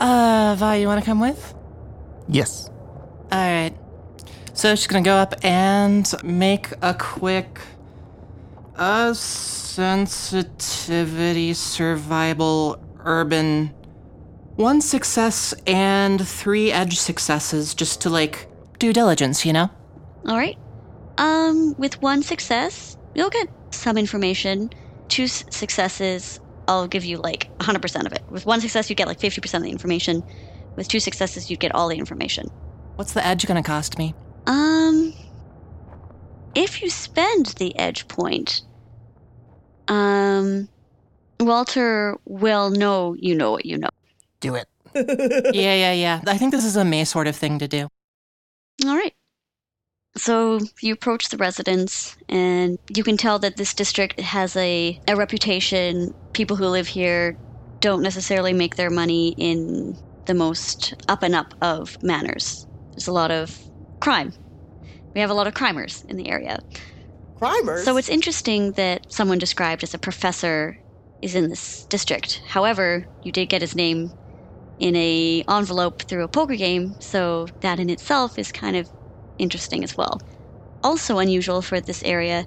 Uh, 0.00 0.56
Vi, 0.58 0.74
you 0.76 0.86
want 0.88 1.00
to 1.00 1.06
come 1.06 1.20
with? 1.20 1.54
Yes. 2.28 2.68
All 3.30 3.38
right. 3.38 3.72
So 4.52 4.74
she's 4.74 4.86
gonna 4.86 5.02
go 5.04 5.14
up 5.14 5.34
and 5.42 6.12
make 6.22 6.68
a 6.82 6.92
quick, 6.94 7.58
uh, 8.76 9.14
sensitivity, 9.14 11.54
survival, 11.54 12.78
urban, 13.04 13.72
one 14.56 14.80
success 14.80 15.52
and 15.66 16.26
three 16.26 16.70
edge 16.70 16.98
successes, 16.98 17.74
just 17.74 18.00
to 18.02 18.10
like 18.10 18.48
due 18.78 18.92
diligence, 18.92 19.44
you 19.44 19.52
know. 19.52 19.70
All 20.26 20.36
right. 20.36 20.56
Um, 21.18 21.74
with 21.78 22.00
one 22.02 22.22
success, 22.22 22.96
you'll 23.14 23.30
get 23.30 23.48
some 23.72 23.98
information. 23.98 24.70
Two 25.08 25.24
s- 25.24 25.44
successes, 25.50 26.40
I'll 26.66 26.88
give 26.88 27.04
you 27.04 27.18
like 27.18 27.50
100% 27.58 28.06
of 28.06 28.12
it. 28.12 28.22
With 28.30 28.46
one 28.46 28.60
success, 28.60 28.88
you 28.88 28.96
get 28.96 29.06
like 29.06 29.18
50% 29.18 29.54
of 29.54 29.62
the 29.62 29.70
information. 29.70 30.22
With 30.76 30.88
two 30.88 31.00
successes, 31.00 31.50
you 31.50 31.56
get 31.56 31.74
all 31.74 31.88
the 31.88 31.98
information. 31.98 32.48
What's 32.96 33.12
the 33.12 33.24
edge 33.24 33.46
gonna 33.46 33.62
cost 33.62 33.98
me? 33.98 34.14
Um, 34.46 35.12
if 36.54 36.82
you 36.82 36.90
spend 36.90 37.46
the 37.58 37.76
edge 37.78 38.08
point, 38.08 38.62
um, 39.88 40.68
Walter 41.40 42.16
will 42.24 42.70
know 42.70 43.14
you 43.18 43.34
know 43.34 43.52
what 43.52 43.66
you 43.66 43.78
know. 43.78 43.88
Do 44.44 44.56
it. 44.56 44.68
yeah, 45.54 45.74
yeah, 45.74 45.92
yeah. 45.92 46.20
I 46.26 46.36
think 46.36 46.52
this 46.52 46.66
is 46.66 46.76
a 46.76 46.84
May 46.84 47.04
sort 47.04 47.26
of 47.26 47.34
thing 47.34 47.58
to 47.60 47.66
do. 47.66 47.88
All 48.84 48.94
right. 48.94 49.14
So 50.18 50.60
you 50.82 50.92
approach 50.92 51.30
the 51.30 51.38
residence, 51.38 52.14
and 52.28 52.78
you 52.94 53.02
can 53.02 53.16
tell 53.16 53.38
that 53.38 53.56
this 53.56 53.72
district 53.72 54.20
has 54.20 54.54
a, 54.56 55.00
a 55.08 55.16
reputation. 55.16 56.14
People 56.34 56.58
who 56.58 56.66
live 56.66 56.86
here 56.86 57.38
don't 57.80 58.02
necessarily 58.02 58.52
make 58.52 58.76
their 58.76 58.90
money 58.90 59.34
in 59.38 59.96
the 60.26 60.34
most 60.34 60.92
up 61.08 61.22
and 61.22 61.34
up 61.34 61.54
of 61.62 62.02
manners. 62.02 62.66
There's 62.90 63.08
a 63.08 63.12
lot 63.12 63.30
of 63.30 63.58
crime. 64.00 64.34
We 65.14 65.22
have 65.22 65.30
a 65.30 65.34
lot 65.34 65.46
of 65.46 65.54
crimers 65.54 66.04
in 66.10 66.18
the 66.18 66.28
area. 66.28 66.58
Crimers. 67.40 67.86
So 67.86 67.96
it's 67.96 68.10
interesting 68.10 68.72
that 68.72 69.10
someone 69.10 69.38
described 69.38 69.82
as 69.82 69.94
a 69.94 69.98
professor 69.98 70.78
is 71.22 71.34
in 71.34 71.48
this 71.48 71.86
district. 71.86 72.42
However, 72.46 73.06
you 73.22 73.32
did 73.32 73.48
get 73.48 73.62
his 73.62 73.74
name 73.74 74.12
in 74.78 74.96
a 74.96 75.44
envelope 75.48 76.02
through 76.08 76.24
a 76.24 76.28
poker 76.28 76.56
game, 76.56 76.96
so 77.00 77.46
that 77.62 77.80
in 77.80 77.90
itself 77.90 78.38
is 78.38 78.52
kind 78.52 78.76
of 78.76 78.90
interesting 79.38 79.84
as 79.84 79.96
well. 79.96 80.18
Also 80.82 81.18
unusual 81.18 81.62
for 81.62 81.80
this 81.80 82.02
area, 82.04 82.46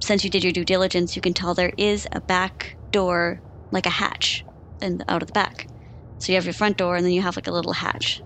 since 0.00 0.24
you 0.24 0.30
did 0.30 0.44
your 0.44 0.52
due 0.52 0.64
diligence, 0.64 1.16
you 1.16 1.22
can 1.22 1.34
tell 1.34 1.54
there 1.54 1.72
is 1.78 2.06
a 2.12 2.20
back 2.22 2.76
door, 2.92 3.42
like 3.72 3.86
a 3.86 3.90
hatch, 3.90 4.44
and 4.80 5.04
out 5.08 5.22
of 5.22 5.28
the 5.28 5.32
back. 5.32 5.66
So 6.18 6.32
you 6.32 6.36
have 6.36 6.46
your 6.46 6.54
front 6.54 6.78
door, 6.78 6.96
and 6.96 7.04
then 7.04 7.12
you 7.12 7.22
have 7.22 7.36
like 7.36 7.46
a 7.48 7.52
little 7.52 7.74
hatch 7.74 8.22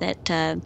that 0.00 0.30
uh, 0.30 0.56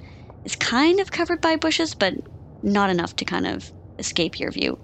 is 0.44 0.56
kind 0.56 1.00
of 1.00 1.10
covered 1.12 1.40
by 1.40 1.56
bushes, 1.56 1.94
but 1.94 2.14
not 2.62 2.90
enough 2.90 3.14
to 3.16 3.24
kind 3.24 3.46
of 3.46 3.72
escape 3.98 4.38
your 4.40 4.50
view. 4.52 4.78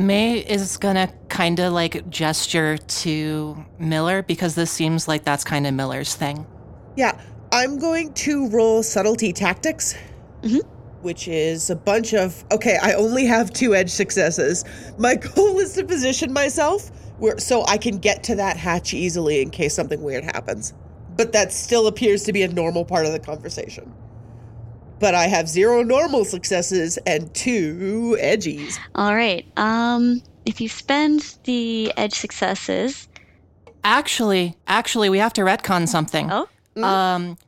May 0.00 0.38
is 0.38 0.78
gonna 0.78 1.08
kind 1.28 1.60
of 1.60 1.74
like 1.74 2.08
gesture 2.08 2.78
to 2.78 3.64
Miller 3.78 4.22
because 4.22 4.54
this 4.54 4.70
seems 4.70 5.06
like 5.06 5.24
that's 5.24 5.44
kind 5.44 5.66
of 5.66 5.74
Miller's 5.74 6.14
thing. 6.14 6.46
Yeah, 6.96 7.20
I'm 7.52 7.78
going 7.78 8.14
to 8.14 8.48
roll 8.48 8.82
subtlety 8.82 9.32
tactics, 9.32 9.94
Mhm. 10.42 10.62
which 11.02 11.28
is 11.28 11.68
a 11.68 11.76
bunch 11.76 12.14
of. 12.14 12.44
Okay, 12.50 12.78
I 12.80 12.94
only 12.94 13.26
have 13.26 13.52
two 13.52 13.74
edge 13.74 13.90
successes. 13.90 14.64
My 14.96 15.14
goal 15.34 15.58
is 15.58 15.74
to 15.74 15.84
position 15.84 16.32
myself 16.32 16.90
where 17.18 17.38
so 17.38 17.64
I 17.66 17.76
can 17.76 17.98
get 17.98 18.22
to 18.24 18.34
that 18.36 18.56
hatch 18.56 18.94
easily 18.94 19.42
in 19.42 19.50
case 19.50 19.74
something 19.74 20.02
weird 20.02 20.24
happens. 20.24 20.72
But 21.16 21.32
that 21.32 21.52
still 21.52 21.86
appears 21.86 22.22
to 22.24 22.32
be 22.32 22.42
a 22.42 22.48
normal 22.48 22.86
part 22.86 23.04
of 23.04 23.12
the 23.12 23.18
conversation. 23.18 23.92
But 25.00 25.14
I 25.14 25.26
have 25.26 25.48
zero 25.48 25.82
normal 25.82 26.24
successes 26.24 26.98
and 27.06 27.32
two 27.34 28.16
edgies. 28.20 28.78
All 28.94 29.14
right. 29.14 29.44
Um, 29.58 30.22
if 30.46 30.60
you 30.60 30.68
spend 30.68 31.36
the 31.44 31.92
edge 31.96 32.14
successes, 32.14 33.08
Actually, 33.82 34.56
actually, 34.66 35.08
we 35.08 35.16
have 35.18 35.32
to 35.32 35.40
retcon 35.40 35.88
something. 35.88 36.28
oh, 36.30 36.46
Um, 36.82 37.38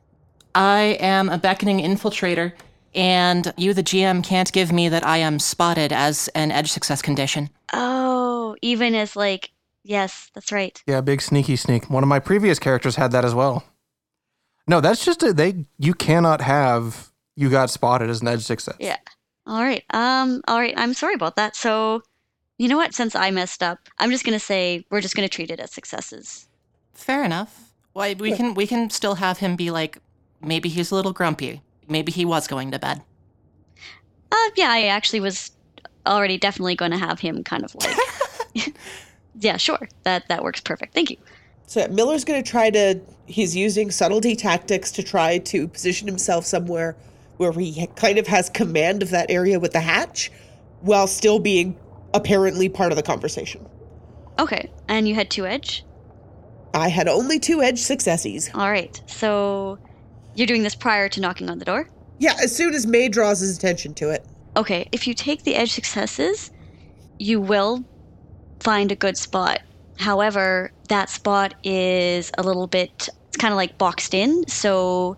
I 0.55 0.97
am 0.99 1.29
a 1.29 1.37
beckoning 1.37 1.77
infiltrator, 1.79 2.53
and 2.95 3.53
you, 3.55 3.71
the 3.75 3.83
GM, 3.83 4.23
can't 4.23 4.51
give 4.51 4.71
me 4.71 4.89
that 4.89 5.05
I 5.05 5.17
am 5.17 5.37
spotted 5.37 5.93
as 5.93 6.29
an 6.33 6.51
edge 6.51 6.71
success 6.71 7.03
condition. 7.03 7.51
oh, 7.71 8.55
even 8.63 8.95
as 8.95 9.15
like, 9.15 9.51
yes, 9.83 10.31
that's 10.33 10.51
right. 10.51 10.81
Yeah, 10.87 11.01
big 11.01 11.21
sneaky 11.21 11.55
sneak. 11.55 11.87
One 11.89 12.01
of 12.01 12.09
my 12.09 12.19
previous 12.19 12.57
characters 12.57 12.95
had 12.95 13.11
that 13.11 13.23
as 13.25 13.35
well. 13.35 13.63
No, 14.67 14.81
that's 14.81 15.05
just 15.05 15.21
a 15.21 15.33
they 15.33 15.65
you 15.77 15.93
cannot 15.93 16.41
have 16.41 17.11
you 17.35 17.49
got 17.49 17.69
spotted 17.69 18.09
as 18.09 18.21
an 18.21 18.27
edge 18.27 18.43
success. 18.43 18.75
Yeah. 18.79 18.97
All 19.45 19.61
right. 19.63 19.83
Um. 19.93 20.41
All 20.47 20.59
right. 20.59 20.73
I'm 20.77 20.93
sorry 20.93 21.15
about 21.15 21.35
that. 21.35 21.55
So, 21.55 22.01
You 22.57 22.67
know 22.69 22.77
what? 22.77 22.93
Since 22.93 23.15
I 23.15 23.31
messed 23.31 23.61
up, 23.63 23.79
I'm 23.99 24.11
just 24.11 24.23
gonna 24.25 24.39
say 24.39 24.85
we're 24.89 25.01
just 25.01 25.15
gonna 25.15 25.27
treat 25.29 25.51
it 25.51 25.59
as 25.59 25.71
successes. 25.71 26.47
Fair 26.93 27.23
enough. 27.23 27.73
Why 27.93 28.13
we 28.17 28.31
can 28.35 28.53
we 28.53 28.67
can 28.67 28.89
still 28.89 29.15
have 29.15 29.39
him 29.39 29.55
be 29.55 29.69
like 29.71 29.97
maybe 30.41 30.69
he's 30.69 30.91
a 30.91 30.95
little 30.95 31.13
grumpy. 31.13 31.61
Maybe 31.87 32.11
he 32.11 32.25
was 32.25 32.47
going 32.47 32.71
to 32.71 32.79
bed. 32.79 33.01
Uh, 34.31 34.49
yeah, 34.55 34.71
I 34.71 34.85
actually 34.85 35.19
was 35.19 35.51
already 36.07 36.37
definitely 36.37 36.75
going 36.75 36.91
to 36.91 36.97
have 36.97 37.19
him 37.19 37.43
kind 37.43 37.63
of 37.63 37.75
like. 37.75 37.95
yeah, 39.39 39.57
sure. 39.57 39.89
That 40.03 40.27
that 40.29 40.43
works 40.43 40.61
perfect. 40.61 40.93
Thank 40.93 41.11
you. 41.11 41.17
So 41.67 41.81
yeah, 41.81 41.87
Miller's 41.87 42.23
going 42.23 42.41
to 42.43 42.49
try 42.49 42.69
to. 42.71 42.99
He's 43.25 43.55
using 43.55 43.91
subtlety 43.91 44.35
tactics 44.35 44.91
to 44.91 45.03
try 45.03 45.37
to 45.39 45.67
position 45.67 46.07
himself 46.07 46.45
somewhere 46.45 46.95
where 47.37 47.51
he 47.51 47.87
kind 47.95 48.17
of 48.17 48.27
has 48.27 48.49
command 48.49 49.01
of 49.01 49.09
that 49.09 49.29
area 49.29 49.59
with 49.59 49.73
the 49.73 49.81
hatch, 49.81 50.31
while 50.81 51.07
still 51.07 51.39
being 51.39 51.77
apparently 52.13 52.69
part 52.69 52.91
of 52.91 52.95
the 52.95 53.03
conversation. 53.03 53.65
Okay, 54.39 54.71
and 54.87 55.07
you 55.07 55.15
had 55.15 55.29
two 55.29 55.45
edge. 55.45 55.83
I 56.73 56.89
had 56.89 57.07
only 57.07 57.39
two 57.39 57.61
edge 57.61 57.79
successes. 57.79 58.49
All 58.53 58.69
right, 58.69 58.99
so 59.05 59.77
you're 60.35 60.47
doing 60.47 60.63
this 60.63 60.75
prior 60.75 61.07
to 61.09 61.21
knocking 61.21 61.49
on 61.49 61.59
the 61.59 61.65
door. 61.65 61.87
Yeah, 62.19 62.33
as 62.41 62.55
soon 62.55 62.73
as 62.73 62.87
May 62.87 63.09
draws 63.09 63.39
his 63.39 63.57
attention 63.57 63.93
to 63.95 64.09
it. 64.09 64.25
Okay, 64.55 64.87
if 64.91 65.07
you 65.07 65.13
take 65.13 65.43
the 65.43 65.55
edge 65.55 65.71
successes, 65.71 66.51
you 67.19 67.41
will 67.41 67.83
find 68.59 68.91
a 68.91 68.95
good 68.95 69.17
spot. 69.17 69.61
However, 69.97 70.71
that 70.89 71.09
spot 71.09 71.55
is 71.63 72.31
a 72.37 72.43
little 72.43 72.67
bit, 72.67 73.09
it's 73.27 73.37
kind 73.37 73.51
of 73.51 73.57
like 73.57 73.77
boxed 73.77 74.13
in. 74.13 74.47
So 74.47 75.17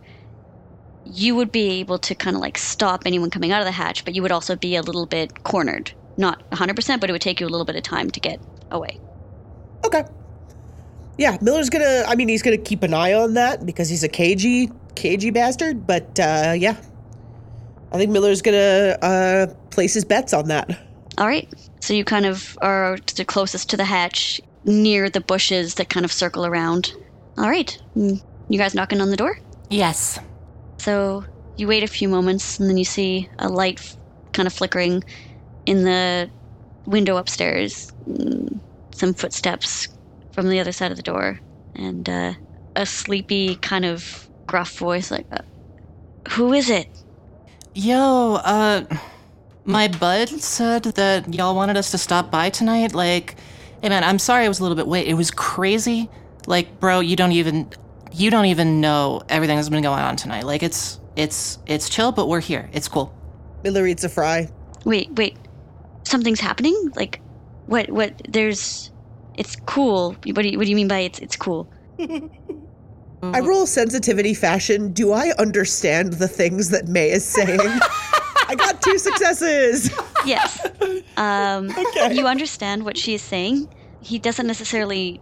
you 1.06 1.36
would 1.36 1.52
be 1.52 1.80
able 1.80 2.00
to 2.00 2.16
kind 2.16 2.36
of 2.36 2.42
like 2.42 2.58
stop 2.58 3.04
anyone 3.06 3.30
coming 3.30 3.52
out 3.52 3.62
of 3.62 3.66
the 3.66 3.72
hatch, 3.72 4.04
but 4.06 4.16
you 4.16 4.22
would 4.22 4.32
also 4.32 4.56
be 4.56 4.76
a 4.76 4.82
little 4.82 5.06
bit 5.06 5.44
cornered. 5.44 5.92
Not 6.18 6.50
100%, 6.52 7.00
but 7.00 7.10
it 7.10 7.14
would 7.14 7.22
take 7.22 7.40
you 7.40 7.48
a 7.48 7.50
little 7.50 7.66
bit 7.66 7.76
of 7.76 7.84
time 7.84 8.10
to 8.12 8.20
get 8.20 8.40
away. 8.72 9.00
Okay. 9.86 10.04
Yeah, 11.18 11.38
Miller's 11.42 11.70
gonna. 11.70 12.04
I 12.08 12.16
mean, 12.16 12.28
he's 12.28 12.42
gonna 12.42 12.58
keep 12.58 12.84
an 12.84 12.94
eye 12.94 13.14
on 13.14 13.36
that 13.36 13.66
because 13.66 13.88
he's 13.88 14.04
a 14.04 14.10
cagey, 14.10 14.70
cagey 14.96 15.30
bastard. 15.30 15.88
But 15.88 16.20
uh, 16.20 16.54
yeah, 16.58 16.76
I 17.92 17.98
think 17.98 18.12
Miller's 18.12 18.42
gonna 18.42 18.98
uh, 19.02 19.48
place 19.70 19.94
his 19.94 20.04
bets 20.04 20.34
on 20.34 20.48
that. 20.50 20.78
All 21.18 21.28
right. 21.28 21.48
So 21.80 21.94
you 21.94 22.04
kind 22.04 22.26
of 22.26 22.58
are 22.62 22.98
the 23.16 23.24
closest 23.24 23.70
to 23.70 23.78
the 23.78 23.86
hatch, 23.86 24.42
near 24.66 25.10
the 25.10 25.22
bushes 25.22 25.76
that 25.76 25.88
kind 25.88 26.04
of 26.04 26.12
circle 26.12 26.46
around. 26.46 26.94
All 27.38 27.50
right. 27.50 27.78
Mm, 27.96 28.22
You 28.50 28.58
guys 28.58 28.76
knocking 28.76 29.00
on 29.00 29.10
the 29.12 29.18
door? 29.18 29.40
Yes. 29.70 30.20
So 30.86 31.26
you 31.58 31.68
wait 31.68 31.82
a 31.84 31.88
few 31.88 32.08
moments, 32.08 32.60
and 32.60 32.70
then 32.70 32.78
you 32.78 32.86
see 32.86 33.28
a 33.40 33.50
light 33.50 33.80
f- 33.80 33.98
kind 34.34 34.46
of 34.46 34.54
flickering 34.54 35.04
in 35.66 35.84
the 35.84 36.30
window 36.86 37.18
upstairs. 37.18 37.88
Mm, 38.08 38.62
Some 38.94 39.16
footsteps 39.16 39.88
from 40.32 40.50
the 40.50 40.60
other 40.60 40.72
side 40.72 40.92
of 40.92 40.98
the 40.98 41.04
door, 41.04 41.40
and 41.76 42.08
uh, 42.08 42.34
a 42.76 42.86
sleepy, 42.86 43.56
kind 43.56 43.84
of 43.84 44.30
gruff 44.48 44.78
voice 44.78 45.10
like, 45.10 45.26
uh, 45.32 45.40
"Who 46.34 46.54
is 46.54 46.70
it?" 46.70 46.88
Yo, 47.74 48.36
uh, 48.46 48.86
my 49.66 49.88
bud 49.88 50.30
said 50.30 50.84
that 50.84 51.34
y'all 51.34 51.56
wanted 51.56 51.78
us 51.78 51.90
to 51.92 51.98
stop 51.98 52.30
by 52.30 52.52
tonight. 52.52 52.94
Like, 52.94 53.38
hey 53.82 53.90
man, 53.90 54.04
I'm 54.04 54.20
sorry 54.20 54.46
I 54.46 54.50
was 54.50 54.60
a 54.60 54.64
little 54.64 54.78
bit 54.78 54.88
late. 54.88 55.08
It 55.08 55.16
was 55.16 55.32
crazy. 55.32 56.12
Like, 56.48 56.80
bro, 56.80 57.00
you 57.00 57.16
don't 57.16 57.32
even, 57.32 57.72
you 58.16 58.32
don't 58.32 58.46
even 58.46 58.82
know 58.82 59.22
everything 59.30 59.58
that's 59.58 59.70
been 59.70 59.84
going 59.84 60.02
on 60.02 60.16
tonight. 60.16 60.46
Like, 60.46 60.64
it's, 60.64 61.00
it's, 61.16 61.60
it's 61.66 61.90
chill, 61.90 62.12
but 62.12 62.28
we're 62.28 62.40
here. 62.40 62.70
It's 62.74 62.88
cool. 62.88 63.14
Miller 63.64 63.86
eats 63.88 64.04
a 64.04 64.10
fry. 64.10 64.50
Wait, 64.86 65.12
wait. 65.14 65.38
Something's 66.04 66.40
happening? 66.40 66.92
Like, 66.96 67.22
what? 67.66 67.90
What? 67.90 68.22
There's. 68.30 68.92
It's 69.38 69.56
cool. 69.66 70.14
What 70.14 70.44
do 70.44 70.48
you, 70.48 70.58
what 70.58 70.66
do 70.66 70.70
you 70.70 70.76
mean 70.76 70.88
by 70.88 71.00
it's 71.00 71.20
it's 71.20 71.36
cool? 71.36 71.70
I 73.34 73.40
roll 73.40 73.66
sensitivity 73.66 74.34
fashion. 74.34 74.94
Do 74.94 75.12
I 75.12 75.32
understand 75.40 76.14
the 76.14 76.28
things 76.28 76.70
that 76.70 76.88
May 76.88 77.10
is 77.10 77.26
saying? 77.26 77.60
I 78.48 78.56
got 78.56 78.82
two 78.82 78.98
successes. 79.00 79.90
Yes. 80.26 80.66
Um, 81.18 81.72
Okay. 81.78 82.14
You 82.14 82.28
understand 82.28 82.86
what 82.86 82.98
she 82.98 83.16
is 83.16 83.22
saying. 83.22 83.74
He 84.02 84.20
doesn't 84.20 84.46
necessarily 84.46 85.20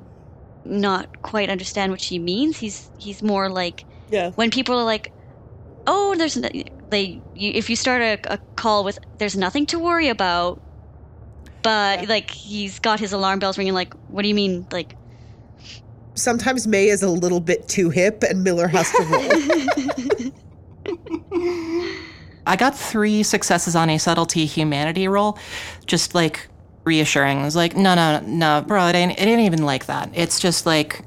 not 0.65 1.21
quite 1.21 1.49
understand 1.49 1.91
what 1.91 2.01
she 2.01 2.19
means. 2.19 2.57
He's 2.57 2.89
he's 2.97 3.21
more 3.21 3.49
like 3.49 3.85
Yeah. 4.09 4.31
when 4.31 4.49
people 4.51 4.77
are 4.79 4.83
like, 4.85 5.11
"Oh, 5.87 6.15
there's 6.17 6.37
no, 6.37 6.49
they." 6.89 7.21
You, 7.35 7.51
if 7.53 7.69
you 7.69 7.75
start 7.75 8.01
a, 8.01 8.19
a 8.33 8.37
call 8.55 8.83
with 8.83 8.99
"There's 9.17 9.35
nothing 9.37 9.65
to 9.67 9.79
worry 9.79 10.09
about," 10.09 10.61
but 11.61 12.07
like 12.07 12.29
he's 12.31 12.79
got 12.79 12.99
his 12.99 13.13
alarm 13.13 13.39
bells 13.39 13.57
ringing. 13.57 13.73
Like, 13.73 13.93
what 14.09 14.21
do 14.21 14.27
you 14.27 14.35
mean? 14.35 14.65
Like, 14.71 14.95
Sometimes 16.15 16.67
May 16.67 16.89
is 16.89 17.01
a 17.01 17.09
little 17.09 17.39
bit 17.39 17.67
too 17.67 17.89
hip, 17.89 18.23
and 18.23 18.43
Miller 18.43 18.67
has 18.67 18.91
to 18.91 19.03
roll. 19.03 20.31
I 22.45 22.55
got 22.57 22.77
three 22.77 23.23
successes 23.23 23.75
on 23.75 23.89
a 23.89 23.97
subtlety 23.97 24.45
humanity 24.45 25.07
roll, 25.07 25.37
just 25.85 26.13
like 26.13 26.47
reassuring. 26.85 27.39
I 27.39 27.43
was 27.45 27.55
like, 27.55 27.75
no, 27.75 27.95
no, 27.95 28.19
no, 28.25 28.63
bro, 28.67 28.87
it 28.87 28.95
ain't, 28.95 29.11
it 29.13 29.21
ain't 29.23 29.41
even 29.41 29.63
like 29.63 29.85
that. 29.87 30.09
It's 30.13 30.39
just 30.39 30.65
like 30.65 31.03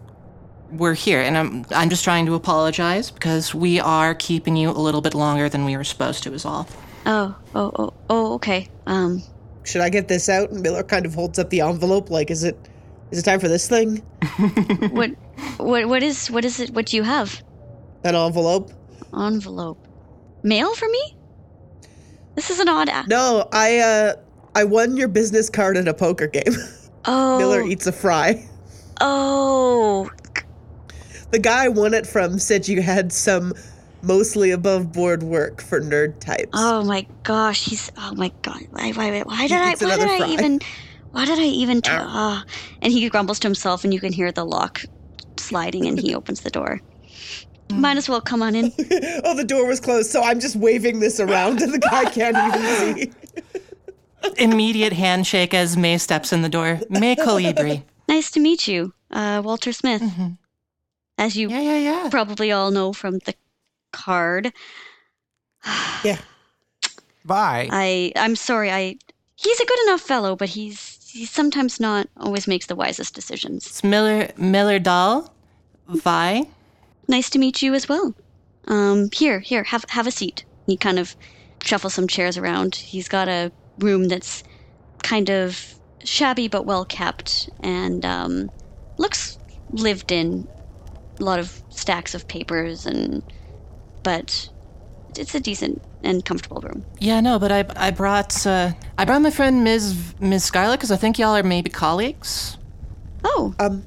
we're 0.71 0.95
here, 0.95 1.21
and 1.21 1.37
I'm, 1.39 1.65
I'm 1.71 1.91
just 1.91 2.03
trying 2.05 2.27
to 2.27 2.35
apologize 2.35 3.11
because 3.11 3.55
we 3.55 3.79
are 3.81 4.15
keeping 4.15 4.57
you 4.57 4.71
a 4.71 4.73
little 4.73 5.01
bit 5.01 5.15
longer 5.15 5.49
than 5.49 5.65
we 5.65 5.77
were 5.77 5.85
supposed 5.85 6.23
to. 6.25 6.33
Is 6.33 6.45
all. 6.45 6.67
oh, 7.07 7.35
oh, 7.55 7.73
oh, 7.79 7.95
oh, 8.11 8.35
okay. 8.35 8.69
Um, 8.87 9.23
Should 9.65 9.81
I 9.83 9.89
get 9.89 10.09
this 10.09 10.29
out? 10.29 10.51
And 10.51 10.61
Miller 10.63 10.83
kind 10.83 11.07
of 11.07 11.15
holds 11.15 11.39
up 11.39 11.51
the 11.51 11.61
envelope, 11.61 12.11
like, 12.11 12.31
is 12.31 12.43
it, 12.45 12.57
is 13.11 13.19
it 13.21 13.23
time 13.23 13.39
for 13.41 13.49
this 13.49 13.69
thing? 13.69 13.99
what, 14.91 15.11
what, 15.59 15.87
what 15.89 16.03
is, 16.03 16.31
what 16.31 16.45
is 16.45 16.59
it? 16.61 16.71
What 16.71 16.87
do 16.87 16.97
you 16.97 17.03
have? 17.05 17.43
An 18.05 18.15
envelope? 18.17 18.73
Envelope. 19.17 19.79
Mail 20.43 20.75
for 20.75 20.89
me? 20.89 21.17
This 22.35 22.51
is 22.51 22.59
an 22.61 22.69
odd. 22.69 22.89
A- 22.89 23.07
No, 23.09 23.49
I, 23.53 23.79
uh, 23.79 24.15
I 24.57 24.65
won 24.65 24.97
your 24.97 25.09
business 25.09 25.51
card 25.51 25.77
in 25.77 25.87
a 25.87 25.93
poker 25.93 26.27
game. 26.27 26.55
oh, 27.05 27.39
Miller 27.39 27.61
eats 27.63 27.87
a 27.87 27.93
fry. 27.93 28.43
oh, 29.03 30.11
The 31.31 31.39
guy 31.39 31.67
I 31.67 31.69
won 31.69 31.93
it 31.93 32.07
from 32.07 32.39
said 32.39 32.67
you 32.67 32.81
had 32.81 33.13
some 33.13 33.53
mostly 34.01 34.51
above 34.53 34.93
board 34.93 35.23
work 35.23 35.61
for 35.61 35.79
nerd 35.81 36.21
types. 36.21 36.49
oh 36.55 36.83
my 36.85 37.07
gosh. 37.23 37.67
He's. 37.67 37.93
Oh 37.99 38.15
my 38.15 38.33
god. 38.41 38.63
Why? 38.71 38.93
Why? 38.93 39.21
Why 39.23 39.43
He 39.43 39.49
did 39.49 39.59
I? 39.59 39.67
Why 39.67 39.75
did 39.75 39.83
another 39.83 40.25
I 40.25 40.29
even? 40.31 40.61
Why 41.11 41.27
did 41.27 41.39
I 41.39 41.43
even? 41.43 41.83
T- 41.83 41.91
ah. 41.93 42.43
And 42.81 42.93
he 42.95 43.07
grumbles 43.11 43.39
to 43.41 43.49
himself, 43.49 43.85
and 43.85 43.93
you 43.93 44.01
can 44.01 44.13
hear 44.15 44.33
the 44.33 44.47
lock 44.47 44.81
sliding, 45.37 45.85
and 45.87 46.01
he 46.01 46.15
opens 46.21 46.41
the 46.41 46.51
door. 46.51 46.81
Might 47.71 47.99
as 47.99 48.09
well 48.09 48.23
come 48.23 48.41
on 48.43 48.55
in. 48.55 48.73
oh, 49.25 49.35
the 49.35 49.45
door 49.45 49.67
was 49.67 49.81
closed, 49.81 50.11
so 50.11 50.23
I'm 50.23 50.41
just 50.41 50.57
waving 50.57 51.01
this 51.01 51.19
around 51.21 51.61
and 51.61 51.75
the 51.75 51.81
guy 51.81 52.05
can't 52.05 52.37
even 52.37 52.97
see. 52.97 53.13
Immediate 54.39 54.93
handshake 54.93 55.55
as 55.55 55.77
May 55.77 55.99
steps 55.99 56.33
in 56.33 56.43
the 56.43 56.49
door. 56.49 56.81
May 56.91 57.17
Colibri. 57.17 57.83
Nice 58.09 58.31
to 58.31 58.41
meet 58.41 58.69
you, 58.69 58.93
uh, 59.11 59.43
Walter 59.45 59.73
Smith. 59.73 60.01
As 61.19 61.37
you 61.37 61.49
Yeah, 61.51 61.61
yeah, 61.61 61.79
yeah. 61.79 62.09
probably 62.09 62.53
all 62.53 62.71
know 62.71 62.93
from 62.93 63.19
the 63.27 63.35
card. 63.93 64.53
Yeah. 66.05 66.19
Bye. 67.25 67.69
I 67.73 68.13
I'm 68.15 68.37
sorry. 68.37 68.71
I 68.71 68.97
he's 69.35 69.59
a 69.61 69.67
good 69.67 69.79
enough 69.89 70.01
fellow, 70.03 70.37
but 70.37 70.51
he's 70.51 70.99
he 71.11 71.25
sometimes 71.27 71.81
not 71.81 72.09
always 72.17 72.47
makes 72.47 72.67
the 72.67 72.77
wisest 72.77 73.13
decisions. 73.15 73.67
It's 73.67 73.83
Miller 73.83 74.31
Miller 74.37 74.79
Dahl. 74.79 75.33
Vi. 75.89 76.45
Nice 77.09 77.31
to 77.31 77.39
meet 77.41 77.63
you 77.63 77.75
as 77.75 77.89
well. 77.89 78.15
Um, 78.69 79.09
here, 79.13 79.41
here, 79.41 79.65
have 79.65 79.85
have 79.89 80.07
a 80.07 80.13
seat. 80.13 80.45
He 80.67 80.77
kind 80.77 80.99
of 81.01 81.17
shuffles 81.65 81.95
some 81.95 82.07
chairs 82.07 82.37
around. 82.39 82.77
He's 82.77 83.09
got 83.09 83.29
a 83.29 83.51
room 83.79 84.09
that's 84.09 84.43
kind 85.03 85.31
of 85.31 85.75
shabby 86.05 86.49
but 86.49 86.67
well 86.67 86.85
kept 86.85 87.49
and 87.61 88.05
um, 88.05 88.51
looks 88.99 89.39
lived 89.71 90.13
in. 90.13 90.47
A 91.19 91.25
lot 91.25 91.39
of 91.39 91.63
stacks 91.71 92.15
of 92.15 92.29
papers 92.29 92.85
and, 92.85 93.23
but 94.03 94.51
it's 95.17 95.35
a 95.35 95.41
decent 95.41 95.81
and 96.03 96.23
comfortable 96.27 96.61
room. 96.61 96.85
Yeah, 97.01 97.21
no, 97.23 97.39
but 97.39 97.51
I 97.51 97.65
I 97.75 97.91
brought 97.91 98.47
uh, 98.47 98.73
I 98.99 99.05
brought 99.07 99.23
my 99.23 99.31
friend 99.31 99.65
Ms. 99.65 100.15
Ms. 100.21 100.45
Scarlett 100.45 100.79
because 100.79 100.91
I 100.91 100.97
think 100.97 101.19
y'all 101.19 101.35
are 101.35 101.43
maybe 101.43 101.71
colleagues. 101.71 102.59
Oh, 103.25 103.55
Um, 103.59 103.83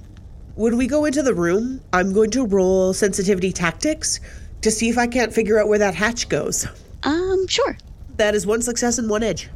when 0.55 0.75
we 0.75 0.87
go 0.87 1.05
into 1.05 1.21
the 1.21 1.35
room, 1.35 1.81
I'm 1.93 2.13
going 2.13 2.31
to 2.31 2.47
roll 2.47 2.93
sensitivity 2.93 3.51
tactics 3.51 4.19
to 4.61 4.71
see 4.71 4.89
if 4.89 4.97
I 4.97 5.05
can't 5.05 5.31
figure 5.31 5.59
out 5.59 5.67
where 5.67 5.79
that 5.79 5.93
hatch 5.93 6.29
goes. 6.29 6.65
um, 7.03 7.45
sure. 7.47 7.77
That 8.17 8.33
is 8.33 8.47
one 8.47 8.63
success 8.63 8.97
and 8.97 9.07
one 9.07 9.21
edge. 9.21 9.49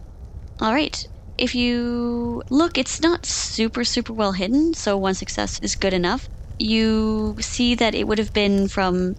All 0.59 0.73
right. 0.73 1.07
If 1.37 1.55
you 1.55 2.43
look, 2.49 2.77
it's 2.77 3.01
not 3.01 3.25
super, 3.25 3.83
super 3.83 4.13
well 4.13 4.33
hidden, 4.33 4.73
so 4.73 4.97
one 4.97 5.15
success 5.15 5.59
is 5.59 5.75
good 5.75 5.93
enough. 5.93 6.29
You 6.59 7.35
see 7.39 7.75
that 7.75 7.95
it 7.95 8.07
would 8.07 8.19
have 8.19 8.33
been 8.33 8.67
from 8.67 9.15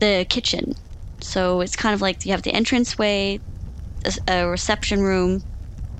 the 0.00 0.26
kitchen. 0.28 0.74
So 1.20 1.60
it's 1.60 1.76
kind 1.76 1.94
of 1.94 2.00
like 2.00 2.24
you 2.24 2.32
have 2.32 2.42
the 2.42 2.56
entranceway, 2.56 3.40
a, 4.04 4.32
a 4.32 4.48
reception 4.48 5.02
room, 5.02 5.42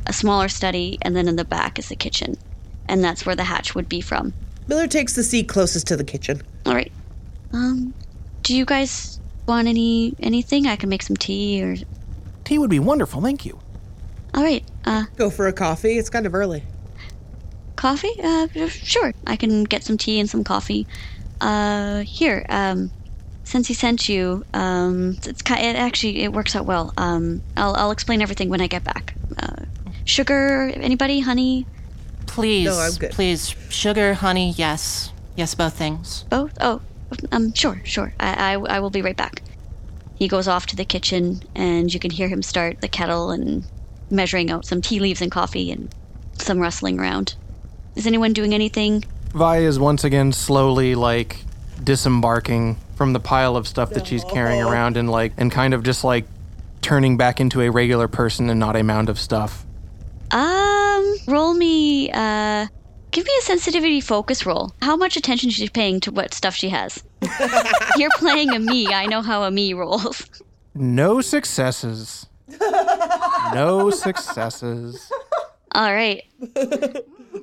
a 0.07 0.13
smaller 0.13 0.49
study, 0.49 0.99
and 1.03 1.15
then 1.15 1.29
in 1.29 1.37
the 1.37 1.45
back 1.45 1.79
is 1.79 1.89
the 1.89 1.97
kitchen. 1.97 2.37
And 2.89 3.05
that's 3.05 3.27
where 3.27 3.37
the 3.37 3.45
hatch 3.45 3.75
would 3.75 3.89
be 3.89 4.01
from. 4.01 4.33
Miller 4.69 4.87
takes 4.87 5.15
the 5.15 5.23
seat 5.23 5.49
closest 5.49 5.87
to 5.89 5.97
the 5.97 6.05
kitchen. 6.05 6.43
All 6.65 6.75
right. 6.75 6.93
Um, 7.53 7.93
do 8.43 8.57
you 8.57 8.65
guys 8.65 9.21
want 9.47 9.69
any 9.69 10.15
anything? 10.21 10.67
I 10.67 10.77
can 10.77 10.89
make 10.89 11.03
some 11.03 11.17
tea 11.17 11.63
or. 11.63 11.77
Tea 12.45 12.59
would 12.59 12.71
be 12.71 12.79
wonderful, 12.79 13.21
thank 13.21 13.45
you. 13.45 13.59
All 14.39 14.45
right. 14.45 14.63
Uh, 14.85 15.05
Go 15.17 15.31
for 15.31 15.49
a 15.49 15.53
coffee. 15.53 15.99
It's 15.99 16.09
kind 16.09 16.25
of 16.25 16.33
early. 16.33 16.63
coffee? 17.75 18.13
Uh, 18.23 18.47
sure. 18.69 19.13
I 19.27 19.35
can 19.35 19.65
get 19.65 19.83
some 19.83 19.99
tea 19.99 20.21
and 20.21 20.31
some 20.31 20.45
coffee. 20.45 20.87
Uh, 21.41 22.03
here. 22.03 22.47
Um, 22.49 22.93
since 23.43 23.67
he 23.67 23.75
sent 23.75 24.09
you, 24.09 24.45
um, 24.55 25.17
it's 25.25 25.43
ki- 25.43 25.55
it 25.55 25.75
actually 25.75 26.23
it 26.23 26.33
works 26.33 26.55
out 26.55 26.67
well. 26.67 26.95
Um, 26.97 27.43
I'll 27.57 27.75
I'll 27.75 27.91
explain 27.91 28.23
everything 28.23 28.49
when 28.49 28.61
I 28.61 28.69
get 28.69 28.85
back. 28.85 29.15
Uh, 29.43 29.65
sugar? 30.05 30.71
Anybody? 30.73 31.19
Honey? 31.19 31.67
Please, 32.29 32.67
No, 32.67 32.79
I'm 32.79 32.93
good. 32.93 33.11
please, 33.11 33.57
sugar, 33.71 34.15
honey, 34.15 34.53
yes, 34.57 35.11
yes, 35.35 35.55
both 35.57 35.75
things. 35.75 36.25
Both? 36.31 36.53
Oh, 36.61 36.81
um, 37.33 37.53
sure, 37.55 37.81
sure. 37.85 38.13
I, 38.21 38.53
I, 38.55 38.77
I 38.77 38.81
will 38.81 38.91
be 38.91 39.03
right 39.03 39.17
back. 39.17 39.43
He 40.15 40.29
goes 40.29 40.47
off 40.47 40.67
to 40.67 40.77
the 40.77 40.85
kitchen, 40.85 41.43
and 41.57 41.93
you 41.93 41.99
can 41.99 42.11
hear 42.13 42.29
him 42.29 42.43
start 42.43 42.81
the 42.83 42.87
kettle 42.89 43.31
and 43.33 43.65
measuring 44.11 44.51
out 44.51 44.65
some 44.65 44.81
tea 44.81 45.01
leaves 45.01 45.23
and 45.23 45.31
coffee 45.31 45.71
and 45.71 45.93
some 46.35 46.59
rustling 46.59 46.99
around. 46.99 47.35
Is 47.97 48.07
anyone 48.07 48.33
doing 48.33 48.55
anything? 48.55 49.05
Vi 49.35 49.59
is 49.59 49.79
once 49.79 50.05
again 50.05 50.33
slowly 50.33 50.95
like 50.95 51.45
disembarking 51.83 52.77
from 52.97 53.13
the 53.13 53.21
pile 53.21 53.57
of 53.57 53.69
stuff 53.69 53.91
that 53.91 54.07
she's 54.07 54.25
carrying 54.25 54.63
around 54.63 54.97
and 54.97 55.11
like 55.11 55.33
and 55.37 55.53
kind 55.53 55.75
of 55.75 55.83
just 55.83 56.05
like 56.05 56.27
turning 56.81 57.17
back 57.17 57.41
into 57.41 57.61
a 57.61 57.71
regular 57.71 58.09
person 58.09 58.51
and 58.51 58.59
not 58.59 58.77
a 58.77 58.83
mound 58.83 59.09
of 59.09 59.19
stuff. 59.19 59.65
Um, 60.31 61.17
roll 61.27 61.55
me, 61.55 62.11
uh, 62.13 62.67
give 63.11 63.25
me 63.25 63.33
a 63.39 63.43
sensitivity 63.43 64.01
focus 64.01 64.47
roll. 64.47 64.73
How 64.83 64.97
much 64.97 65.17
attention 65.17 65.49
is 65.49 65.57
she's 65.57 65.71
paying 65.71 66.01
to 66.01 66.11
what 66.11 66.35
stuff 66.35 66.55
she 66.55 66.69
has. 66.69 67.03
You're 67.97 68.11
playing 68.17 68.51
a 68.51 68.59
me. 68.59 68.89
I 68.89 69.07
know 69.07 69.23
how 69.23 69.45
a 69.45 69.51
me 69.51 69.75
rolls. 69.75 70.25
No 70.75 71.21
successes. 71.21 72.28
no 73.55 73.91
successes. 73.91 75.11
All 75.73 75.93
right. 75.93 76.25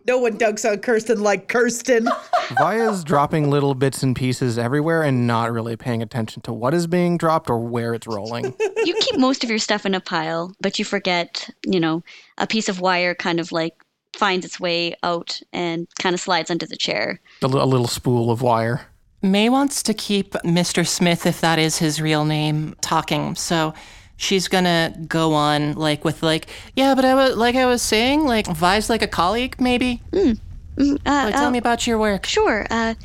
No 0.08 0.20
one 0.20 0.38
dunks 0.38 0.70
on 0.70 0.80
Kirsten 0.80 1.22
like 1.24 1.48
Kirsten. 1.48 2.08
Via's 2.60 3.04
dropping 3.04 3.50
little 3.50 3.74
bits 3.74 4.04
and 4.04 4.16
pieces 4.16 4.58
everywhere 4.58 5.02
and 5.02 5.26
not 5.26 5.52
really 5.52 5.76
paying 5.76 6.02
attention 6.04 6.42
to 6.44 6.54
what 6.54 6.74
is 6.74 6.86
being 6.86 7.18
dropped 7.18 7.50
or 7.50 7.58
where 7.60 7.94
it's 7.94 8.06
rolling. 8.06 8.54
you 8.84 8.96
keep 9.00 9.18
most 9.18 9.44
of 9.44 9.50
your 9.50 9.60
stuff 9.60 9.86
in 9.86 9.96
a 9.96 10.00
pile, 10.00 10.54
but 10.62 10.78
you 10.78 10.86
forget, 10.86 11.50
you 11.66 11.80
know, 11.80 12.04
a 12.38 12.46
piece 12.46 12.70
of 12.70 12.82
wire 12.82 13.16
kind 13.16 13.40
of 13.40 13.52
like 13.52 13.76
finds 14.16 14.46
its 14.46 14.60
way 14.60 14.96
out 15.04 15.42
and 15.54 15.88
kind 16.00 16.14
of 16.14 16.20
slides 16.20 16.52
under 16.52 16.66
the 16.66 16.78
chair. 16.78 17.20
a, 17.42 17.48
a 17.48 17.48
little 17.48 17.88
spool 17.88 18.30
of 18.32 18.42
wire. 18.42 18.86
May 19.22 19.50
wants 19.50 19.82
to 19.84 19.94
keep 19.94 20.34
Mr. 20.44 20.88
Smith, 20.88 21.26
if 21.26 21.42
that 21.42 21.58
is 21.58 21.80
his 21.80 22.00
real 22.00 22.26
name, 22.26 22.76
talking. 22.82 23.34
So 23.36 23.74
she's 24.18 24.48
gonna 24.48 24.94
go 25.08 25.34
on 25.34 25.74
like 25.74 26.06
with 26.06 26.24
like, 26.24 26.48
yeah, 26.76 26.96
but 26.96 27.06
I 27.06 27.16
was 27.16 27.36
like 27.36 27.56
I 27.56 27.66
was 27.66 27.82
saying, 27.82 28.26
like 28.26 28.48
Vi's 28.48 28.90
like 28.90 29.02
a 29.02 29.08
colleague, 29.08 29.56
maybe. 29.60 30.02
Uh, 30.14 30.34
Like, 30.78 31.34
tell 31.34 31.48
uh, 31.48 31.52
me 31.52 31.58
about 31.58 31.88
your 31.88 31.98
work. 31.98 32.26
Sure. 32.26 32.68
Uh, 32.70 32.96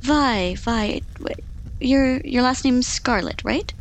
Vi, 0.00 0.56
Vi, 0.56 1.00
your 1.80 2.20
your 2.24 2.42
last 2.42 2.64
name's 2.64 2.86
Scarlet, 2.88 3.42
right? 3.44 3.72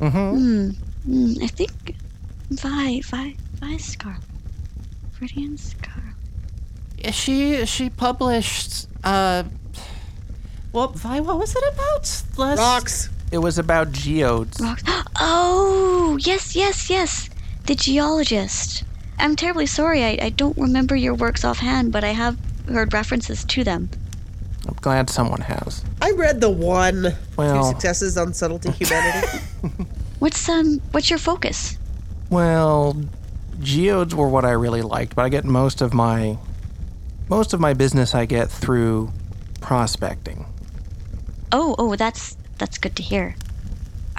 Mm-hmm. 0.00 0.70
Hmm. 1.04 1.32
I 1.42 1.46
think 1.46 1.94
Vi, 2.50 3.00
Vi, 3.00 3.36
Vi 3.60 3.76
Scarlet. 3.76 4.20
Freudian 5.12 5.56
Scarlet. 5.56 7.14
She 7.14 7.64
she 7.66 7.90
published 7.90 8.88
uh, 9.04 9.44
well, 10.72 10.88
Vi, 10.88 11.20
what 11.20 11.38
was 11.38 11.54
it 11.54 11.64
about? 11.74 12.22
Last 12.36 12.58
Rocks. 12.58 13.10
It 13.30 13.38
was 13.38 13.58
about 13.58 13.92
geodes. 13.92 14.60
Rocks. 14.60 14.82
Oh, 15.22 16.16
yes, 16.22 16.56
yes, 16.56 16.88
yes. 16.88 17.28
The 17.66 17.74
geologist. 17.74 18.84
I'm 19.18 19.36
terribly 19.36 19.66
sorry. 19.66 20.02
I, 20.02 20.18
I 20.22 20.28
don't 20.30 20.56
remember 20.56 20.96
your 20.96 21.12
works 21.14 21.44
offhand, 21.44 21.92
but 21.92 22.04
I 22.04 22.08
have 22.14 22.38
heard 22.66 22.94
references 22.94 23.44
to 23.44 23.62
them. 23.62 23.90
I'm 24.66 24.74
glad 24.80 25.10
someone 25.10 25.42
has. 25.42 25.84
I 26.00 26.12
read 26.12 26.40
the 26.40 26.48
one 26.48 27.02
two 27.02 27.12
Well, 27.36 27.64
successes 27.64 28.16
on 28.16 28.32
subtlety 28.32 28.70
humanity. 28.70 29.38
What's 30.20 30.48
um 30.48 30.80
what's 30.92 31.10
your 31.10 31.18
focus? 31.18 31.76
well, 32.30 32.96
geodes 33.60 34.14
were 34.14 34.28
what 34.28 34.44
I 34.46 34.52
really 34.52 34.82
liked, 34.82 35.14
but 35.16 35.24
I 35.24 35.28
get 35.28 35.44
most 35.44 35.80
of 35.82 35.92
my 35.92 36.38
most 37.28 37.52
of 37.52 37.60
my 37.60 37.74
business 37.74 38.14
I 38.14 38.24
get 38.26 38.50
through 38.50 39.12
prospecting. 39.60 40.46
Oh, 41.52 41.74
oh, 41.78 41.96
that's 41.96 42.36
that's 42.60 42.78
good 42.78 42.94
to 42.96 43.02
hear. 43.02 43.34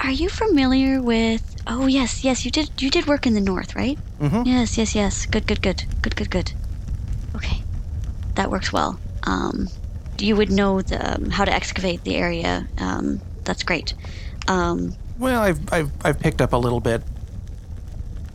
Are 0.04 0.10
you 0.10 0.28
familiar 0.28 1.00
with 1.00 1.42
Oh, 1.66 1.86
yes, 1.86 2.24
yes, 2.24 2.44
you 2.44 2.50
did 2.50 2.68
you 2.82 2.90
did 2.90 3.06
work 3.06 3.24
in 3.26 3.34
the 3.34 3.40
north, 3.40 3.74
right? 3.76 3.96
Mhm. 4.20 4.44
Yes, 4.44 4.76
yes, 4.76 4.94
yes. 4.96 5.26
Good, 5.26 5.46
good, 5.46 5.62
good. 5.62 5.84
Good, 6.02 6.16
good, 6.16 6.28
good. 6.30 6.52
Okay. 7.36 7.62
That 8.34 8.50
works 8.50 8.72
well. 8.72 8.98
Um 9.22 9.68
you 10.18 10.36
would 10.36 10.50
know 10.50 10.82
the 10.82 10.98
um, 11.14 11.30
how 11.30 11.44
to 11.44 11.52
excavate 11.52 12.02
the 12.04 12.16
area. 12.16 12.66
Um 12.78 13.20
that's 13.44 13.62
great. 13.62 13.94
Um 14.48 14.94
Well, 15.18 15.40
I've 15.40 15.60
I've, 15.72 15.90
I've 16.04 16.18
picked 16.20 16.40
up 16.42 16.52
a 16.52 16.58
little 16.58 16.80
bit. 16.80 17.00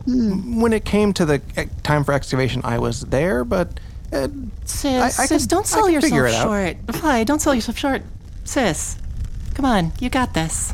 When 0.06 0.72
it 0.72 0.84
came 0.86 1.12
to 1.14 1.26
the 1.26 1.42
eh, 1.56 1.66
time 1.82 2.02
for 2.02 2.12
excavation, 2.14 2.62
I 2.64 2.78
was 2.78 3.02
there, 3.02 3.44
but 3.44 3.78
uh, 4.10 4.28
Sis, 4.64 5.18
I- 5.18 5.22
I 5.24 5.26
sis, 5.26 5.42
can- 5.42 5.48
don't 5.48 5.66
I 5.66 5.68
sell 5.68 5.84
can 5.84 5.92
yourself 5.92 6.28
it 6.28 6.34
out. 6.34 6.42
short. 6.44 6.76
Vi, 7.02 7.24
don't 7.24 7.42
sell 7.42 7.54
yourself 7.54 7.76
short. 7.76 8.02
Sis, 8.44 8.96
come 9.58 9.64
on, 9.64 9.90
you 9.98 10.08
got 10.08 10.34
this. 10.34 10.72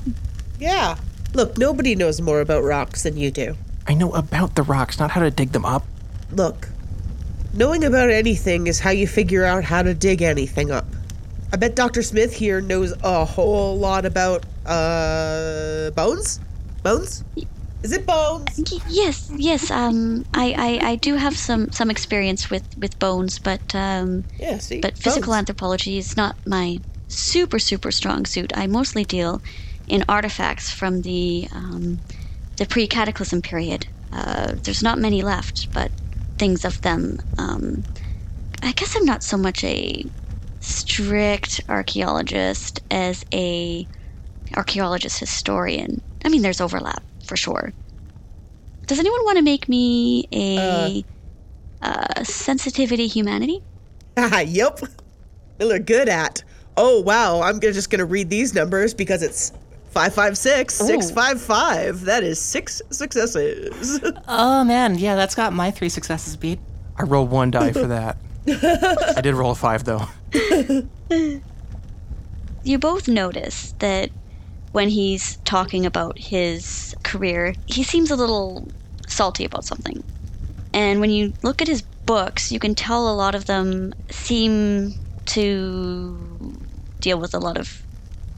yeah. 0.61 0.97
Look, 1.33 1.57
nobody 1.57 1.95
knows 1.95 2.21
more 2.21 2.41
about 2.43 2.63
rocks 2.63 3.03
than 3.03 3.17
you 3.17 3.31
do. 3.31 3.57
I 3.89 3.95
know 3.95 4.13
about 4.13 4.55
the 4.57 4.63
rocks, 4.63 4.99
not 4.99 5.11
how 5.11 5.23
to 5.23 5.31
dig 5.31 5.53
them 5.53 5.65
up. 5.65 5.85
Look, 6.31 6.69
knowing 7.55 7.83
about 7.83 8.11
anything 8.11 8.67
is 8.67 8.79
how 8.81 8.91
you 8.91 9.07
figure 9.09 9.45
out 9.47 9.65
how 9.65 9.83
to 9.83 9.95
dig 9.95 10.21
anything 10.21 10.71
up. 10.71 10.85
I 11.51 11.57
bet 11.57 11.75
Dr. 11.77 12.03
Smith 12.03 12.35
here 12.35 12.61
knows 12.61 12.93
a 13.03 13.25
whole 13.25 13.79
lot 13.79 14.05
about, 14.05 14.45
uh, 14.67 15.91
bones? 15.93 16.41
Bones? 16.83 17.25
Is 17.83 17.93
it 17.93 18.05
bones? 18.07 18.61
Y- 18.71 18.79
Yes, 18.89 19.31
yes. 19.35 19.71
Um, 19.71 20.25
I, 20.35 20.55
I, 20.83 20.89
I 20.91 20.97
do 20.97 21.15
have 21.17 21.37
some, 21.39 21.73
some 21.73 21.91
experience 21.91 22.51
with, 22.51 22.63
with 22.79 22.99
bones, 22.99 23.39
but 23.39 23.75
um, 23.75 24.25
Yeah, 24.39 24.59
see? 24.59 24.81
but 24.81 24.97
physical 24.99 25.33
bones. 25.33 25.39
anthropology 25.39 25.97
is 25.99 26.17
not 26.19 26.37
my 26.47 26.79
super 27.15 27.59
super 27.59 27.91
strong 27.91 28.27
suit. 28.27 28.53
I 28.57 28.67
mostly 28.67 29.05
deal 29.05 29.43
in 29.87 30.05
artifacts 30.09 30.71
from 30.71 31.03
the 31.03 31.49
um, 31.53 32.01
the 32.57 32.67
pre-cataclysm 32.67 33.43
period. 33.43 33.87
Uh, 34.13 34.53
there's 34.63 34.83
not 34.83 34.99
many 34.99 35.23
left, 35.23 35.69
but 35.73 35.91
things 36.39 36.65
of 36.65 36.81
them. 36.83 37.19
Um, 37.39 37.85
I 38.63 38.73
guess 38.73 38.97
I'm 38.97 39.05
not 39.05 39.23
so 39.23 39.37
much 39.37 39.65
a 39.65 40.05
strict 40.61 41.61
archaeologist 41.69 42.81
as 42.91 43.25
a 43.33 43.87
archaeologist 44.57 45.19
historian. 45.21 46.01
I 46.25 46.29
mean, 46.29 46.43
there's 46.43 46.61
overlap 46.61 47.03
for 47.25 47.37
sure. 47.37 47.73
Does 48.87 48.99
anyone 48.99 49.25
want 49.25 49.39
to 49.39 49.45
make 49.45 49.69
me 49.69 50.27
a 50.33 51.05
uh, 51.83 52.25
sensitivity 52.25 53.07
humanity? 53.07 53.61
Yep. 54.17 54.81
Miller 55.59 55.79
good 55.79 56.09
at. 56.09 56.45
Oh 56.77 57.01
wow, 57.01 57.41
I'm 57.43 57.59
gonna, 57.59 57.73
just 57.75 57.91
gonna 57.91 58.05
read 58.05 58.31
these 58.31 58.55
numbers 58.55 58.95
because 58.95 59.23
it's 59.23 59.53
556, 59.91 60.75
655. 60.75 62.01
That 62.03 62.25
is 62.25 62.41
six 62.41 62.83
successes. 62.91 64.01
Oh 64.27 64.65
man, 64.65 64.99
yeah, 64.99 65.15
that's 65.15 65.35
got 65.35 65.53
my 65.53 65.71
three 65.71 65.89
successes 65.89 66.37
beat. 66.37 66.59
I 66.97 67.05
rolled 67.05 67.31
one 67.31 67.51
die 67.51 67.73
for 67.73 67.87
that. 67.87 68.19
I 68.49 69.21
did 69.23 69.35
roll 69.35 69.53
a 69.53 69.55
five 69.55 69.85
though. 69.85 70.09
you 72.65 72.79
both 72.79 73.09
notice 73.09 73.75
that 73.79 74.11
when 74.73 74.89
he's 74.89 75.37
talking 75.45 75.87
about 75.87 76.19
his 76.19 76.95
career, 77.05 77.55
he 77.67 77.85
seems 77.85 78.11
a 78.11 78.17
little 78.17 78.67
salty 79.07 79.45
about 79.45 79.65
something. 79.65 80.03
And 80.73 81.01
when 81.01 81.11
you 81.11 81.33
look 81.43 81.63
at 81.63 81.69
his 81.69 81.83
books, 82.07 82.51
you 82.51 82.59
can 82.59 82.75
tell 82.75 83.09
a 83.09 83.15
lot 83.15 83.35
of 83.37 83.45
them 83.47 83.93
seem 84.11 84.95
to 85.27 86.34
deal 87.05 87.21
with 87.21 87.35
a 87.35 87.39
lot 87.39 87.59
of, 87.59 87.69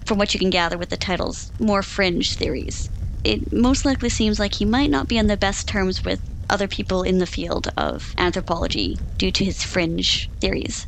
from 0.06 0.18
what 0.18 0.34
you 0.34 0.40
can 0.40 0.50
gather 0.50 0.78
with 0.78 0.90
the 0.90 0.96
titles, 0.96 1.52
more 1.58 1.82
fringe 1.82 2.34
theories. 2.34 2.90
It 3.24 3.52
most 3.52 3.84
likely 3.84 4.08
seems 4.08 4.38
like 4.38 4.54
he 4.54 4.64
might 4.64 4.90
not 4.90 5.08
be 5.08 5.18
on 5.18 5.26
the 5.28 5.36
best 5.36 5.66
terms 5.68 6.04
with 6.04 6.20
other 6.50 6.68
people 6.68 7.02
in 7.02 7.18
the 7.18 7.26
field 7.26 7.68
of 7.76 8.14
anthropology 8.18 9.00
due 9.18 9.32
to 9.32 9.44
his 9.44 9.62
fringe 9.62 10.30
theories. 10.40 10.86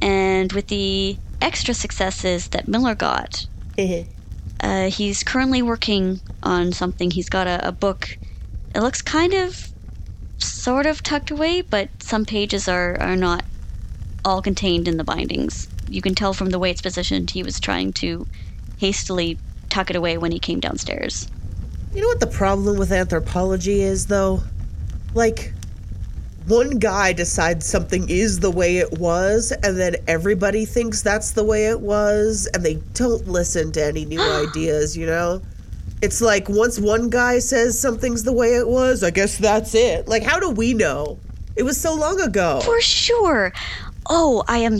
And 0.00 0.52
with 0.52 0.68
the 0.68 1.18
extra 1.40 1.74
successes 1.74 2.48
that 2.48 2.68
Miller 2.68 2.94
got, 2.94 3.46
uh, 4.60 4.90
he's 4.90 5.22
currently 5.22 5.62
working 5.62 6.20
on 6.42 6.72
something. 6.72 7.10
He's 7.10 7.28
got 7.28 7.46
a, 7.46 7.68
a 7.68 7.72
book. 7.72 8.18
It 8.74 8.80
looks 8.80 9.02
kind 9.02 9.34
of 9.34 9.72
sort 10.38 10.86
of 10.86 11.02
tucked 11.02 11.30
away, 11.30 11.62
but 11.62 11.90
some 12.00 12.24
pages 12.24 12.68
are, 12.68 13.00
are 13.00 13.16
not 13.16 13.44
all 14.24 14.42
contained 14.42 14.88
in 14.88 14.96
the 14.96 15.04
bindings. 15.04 15.68
You 15.88 16.02
can 16.02 16.14
tell 16.14 16.32
from 16.32 16.50
the 16.50 16.58
way 16.58 16.70
it's 16.70 16.82
positioned, 16.82 17.30
he 17.30 17.42
was 17.42 17.58
trying 17.60 17.92
to 17.94 18.26
hastily 18.78 19.38
tuck 19.68 19.90
it 19.90 19.96
away 19.96 20.18
when 20.18 20.32
he 20.32 20.38
came 20.38 20.60
downstairs. 20.60 21.28
You 21.94 22.02
know 22.02 22.08
what 22.08 22.20
the 22.20 22.26
problem 22.26 22.78
with 22.78 22.92
anthropology 22.92 23.80
is, 23.80 24.06
though? 24.06 24.40
Like, 25.14 25.52
one 26.46 26.78
guy 26.78 27.12
decides 27.12 27.66
something 27.66 28.08
is 28.08 28.40
the 28.40 28.50
way 28.50 28.78
it 28.78 28.98
was, 28.98 29.52
and 29.62 29.78
then 29.78 29.96
everybody 30.06 30.64
thinks 30.64 31.02
that's 31.02 31.32
the 31.32 31.44
way 31.44 31.66
it 31.66 31.80
was, 31.80 32.48
and 32.54 32.64
they 32.64 32.74
don't 32.94 33.26
listen 33.28 33.72
to 33.72 33.84
any 33.84 34.04
new 34.04 34.20
ideas, 34.48 34.96
you 34.96 35.06
know? 35.06 35.42
It's 36.00 36.20
like 36.20 36.48
once 36.48 36.78
one 36.78 37.10
guy 37.10 37.40
says 37.40 37.80
something's 37.80 38.22
the 38.22 38.32
way 38.32 38.54
it 38.54 38.68
was, 38.68 39.02
I 39.02 39.10
guess 39.10 39.36
that's 39.38 39.74
it. 39.74 40.06
Like, 40.06 40.22
how 40.22 40.38
do 40.38 40.50
we 40.50 40.72
know? 40.72 41.18
It 41.56 41.64
was 41.64 41.80
so 41.80 41.94
long 41.94 42.20
ago. 42.20 42.60
For 42.60 42.80
sure. 42.80 43.52
Oh, 44.08 44.44
I 44.46 44.58
am 44.58 44.78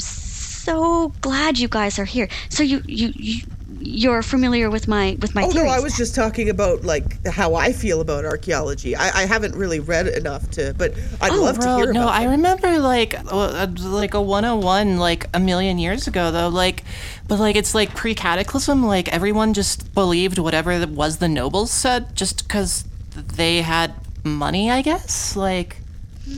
so 0.69 1.09
glad 1.21 1.59
you 1.59 1.69
guys 1.69 1.99
are 1.99 2.05
here. 2.05 2.29
So 2.51 2.63
you 2.63 2.83
you, 2.87 3.13
you 3.17 3.43
you're 3.81 4.23
familiar 4.23 4.71
with 4.71 4.89
my 4.89 5.17
with 5.21 5.35
my 5.35 5.45
Oh 5.45 5.51
theories. 5.53 5.69
no, 5.69 5.73
I 5.77 5.79
was 5.81 5.97
just 5.97 6.15
talking 6.15 6.49
about 6.49 6.85
like 6.85 7.25
how 7.27 7.55
I 7.55 7.73
feel 7.73 8.01
about 8.01 8.25
archaeology. 8.25 8.97
I, 8.97 9.23
I 9.23 9.27
haven't 9.27 9.55
really 9.55 9.81
read 9.81 10.09
enough 10.09 10.51
to, 10.53 10.75
but 10.77 10.95
I'd 11.21 11.33
Oh, 11.33 11.43
love 11.43 11.59
to 11.61 11.61
bro, 11.61 11.77
hear 11.77 11.93
no, 11.93 12.03
about 12.03 12.15
I 12.15 12.23
them. 12.23 12.31
remember 12.33 12.79
like 12.81 13.15
uh, 13.33 13.67
like 13.81 14.15
a 14.15 14.21
101 14.21 14.99
like 14.99 15.27
a 15.33 15.41
million 15.41 15.79
years 15.79 16.07
ago 16.07 16.31
though, 16.31 16.49
like 16.49 16.85
but 17.29 17.39
like 17.39 17.57
it's 17.57 17.75
like 17.75 17.95
pre-cataclysm, 17.95 18.85
like 18.85 19.09
everyone 19.09 19.55
just 19.55 19.95
believed 19.95 20.39
whatever 20.39 20.85
was 20.87 21.19
the 21.19 21.29
nobles 21.29 21.71
said 21.71 22.15
just 22.17 22.49
cuz 22.49 22.85
they 23.15 23.63
had 23.63 23.95
money, 24.25 24.71
I 24.71 24.83
guess. 24.83 25.37
Like 25.37 25.83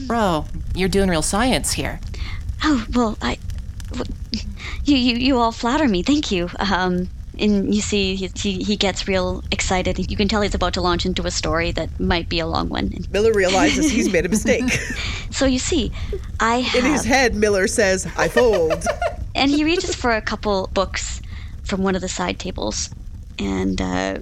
bro, 0.06 0.46
you're 0.74 0.88
doing 0.88 1.08
real 1.08 1.22
science 1.22 1.72
here. 1.72 2.00
Oh 2.62 2.84
well, 2.94 3.16
I 3.22 3.38
w- 3.92 4.04
you 4.84 4.96
you 4.96 5.16
you 5.16 5.38
all 5.38 5.52
flatter 5.52 5.88
me. 5.88 6.02
Thank 6.02 6.30
you. 6.30 6.48
Um, 6.58 7.08
and 7.38 7.74
you 7.74 7.80
see, 7.80 8.16
he, 8.16 8.62
he 8.62 8.76
gets 8.76 9.06
real 9.06 9.42
excited. 9.50 10.10
You 10.10 10.16
can 10.16 10.28
tell 10.28 10.42
he's 10.42 10.54
about 10.54 10.74
to 10.74 10.80
launch 10.80 11.06
into 11.06 11.26
a 11.26 11.30
story 11.30 11.70
that 11.72 11.90
might 11.98 12.28
be 12.28 12.40
a 12.40 12.46
long 12.46 12.68
one. 12.68 12.90
Miller 13.08 13.32
realizes 13.32 13.90
he's 13.90 14.12
made 14.12 14.26
a 14.26 14.28
mistake. 14.36 14.70
So 15.30 15.46
you 15.46 15.58
see, 15.58 15.92
I 16.40 16.56
In 16.76 16.84
his 16.84 17.04
head, 17.04 17.34
Miller 17.34 17.66
says, 17.66 18.06
I 18.16 18.28
fold. 18.28 18.84
and 19.34 19.50
he 19.50 19.64
reaches 19.64 19.94
for 19.94 20.10
a 20.10 20.20
couple 20.20 20.70
books 20.74 21.20
from 21.62 21.82
one 21.82 21.94
of 21.94 22.00
the 22.00 22.08
side 22.08 22.38
tables, 22.38 22.90
and 23.38 23.80
uh, 23.80 24.18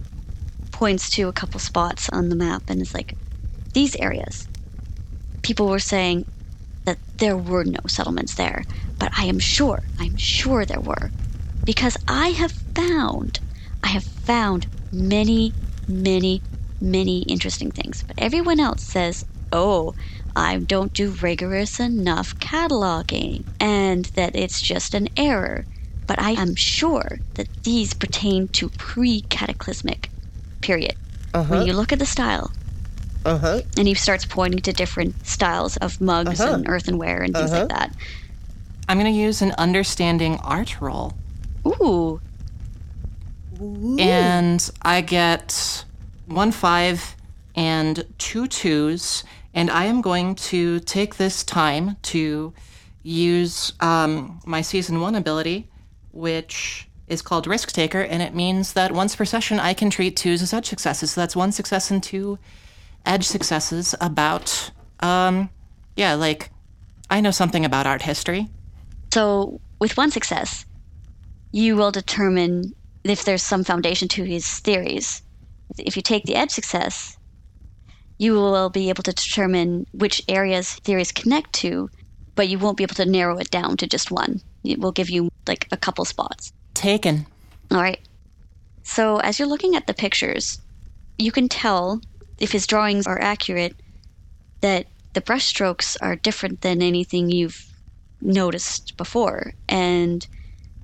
points 0.70 1.08
to 1.10 1.28
a 1.28 1.32
couple 1.32 1.58
spots 1.60 2.08
on 2.10 2.28
the 2.28 2.36
map, 2.36 2.64
and 2.68 2.82
is 2.82 2.94
like, 2.94 3.16
"These 3.74 3.96
areas." 3.96 4.48
People 5.42 5.68
were 5.68 5.78
saying 5.78 6.26
that 6.84 6.98
there 7.18 7.36
were 7.36 7.64
no 7.64 7.78
settlements 7.86 8.34
there, 8.34 8.64
but 8.98 9.10
I 9.16 9.24
am 9.24 9.38
sure, 9.38 9.82
I'm 9.98 10.16
sure 10.16 10.64
there 10.64 10.80
were, 10.80 11.12
because 11.64 11.96
I 12.08 12.28
have 12.28 12.52
found, 12.74 13.40
I 13.82 13.88
have 13.88 14.04
found 14.04 14.68
many, 14.92 15.54
many, 15.86 16.42
many 16.80 17.22
interesting 17.22 17.70
things. 17.70 18.04
But 18.06 18.16
everyone 18.18 18.60
else 18.60 18.82
says, 18.82 19.24
"Oh, 19.52 19.94
I 20.36 20.58
don't 20.58 20.92
do 20.94 21.10
rigorous 21.10 21.80
enough 21.80 22.38
cataloging, 22.38 23.44
and 23.60 24.04
that 24.14 24.34
it's 24.36 24.60
just 24.62 24.94
an 24.94 25.08
error." 25.16 25.66
But 26.06 26.18
I 26.20 26.30
am 26.32 26.54
sure 26.54 27.18
that 27.34 27.48
these 27.64 27.92
pertain 27.94 28.48
to 28.54 28.70
pre-cataclysmic 28.70 30.10
period. 30.62 30.96
When 31.48 31.62
you 31.62 31.72
look 31.74 31.92
at 31.92 31.98
the 31.98 32.06
style, 32.06 32.52
Uh 33.24 33.38
huh. 33.38 33.60
and 33.76 33.86
he 33.88 33.94
starts 33.94 34.24
pointing 34.24 34.60
to 34.60 34.72
different 34.72 35.16
styles 35.22 35.76
of 35.78 36.00
mugs 36.00 36.40
Uh-huh. 36.40 36.54
and 36.54 36.68
earthenware 36.68 37.22
and 37.22 37.36
things 37.36 37.52
Uh-huh. 37.52 37.60
like 37.60 37.68
that. 37.68 37.92
I'm 38.88 38.98
going 38.98 39.12
to 39.12 39.18
use 39.18 39.42
an 39.42 39.52
understanding 39.58 40.38
art 40.38 40.80
roll. 40.80 41.12
Ooh, 41.66 42.20
and 43.98 44.70
I 44.82 45.02
get 45.02 45.84
one 46.26 46.52
five 46.52 47.16
and 47.54 48.04
two 48.16 48.46
twos, 48.46 49.24
and 49.52 49.70
I 49.70 49.84
am 49.84 50.00
going 50.00 50.36
to 50.36 50.80
take 50.80 51.16
this 51.16 51.44
time 51.44 51.96
to 52.02 52.54
use 53.02 53.72
um, 53.80 54.40
my 54.46 54.62
season 54.62 55.00
one 55.00 55.14
ability, 55.14 55.68
which 56.12 56.88
is 57.08 57.20
called 57.20 57.46
Risk 57.46 57.72
Taker, 57.72 58.00
and 58.02 58.22
it 58.22 58.34
means 58.34 58.74
that 58.74 58.92
once 58.92 59.16
per 59.16 59.24
session 59.24 59.58
I 59.58 59.74
can 59.74 59.90
treat 59.90 60.16
twos 60.16 60.42
as 60.42 60.52
edge 60.52 60.66
successes. 60.66 61.10
So 61.12 61.20
that's 61.20 61.34
one 61.36 61.52
success 61.52 61.90
and 61.90 62.02
two 62.02 62.38
edge 63.04 63.26
successes 63.26 63.94
about, 64.00 64.70
um, 65.00 65.50
yeah, 65.96 66.14
like 66.14 66.50
I 67.10 67.20
know 67.20 67.30
something 67.30 67.64
about 67.64 67.86
art 67.86 68.02
history. 68.02 68.48
So, 69.12 69.60
with 69.80 69.96
one 69.96 70.10
success, 70.10 70.66
you 71.52 71.76
will 71.76 71.90
determine 71.90 72.74
if 73.04 73.24
there's 73.24 73.42
some 73.42 73.64
foundation 73.64 74.08
to 74.08 74.24
his 74.24 74.46
theories. 74.60 75.22
If 75.78 75.96
you 75.96 76.02
take 76.02 76.24
the 76.24 76.34
edge 76.34 76.50
success, 76.50 77.16
you 78.18 78.34
will 78.34 78.68
be 78.68 78.88
able 78.88 79.02
to 79.04 79.12
determine 79.12 79.86
which 79.92 80.22
areas 80.28 80.74
theories 80.74 81.12
connect 81.12 81.52
to, 81.54 81.88
but 82.34 82.48
you 82.48 82.58
won't 82.58 82.76
be 82.76 82.84
able 82.84 82.96
to 82.96 83.06
narrow 83.06 83.38
it 83.38 83.50
down 83.50 83.76
to 83.78 83.86
just 83.86 84.10
one. 84.10 84.40
It 84.64 84.80
will 84.80 84.92
give 84.92 85.08
you 85.08 85.30
like 85.46 85.68
a 85.72 85.76
couple 85.76 86.04
spots. 86.04 86.52
Taken. 86.74 87.26
All 87.70 87.80
right. 87.80 88.00
So, 88.82 89.18
as 89.18 89.38
you're 89.38 89.48
looking 89.48 89.76
at 89.76 89.86
the 89.86 89.94
pictures, 89.94 90.60
you 91.18 91.32
can 91.32 91.48
tell 91.48 92.00
if 92.38 92.52
his 92.52 92.66
drawings 92.66 93.06
are 93.06 93.20
accurate 93.20 93.74
that 94.60 94.86
the 95.14 95.20
brushstrokes 95.20 95.96
are 96.00 96.16
different 96.16 96.60
than 96.60 96.82
anything 96.82 97.30
you've 97.30 97.67
noticed 98.20 98.96
before, 98.96 99.52
and 99.68 100.26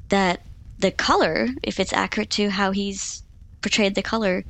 that 0.09 0.43
the 0.79 0.91
color, 0.91 1.49
if 1.63 1.81
it's 1.81 1.93
accurate 1.93 2.31
to 2.31 2.51
how 2.51 2.71
he's 2.71 3.23
portrayed 3.63 3.95
the 3.95 4.03
color, 4.03 4.45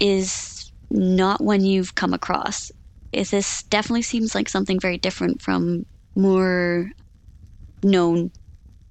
is 0.00 0.72
not 0.90 1.42
one 1.42 1.64
you've 1.64 1.94
come 1.94 2.14
across. 2.14 2.70
Is 3.12 3.30
this 3.30 3.62
definitely 3.64 4.02
seems 4.02 4.34
like 4.34 4.48
something 4.48 4.80
very 4.80 4.98
different 4.98 5.42
from 5.42 5.86
more 6.16 6.90
known 7.82 8.30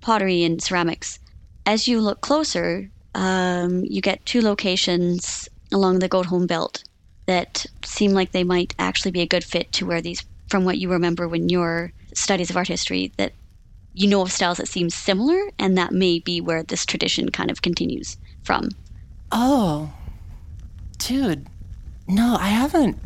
pottery 0.02 0.44
and 0.44 0.62
ceramics 0.62 1.20
as 1.68 1.86
you 1.86 2.00
look 2.00 2.22
closer, 2.22 2.90
um, 3.14 3.84
you 3.84 4.02
get 4.02 4.26
two 4.26 4.42
locations 4.42 5.50
along 5.74 6.00
the 6.00 6.08
Goatholm 6.10 6.48
Belt 6.48 6.82
that 7.28 7.66
seem 7.84 8.14
like 8.14 8.32
they 8.32 8.46
might 8.46 8.74
actually 8.80 9.12
be 9.12 9.22
a 9.22 9.28
good 9.28 9.44
fit 9.44 9.72
to 9.74 9.86
where 9.86 10.02
these, 10.02 10.24
from 10.48 10.64
what 10.64 10.78
you 10.78 10.90
remember 10.90 11.28
when 11.28 11.50
your 11.50 11.92
studies 12.18 12.50
of 12.50 12.58
art 12.58 12.68
history, 12.68 13.12
that 13.18 13.34
you 13.94 14.08
know 14.08 14.22
of 14.22 14.32
styles 14.32 14.58
that 14.58 14.68
seem 14.68 14.90
similar, 14.90 15.40
and 15.60 15.78
that 15.78 15.92
may 15.92 16.20
be 16.20 16.42
where 16.42 16.64
this 16.64 16.86
tradition 16.86 17.30
kind 17.30 17.50
of 17.50 17.62
continues 17.62 18.18
from. 18.44 18.70
Oh, 19.32 19.92
dude, 20.98 21.48
no, 22.08 22.38
I 22.40 22.48
haven't. 22.48 22.98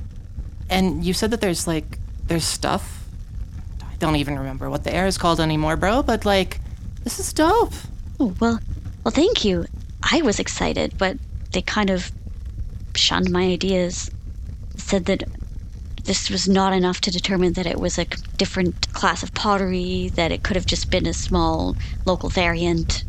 And 0.69 1.03
you 1.03 1.13
said 1.13 1.31
that 1.31 1.41
there's 1.41 1.67
like 1.67 1.99
there's 2.27 2.45
stuff. 2.45 3.05
I 3.81 3.95
don't 3.99 4.15
even 4.15 4.37
remember 4.37 4.69
what 4.69 4.83
the 4.83 4.93
air 4.93 5.05
is 5.05 5.17
called 5.17 5.39
anymore, 5.39 5.75
bro. 5.75 6.03
But 6.03 6.25
like, 6.25 6.59
this 7.03 7.19
is 7.19 7.33
dope. 7.33 7.73
Oh, 8.19 8.33
well, 8.39 8.59
well, 9.03 9.11
thank 9.11 9.43
you. 9.43 9.65
I 10.03 10.21
was 10.21 10.39
excited, 10.39 10.97
but 10.97 11.17
they 11.51 11.61
kind 11.61 11.89
of 11.89 12.11
shunned 12.95 13.31
my 13.31 13.43
ideas. 13.43 14.09
Said 14.77 15.05
that 15.05 15.23
this 16.05 16.29
was 16.29 16.47
not 16.47 16.73
enough 16.73 17.01
to 17.01 17.11
determine 17.11 17.53
that 17.53 17.67
it 17.67 17.79
was 17.79 17.97
a 17.97 18.07
different 18.37 18.87
class 18.93 19.23
of 19.23 19.33
pottery, 19.33 20.11
that 20.15 20.31
it 20.31 20.43
could 20.43 20.55
have 20.55 20.65
just 20.65 20.91
been 20.91 21.07
a 21.07 21.13
small 21.13 21.77
local 22.05 22.29
variant. 22.29 23.05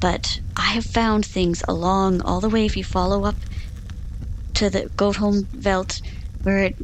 But 0.00 0.40
I 0.56 0.72
have 0.72 0.86
found 0.86 1.26
things 1.26 1.62
along 1.68 2.22
all 2.22 2.40
the 2.40 2.50
way 2.50 2.66
if 2.66 2.76
you 2.76 2.84
follow 2.84 3.24
up 3.24 3.36
to 4.54 4.70
the 4.70 4.90
Goatholm 4.98 5.48
Veld 5.54 6.00
where 6.42 6.64
it 6.64 6.76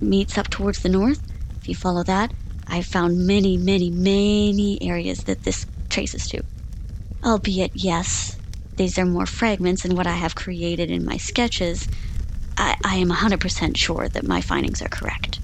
meets 0.00 0.38
up 0.38 0.50
towards 0.50 0.80
the 0.80 0.88
north. 0.88 1.20
If 1.60 1.68
you 1.68 1.74
follow 1.74 2.04
that, 2.04 2.32
I've 2.66 2.86
found 2.86 3.26
many, 3.26 3.58
many, 3.58 3.90
many 3.90 4.78
areas 4.82 5.24
that 5.24 5.44
this 5.44 5.66
traces 5.90 6.26
to. 6.28 6.42
Albeit, 7.24 7.72
yes, 7.74 8.38
these 8.76 8.98
are 8.98 9.06
more 9.06 9.26
fragments 9.26 9.82
than 9.82 9.96
what 9.96 10.06
I 10.06 10.16
have 10.16 10.34
created 10.36 10.90
in 10.90 11.04
my 11.04 11.16
sketches. 11.18 11.88
I, 12.58 12.76
I 12.84 12.96
am 12.96 13.08
100% 13.10 13.76
sure 13.76 14.08
that 14.08 14.26
my 14.26 14.40
findings 14.40 14.82
are 14.82 14.88
correct. 14.88 15.40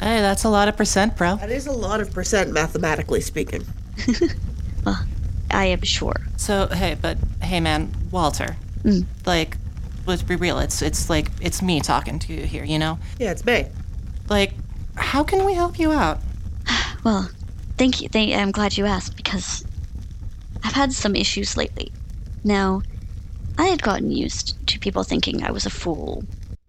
Hey, 0.00 0.20
that's 0.20 0.44
a 0.44 0.48
lot 0.48 0.68
of 0.68 0.76
percent, 0.76 1.16
bro. 1.16 1.36
That 1.36 1.50
is 1.50 1.66
a 1.66 1.72
lot 1.72 2.00
of 2.00 2.12
percent 2.12 2.52
mathematically 2.52 3.20
speaking. 3.20 3.64
I 5.50 5.66
am 5.66 5.82
sure. 5.82 6.16
So 6.36 6.66
hey, 6.68 6.96
but 7.00 7.16
hey, 7.42 7.60
man, 7.60 7.92
Walter. 8.10 8.56
Mm. 8.82 9.06
Like, 9.24 9.56
let's 10.06 10.22
be 10.22 10.34
real. 10.36 10.58
It's 10.58 10.82
it's 10.82 11.08
like 11.08 11.30
it's 11.40 11.62
me 11.62 11.80
talking 11.80 12.18
to 12.20 12.32
you 12.34 12.42
here. 12.46 12.64
You 12.64 12.78
know, 12.78 12.98
Yeah, 13.18 13.30
it's 13.30 13.44
me. 13.44 13.66
like, 14.28 14.54
how 14.96 15.22
can 15.22 15.44
we 15.44 15.54
help 15.54 15.78
you 15.78 15.92
out? 15.92 16.20
Well, 17.04 17.30
thank 17.76 18.00
you. 18.00 18.08
Thank, 18.08 18.34
I'm 18.34 18.50
glad 18.50 18.78
you 18.78 18.86
asked 18.86 19.14
because 19.16 19.62
I've 20.64 20.72
had 20.72 20.90
some 20.92 21.14
issues 21.14 21.54
lately. 21.56 21.92
Now, 22.42 22.80
I 23.58 23.64
had 23.66 23.82
gotten 23.82 24.10
used 24.10 24.56
to 24.68 24.78
people 24.78 25.04
thinking 25.04 25.44
I 25.44 25.50
was 25.50 25.66
a 25.66 25.70
fool, 25.70 26.24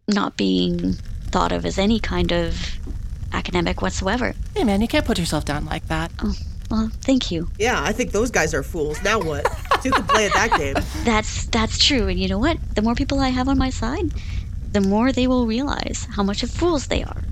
not 0.07 0.37
being 0.37 0.93
thought 1.31 1.51
of 1.51 1.65
as 1.65 1.77
any 1.77 1.99
kind 1.99 2.31
of 2.31 2.77
academic 3.33 3.81
whatsoever. 3.81 4.33
Hey, 4.55 4.63
man, 4.63 4.81
you 4.81 4.87
can't 4.87 5.05
put 5.05 5.19
yourself 5.19 5.45
down 5.45 5.65
like 5.65 5.87
that. 5.87 6.11
Oh, 6.23 6.33
well, 6.69 6.91
thank 7.01 7.31
you. 7.31 7.49
Yeah, 7.57 7.81
I 7.83 7.91
think 7.91 8.11
those 8.11 8.31
guys 8.31 8.53
are 8.53 8.63
fools. 8.63 9.01
Now 9.03 9.19
what? 9.19 9.45
Two 9.83 9.91
can 9.91 10.03
play 10.05 10.25
at 10.25 10.33
that 10.33 10.57
game. 10.57 10.75
That's 11.03 11.45
that's 11.47 11.83
true. 11.83 12.07
And 12.07 12.19
you 12.19 12.27
know 12.27 12.39
what? 12.39 12.57
The 12.75 12.81
more 12.81 12.95
people 12.95 13.19
I 13.19 13.29
have 13.29 13.47
on 13.47 13.57
my 13.57 13.69
side, 13.69 14.13
the 14.71 14.81
more 14.81 15.11
they 15.11 15.27
will 15.27 15.45
realize 15.45 16.07
how 16.11 16.23
much 16.23 16.43
of 16.43 16.49
fools 16.49 16.87
they 16.87 17.03
are. 17.03 17.23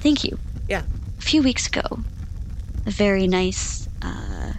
Thank 0.00 0.24
you. 0.24 0.38
Yeah. 0.68 0.82
A 1.18 1.22
few 1.22 1.42
weeks 1.42 1.66
ago, 1.66 1.82
a 2.86 2.90
very 2.90 3.26
nice, 3.26 3.88
uh, 4.02 4.52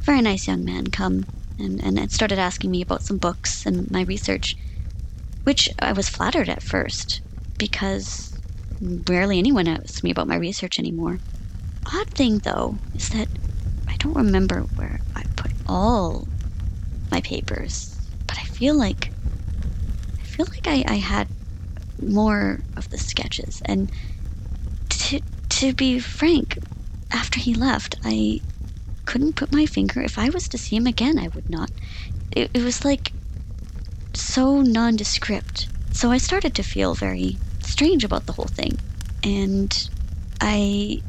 very 0.00 0.22
nice 0.22 0.48
young 0.48 0.64
man 0.64 0.86
come 0.88 1.24
and, 1.58 1.80
and, 1.82 1.98
and 1.98 2.10
started 2.10 2.38
asking 2.38 2.70
me 2.70 2.82
about 2.82 3.02
some 3.02 3.18
books 3.18 3.66
and 3.66 3.90
my 3.90 4.02
research, 4.02 4.56
which 5.44 5.68
I 5.80 5.92
was 5.92 6.08
flattered 6.08 6.48
at 6.48 6.62
first 6.62 7.22
because 7.58 8.42
rarely 8.80 9.38
anyone 9.38 9.68
asks 9.68 10.02
me 10.02 10.10
about 10.10 10.28
my 10.28 10.36
research 10.36 10.78
anymore. 10.78 11.20
Odd 11.92 12.08
thing, 12.14 12.40
though, 12.40 12.80
is 12.94 13.10
that 13.10 13.28
I 13.88 13.96
don't 13.98 14.16
remember 14.16 14.66
where 14.76 15.00
I 15.14 15.24
put 15.36 15.52
all 15.66 16.28
my 17.10 17.20
papers, 17.22 18.10
but 18.26 18.38
I 18.38 18.44
feel 18.44 18.76
like 18.78 19.12
I 20.20 20.24
feel 20.24 20.46
like 20.54 20.66
I, 20.88 20.94
I 20.94 20.96
had 20.96 21.28
more 22.00 22.64
of 22.76 22.88
the 22.90 22.98
sketches. 22.98 23.62
And 23.66 23.90
to 24.90 25.20
to 25.50 25.74
be 25.74 25.98
frank, 26.00 26.58
after 27.12 27.40
he 27.40 27.54
left, 27.54 27.96
I 28.04 28.40
couldn't 29.06 29.36
put 29.36 29.52
my 29.52 29.66
finger. 29.66 30.02
If 30.02 30.18
I 30.18 30.30
was 30.30 30.48
to 30.50 30.58
see 30.58 30.76
him 30.76 30.86
again, 30.86 31.18
I 31.18 31.28
would 31.34 31.48
not. 31.48 31.70
It, 32.32 32.50
it 32.54 32.62
was 32.62 32.84
like 32.84 33.14
so 34.16 34.62
nondescript. 34.62 35.70
So 35.92 36.10
I 36.12 36.18
started 36.18 36.54
to 36.56 36.62
feel 36.62 36.94
very 36.94 37.40
strange 37.62 38.04
about 38.04 38.26
the 38.26 38.32
whole 38.34 38.48
thing, 38.54 38.78
and 39.24 39.72
I 40.40 41.02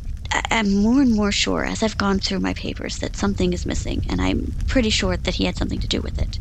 I'm 0.52 0.76
more 0.76 1.02
and 1.02 1.14
more 1.16 1.32
sure 1.32 1.66
as 1.66 1.84
I've 1.84 1.98
gone 1.98 2.20
through 2.20 2.40
my 2.42 2.54
papers 2.54 3.00
that 3.00 3.16
something 3.16 3.54
is 3.54 3.66
missing, 3.66 4.04
and 4.10 4.22
I'm 4.22 4.56
pretty 4.68 4.90
sure 4.90 5.18
that 5.18 5.36
he 5.36 5.46
had 5.46 5.58
something 5.58 5.80
to 5.82 5.88
do 5.88 6.02
with 6.02 6.20
it. 6.20 6.40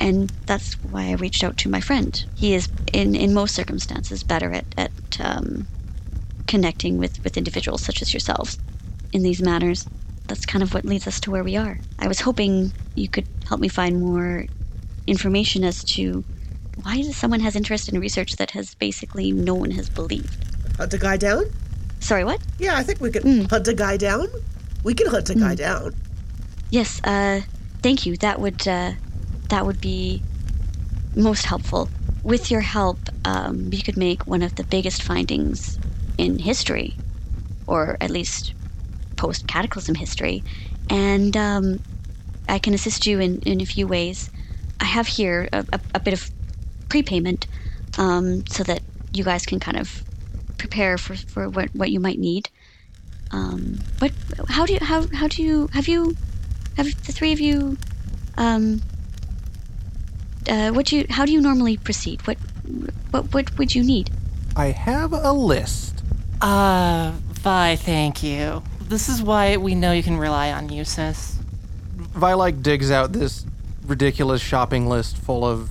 And 0.00 0.32
that's 0.46 0.76
why 0.82 1.08
I 1.08 1.14
reached 1.14 1.44
out 1.44 1.56
to 1.58 1.70
my 1.70 1.80
friend. 1.80 2.22
He 2.34 2.54
is, 2.54 2.68
in, 2.92 3.14
in 3.14 3.34
most 3.34 3.54
circumstances, 3.54 4.22
better 4.22 4.52
at, 4.52 4.66
at 4.76 4.92
um, 5.20 5.68
connecting 6.46 6.98
with, 6.98 7.18
with 7.24 7.36
individuals 7.38 7.82
such 7.82 8.02
as 8.02 8.12
yourselves 8.12 8.58
in 9.12 9.22
these 9.22 9.42
matters. 9.42 9.88
That's 10.28 10.46
kind 10.46 10.62
of 10.62 10.74
what 10.74 10.84
leads 10.84 11.06
us 11.06 11.20
to 11.20 11.30
where 11.30 11.44
we 11.44 11.56
are. 11.56 11.80
I 11.98 12.08
was 12.08 12.20
hoping 12.20 12.72
you 12.94 13.08
could 13.08 13.26
help 13.48 13.60
me 13.60 13.68
find 13.68 14.00
more 14.00 14.46
information 15.06 15.64
as 15.64 15.84
to 15.84 16.24
why 16.74 17.02
someone 17.02 17.40
has 17.40 17.56
interest 17.56 17.88
in 17.88 17.98
research 18.00 18.36
that 18.36 18.50
has 18.52 18.74
basically 18.74 19.32
no 19.32 19.54
one 19.54 19.70
has 19.72 19.88
believed. 19.88 20.44
Hunt 20.78 20.92
a 20.94 20.98
guy 20.98 21.16
down? 21.16 21.44
Sorry, 22.00 22.24
what? 22.24 22.40
Yeah, 22.58 22.74
I 22.76 22.82
think 22.82 23.00
we 23.00 23.10
can 23.10 23.22
Mm. 23.22 23.50
hunt 23.50 23.68
a 23.68 23.74
guy 23.74 23.96
down. 23.96 24.26
We 24.82 24.94
can 24.94 25.08
hunt 25.08 25.30
a 25.30 25.34
guy 25.34 25.54
down. 25.54 25.96
Yes, 26.70 27.00
uh, 27.04 27.42
thank 27.82 28.06
you. 28.06 28.16
That 28.18 28.40
would, 28.40 28.66
uh, 28.68 28.94
that 29.48 29.64
would 29.64 29.80
be 29.80 30.24
most 31.14 31.46
helpful. 31.46 31.92
With 32.22 32.50
your 32.50 32.60
help, 32.60 33.08
um, 33.24 33.70
we 33.70 33.80
could 33.82 33.96
make 33.96 34.26
one 34.26 34.42
of 34.42 34.54
the 34.56 34.64
biggest 34.64 35.02
findings 35.02 35.78
in 36.18 36.38
history, 36.40 37.00
or 37.66 37.96
at 38.00 38.10
least 38.10 38.54
post 39.16 39.46
cataclysm 39.46 39.94
history. 39.94 40.44
And 40.90 41.36
um, 41.36 41.78
I 42.48 42.58
can 42.58 42.74
assist 42.74 43.06
you 43.06 43.20
in, 43.20 43.38
in 43.40 43.60
a 43.60 43.66
few 43.66 43.86
ways. 43.86 44.30
I 44.80 44.84
have 44.84 45.06
here 45.06 45.48
a, 45.52 45.64
a, 45.72 45.80
a 45.94 46.00
bit 46.00 46.14
of 46.14 46.30
prepayment 46.88 47.46
um, 47.98 48.46
so 48.46 48.62
that 48.64 48.82
you 49.12 49.24
guys 49.24 49.46
can 49.46 49.60
kind 49.60 49.78
of 49.78 50.02
prepare 50.58 50.98
for, 50.98 51.16
for 51.16 51.48
what, 51.48 51.74
what 51.74 51.90
you 51.90 52.00
might 52.00 52.18
need. 52.18 52.48
Um, 53.32 53.78
what? 53.98 54.12
How 54.48 54.66
do 54.66 54.72
you 54.72 54.78
how 54.80 55.06
how 55.12 55.26
do 55.26 55.42
you 55.42 55.68
have 55.72 55.88
you 55.88 56.16
have 56.76 56.86
the 57.04 57.12
three 57.12 57.32
of 57.32 57.40
you? 57.40 57.76
Um, 58.36 58.80
uh, 60.48 60.70
what 60.70 60.86
do 60.86 60.98
you? 60.98 61.06
How 61.10 61.26
do 61.26 61.32
you 61.32 61.40
normally 61.40 61.76
proceed? 61.76 62.24
What 62.26 62.38
what 63.10 63.34
what 63.34 63.58
would 63.58 63.74
you 63.74 63.82
need? 63.82 64.10
I 64.54 64.66
have 64.66 65.12
a 65.12 65.32
list. 65.32 66.04
Uh, 66.40 67.12
Vi, 67.30 67.76
thank 67.76 68.22
you. 68.22 68.62
This 68.82 69.08
is 69.08 69.22
why 69.22 69.56
we 69.56 69.74
know 69.74 69.90
you 69.92 70.04
can 70.04 70.18
rely 70.18 70.52
on 70.52 70.68
you, 70.68 70.84
sis. 70.84 71.36
Vi 71.96 72.32
like 72.34 72.62
digs 72.62 72.92
out 72.92 73.12
this 73.12 73.44
ridiculous 73.86 74.42
shopping 74.42 74.88
list 74.88 75.16
full 75.16 75.44
of 75.44 75.70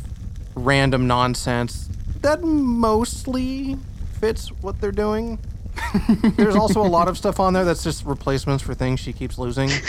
random 0.55 1.05
nonsense 1.05 1.89
that 2.25 2.41
mostly 2.41 3.77
fits 4.19 4.49
what 4.61 4.81
they're 4.81 4.91
doing. 4.91 5.37
There's 6.37 6.55
also 6.55 6.81
a 6.81 6.87
lot 6.87 7.07
of 7.07 7.19
stuff 7.19 7.39
on 7.39 7.53
there 7.53 7.63
that's 7.63 7.83
just 7.83 8.03
replacements 8.03 8.63
for 8.63 8.73
things 8.73 8.99
she 8.99 9.13
keeps 9.13 9.37
losing. 9.37 9.69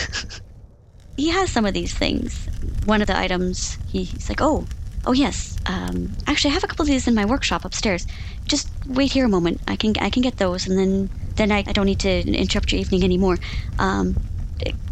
He 1.16 1.30
has 1.30 1.50
some 1.50 1.64
of 1.64 1.72
these 1.72 1.94
things. 1.94 2.46
One 2.84 3.00
of 3.00 3.06
the 3.06 3.16
items, 3.16 3.78
he, 3.86 4.04
he's 4.04 4.28
like, 4.28 4.42
oh, 4.42 4.66
oh 5.06 5.12
yes. 5.12 5.56
Um, 5.64 6.12
actually, 6.26 6.50
I 6.50 6.52
have 6.52 6.64
a 6.64 6.66
couple 6.66 6.82
of 6.82 6.88
these 6.88 7.08
in 7.08 7.14
my 7.14 7.24
workshop 7.24 7.64
upstairs. 7.64 8.06
Just 8.44 8.68
wait 8.86 9.12
here 9.12 9.24
a 9.24 9.28
moment. 9.30 9.62
I 9.66 9.76
can 9.76 9.94
I 9.98 10.10
can 10.10 10.20
get 10.20 10.36
those, 10.36 10.68
and 10.68 10.78
then 10.78 11.08
then 11.36 11.50
I, 11.52 11.64
I 11.66 11.72
don't 11.72 11.86
need 11.86 12.00
to 12.00 12.18
interrupt 12.28 12.70
your 12.70 12.82
evening 12.82 13.02
anymore. 13.02 13.38
Um, 13.78 14.14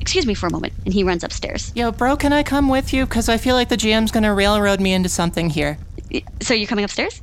excuse 0.01 0.27
me 0.27 0.35
for 0.35 0.47
a 0.47 0.51
moment. 0.51 0.73
And 0.85 0.93
he 0.93 1.05
runs 1.05 1.25
upstairs. 1.25 1.73
Yo, 1.75 1.91
bro, 1.93 2.17
can 2.17 2.33
I 2.33 2.43
come 2.43 2.69
with 2.69 2.93
you? 2.93 3.05
Because 3.05 3.29
I 3.29 3.37
feel 3.37 3.55
like 3.55 3.69
the 3.69 3.77
GM's 3.77 4.11
gonna 4.11 4.35
railroad 4.35 4.81
me 4.81 4.93
into 4.93 5.09
something 5.09 5.51
here. 5.51 5.79
So 6.43 6.55
you're 6.55 6.69
coming 6.69 6.85
upstairs? 6.85 7.23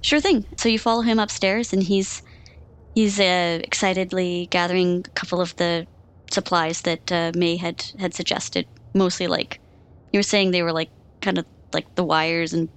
Sure 0.00 0.20
thing. 0.20 0.44
So 0.56 0.68
you 0.68 0.78
follow 0.78 1.02
him 1.02 1.18
upstairs, 1.18 1.72
and 1.72 1.82
he's 1.82 2.22
he's 2.94 3.18
uh, 3.18 3.60
excitedly 3.62 4.48
gathering 4.50 5.04
a 5.06 5.10
couple 5.10 5.40
of 5.40 5.56
the 5.56 5.86
supplies 6.30 6.82
that 6.82 7.10
uh, 7.12 7.32
May 7.34 7.56
had 7.56 7.84
had 7.98 8.14
suggested. 8.14 8.66
Mostly 8.94 9.26
like 9.26 9.60
you 10.12 10.18
were 10.18 10.22
saying 10.22 10.50
they 10.50 10.62
were 10.62 10.72
like 10.72 10.90
kind 11.20 11.38
of 11.38 11.46
like 11.72 11.94
the 11.94 12.04
wires 12.04 12.52
and 12.52 12.68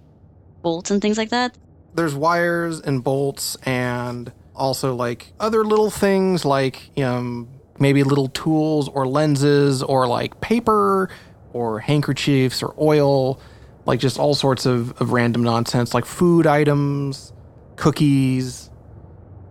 bolts 0.62 0.90
and 0.92 1.02
things 1.02 1.18
like 1.18 1.30
that. 1.30 1.58
There's 1.94 2.16
wires 2.16 2.80
and 2.80 3.04
bolts 3.04 3.58
and 3.64 4.32
also 4.56 4.96
like 4.96 5.34
other 5.40 5.64
little 5.64 5.90
things 5.90 6.46
like 6.46 6.92
um, 7.00 7.48
maybe 7.80 8.04
little 8.04 8.28
tools 8.30 8.90
or 8.90 9.08
lenses 9.08 9.84
or 9.84 10.08
like 10.08 10.40
paper 10.42 11.10
or 11.54 11.80
handkerchiefs 11.80 12.62
or 12.64 12.74
oil, 12.80 13.40
like 13.86 14.00
just 14.00 14.20
all 14.20 14.34
sorts 14.34 14.66
of, 14.66 15.00
of 15.02 15.12
random 15.12 15.44
nonsense 15.44 15.94
like 15.94 16.06
food 16.06 16.46
items, 16.48 17.34
cookies. 17.76 18.70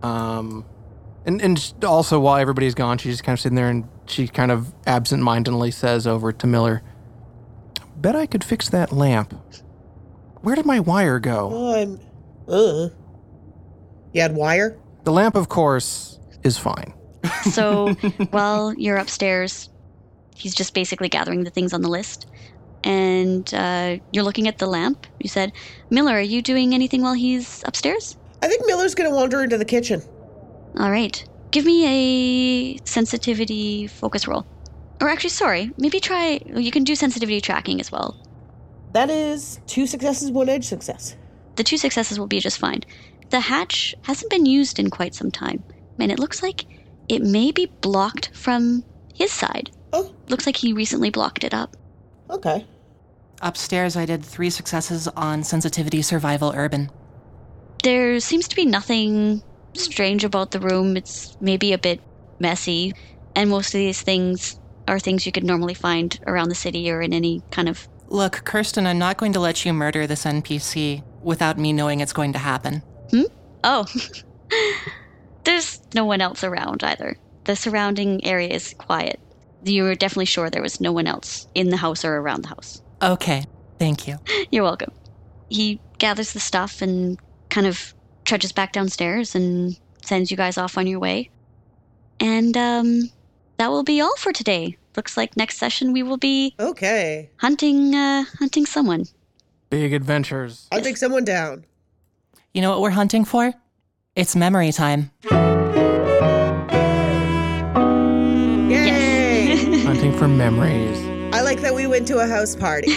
Um, 0.03 0.65
and, 1.25 1.41
and 1.41 1.73
also 1.83 2.19
while 2.19 2.37
everybody's 2.37 2.75
gone, 2.75 2.97
she's 2.97 3.13
just 3.13 3.23
kind 3.23 3.33
of 3.33 3.39
sitting 3.39 3.55
there 3.55 3.69
and 3.69 3.87
she 4.05 4.27
kind 4.27 4.51
of 4.51 4.73
absent-mindedly 4.85 5.71
says 5.71 6.07
over 6.07 6.31
to 6.31 6.47
Miller, 6.47 6.81
Bet 7.97 8.15
I 8.15 8.25
could 8.27 8.43
fix 8.43 8.69
that 8.69 8.91
lamp. 8.91 9.33
Where 10.41 10.55
did 10.55 10.65
my 10.65 10.79
wire 10.79 11.19
go? 11.19 11.49
Oh, 11.51 11.75
I'm. 11.75 11.99
Uh. 12.47 12.89
You 14.13 14.21
had 14.21 14.35
wire? 14.35 14.77
The 15.03 15.11
lamp, 15.11 15.35
of 15.35 15.49
course, 15.49 16.19
is 16.43 16.57
fine. 16.57 16.93
So 17.51 17.93
while 18.31 18.73
you're 18.73 18.97
upstairs, 18.97 19.69
he's 20.35 20.55
just 20.55 20.73
basically 20.73 21.09
gathering 21.09 21.43
the 21.43 21.49
things 21.49 21.73
on 21.73 21.81
the 21.81 21.89
list. 21.89 22.27
And 22.83 23.51
uh, 23.53 23.97
you're 24.11 24.23
looking 24.23 24.47
at 24.47 24.59
the 24.59 24.67
lamp. 24.67 25.07
You 25.19 25.29
said, 25.29 25.51
Miller, 25.89 26.13
are 26.13 26.21
you 26.21 26.41
doing 26.41 26.73
anything 26.73 27.01
while 27.01 27.13
he's 27.13 27.63
upstairs? 27.65 28.17
I 28.41 28.47
think 28.47 28.63
Miller's 28.65 28.95
gonna 28.95 29.13
wander 29.13 29.43
into 29.43 29.57
the 29.57 29.65
kitchen. 29.65 30.01
All 30.79 30.91
right. 30.91 31.23
Give 31.51 31.65
me 31.65 32.75
a 32.75 32.85
sensitivity 32.85 33.87
focus 33.87 34.27
roll. 34.27 34.45
Or 35.01 35.09
actually, 35.09 35.31
sorry, 35.31 35.71
maybe 35.77 35.99
try. 35.99 36.39
You 36.55 36.71
can 36.71 36.83
do 36.83 36.95
sensitivity 36.95 37.41
tracking 37.41 37.79
as 37.79 37.91
well. 37.91 38.15
That 38.93 39.09
is 39.09 39.59
two 39.67 39.85
successes, 39.85 40.31
one 40.31 40.49
edge 40.49 40.65
success. 40.65 41.15
The 41.55 41.63
two 41.63 41.77
successes 41.77 42.19
will 42.19 42.27
be 42.27 42.39
just 42.39 42.59
fine. 42.59 42.81
The 43.29 43.39
hatch 43.39 43.95
hasn't 44.03 44.31
been 44.31 44.45
used 44.45 44.79
in 44.79 44.89
quite 44.89 45.13
some 45.13 45.31
time, 45.31 45.63
and 45.99 46.11
it 46.11 46.19
looks 46.19 46.41
like 46.41 46.65
it 47.09 47.21
may 47.21 47.51
be 47.51 47.67
blocked 47.81 48.31
from 48.33 48.83
his 49.13 49.31
side. 49.31 49.71
Oh, 49.93 50.13
Looks 50.29 50.45
like 50.45 50.57
he 50.57 50.73
recently 50.73 51.09
blocked 51.09 51.43
it 51.43 51.53
up. 51.53 51.75
okay. 52.29 52.65
Upstairs, 53.41 53.95
I 53.95 54.05
did 54.05 54.25
three 54.25 54.49
successes 54.49 55.07
on 55.09 55.43
sensitivity 55.43 56.01
survival 56.01 56.53
urban. 56.55 56.89
There 57.83 58.19
seems 58.19 58.47
to 58.47 58.55
be 58.55 58.65
nothing 58.65 59.43
strange 59.73 60.23
about 60.23 60.49
the 60.49 60.59
room. 60.59 60.97
It's 60.97 61.37
maybe 61.39 61.71
a 61.73 61.77
bit 61.77 62.01
messy, 62.39 62.93
and 63.35 63.47
most 63.51 63.67
of 63.75 63.77
these 63.77 64.01
things 64.01 64.59
are 64.87 64.97
things 64.97 65.27
you 65.27 65.31
could 65.31 65.43
normally 65.43 65.75
find 65.75 66.19
around 66.25 66.49
the 66.49 66.55
city 66.55 66.89
or 66.89 66.99
in 67.01 67.13
any 67.13 67.43
kind 67.51 67.69
of. 67.69 67.87
Look, 68.07 68.43
Kirsten, 68.43 68.87
I'm 68.87 68.97
not 68.97 69.17
going 69.17 69.33
to 69.33 69.39
let 69.39 69.63
you 69.65 69.71
murder 69.71 70.07
this 70.07 70.25
NPC 70.25 71.03
without 71.21 71.59
me 71.59 71.73
knowing 71.73 71.99
it's 71.99 72.13
going 72.13 72.33
to 72.33 72.39
happen. 72.39 72.81
Hmm? 73.11 73.23
Oh, 73.63 73.85
there's 75.47 75.79
no 75.95 76.05
one 76.05 76.21
else 76.21 76.43
around 76.43 76.83
either. 76.83 77.17
The 77.45 77.55
surrounding 77.55 78.23
area 78.25 78.49
is 78.49 78.73
quiet. 78.77 79.19
You 79.63 79.83
were 79.83 79.95
definitely 79.95 80.25
sure 80.25 80.49
there 80.49 80.61
was 80.61 80.79
no 80.81 80.91
one 80.91 81.07
else 81.07 81.47
in 81.55 81.69
the 81.69 81.77
house 81.77 82.05
or 82.05 82.15
around 82.17 82.43
the 82.43 82.49
house. 82.49 82.81
Okay, 83.01 83.43
thank 83.79 84.07
you. 84.07 84.17
You're 84.51 84.63
welcome. 84.63 84.91
He 85.49 85.79
gathers 85.97 86.33
the 86.33 86.39
stuff 86.39 86.81
and 86.81 87.17
kind 87.49 87.65
of 87.65 87.93
trudges 88.25 88.51
back 88.51 88.73
downstairs 88.73 89.33
and 89.35 89.77
sends 90.03 90.29
you 90.29 90.37
guys 90.37 90.57
off 90.57 90.77
on 90.77 90.85
your 90.87 90.99
way. 90.99 91.29
And 92.19 92.55
um, 92.57 93.09
that 93.57 93.69
will 93.69 93.83
be 93.83 94.01
all 94.01 94.15
for 94.17 94.33
today. 94.33 94.77
Looks 94.95 95.15
like 95.15 95.37
next 95.37 95.57
session 95.57 95.93
we 95.93 96.03
will 96.03 96.17
be 96.17 96.55
Okay. 96.59 97.29
hunting 97.37 97.93
uh, 97.95 98.25
hunting 98.39 98.65
someone. 98.65 99.05
Big 99.69 99.93
adventures. 99.93 100.67
I'll 100.71 100.81
take 100.81 100.97
someone 100.97 101.23
down. 101.23 101.65
You 102.53 102.61
know 102.61 102.71
what 102.71 102.81
we're 102.81 102.89
hunting 102.91 103.23
for? 103.25 103.53
It's 104.17 104.35
memory 104.35 104.71
time. 104.71 105.11
Yay! 108.67 109.83
Hunting 109.83 110.17
for 110.17 110.27
memories. 110.27 110.97
I 111.35 111.41
like 111.41 111.61
that 111.61 111.75
we 111.75 111.85
went 111.85 112.07
to 112.07 112.17
a 112.17 112.25
house 112.25 112.55
party. 112.55 112.87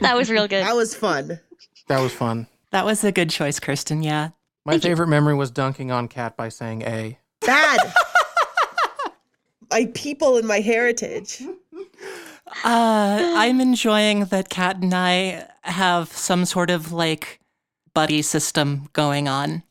that 0.00 0.12
was 0.14 0.30
real 0.30 0.46
good. 0.46 0.64
That 0.64 0.76
was 0.76 0.94
fun. 0.94 1.40
That 1.88 2.00
was 2.00 2.12
fun. 2.12 2.46
That 2.70 2.84
was 2.84 3.02
a 3.02 3.10
good 3.10 3.30
choice, 3.30 3.58
Kristen. 3.58 4.04
Yeah. 4.04 4.28
My 4.64 4.78
favorite 4.78 5.08
memory 5.08 5.34
was 5.34 5.50
dunking 5.50 5.90
on 5.90 6.06
Kat 6.06 6.36
by 6.36 6.50
saying 6.50 6.82
A. 6.82 7.18
Bad. 7.40 7.80
my 9.72 9.90
people 9.92 10.36
and 10.36 10.46
my 10.46 10.60
heritage. 10.60 11.42
Uh, 12.64 13.34
I'm 13.34 13.60
enjoying 13.60 14.26
that 14.26 14.50
Kat 14.50 14.76
and 14.76 14.94
I 14.94 15.48
have 15.62 16.12
some 16.12 16.44
sort 16.44 16.70
of 16.70 16.92
like 16.92 17.40
buddy 17.92 18.22
system 18.22 18.88
going 18.92 19.26
on. 19.26 19.64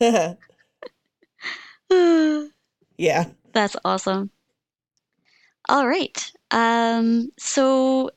yeah. 2.98 3.24
That's 3.52 3.76
awesome. 3.84 4.30
All 5.68 5.86
right. 5.86 6.32
Um, 6.50 7.30
so 7.38 8.10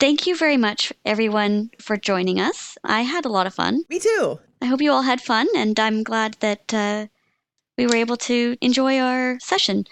thank 0.00 0.26
you 0.26 0.36
very 0.36 0.56
much, 0.56 0.92
everyone, 1.04 1.70
for 1.80 1.96
joining 1.96 2.40
us. 2.40 2.76
I 2.84 3.02
had 3.02 3.24
a 3.24 3.30
lot 3.30 3.46
of 3.46 3.54
fun. 3.54 3.84
Me 3.88 3.98
too. 3.98 4.40
I 4.60 4.66
hope 4.66 4.80
you 4.80 4.92
all 4.92 5.02
had 5.02 5.20
fun, 5.20 5.46
and 5.56 5.78
I'm 5.78 6.02
glad 6.02 6.34
that 6.40 6.74
uh, 6.74 7.06
we 7.78 7.86
were 7.86 7.96
able 7.96 8.16
to 8.16 8.56
enjoy 8.60 8.98
our 8.98 9.38
session. 9.40 9.84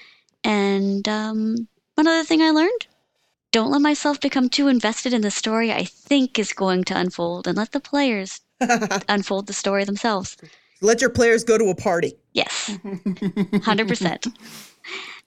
And 0.44 1.08
um, 1.08 1.68
one 1.94 2.06
other 2.08 2.24
thing 2.24 2.42
I 2.42 2.50
learned 2.50 2.86
don't 3.52 3.70
let 3.70 3.82
myself 3.82 4.20
become 4.20 4.48
too 4.48 4.68
invested 4.68 5.12
in 5.12 5.22
the 5.22 5.30
story 5.30 5.72
I 5.72 5.84
think 5.84 6.38
is 6.38 6.52
going 6.52 6.84
to 6.84 6.98
unfold, 6.98 7.46
and 7.46 7.56
let 7.56 7.72
the 7.72 7.80
players 7.80 8.40
unfold 9.08 9.46
the 9.46 9.52
story 9.52 9.84
themselves. 9.84 10.36
Let 10.82 11.00
your 11.00 11.10
players 11.10 11.44
go 11.44 11.58
to 11.58 11.66
a 11.70 11.74
party. 11.74 12.14
Yes, 12.32 12.70
100%. 12.84 14.32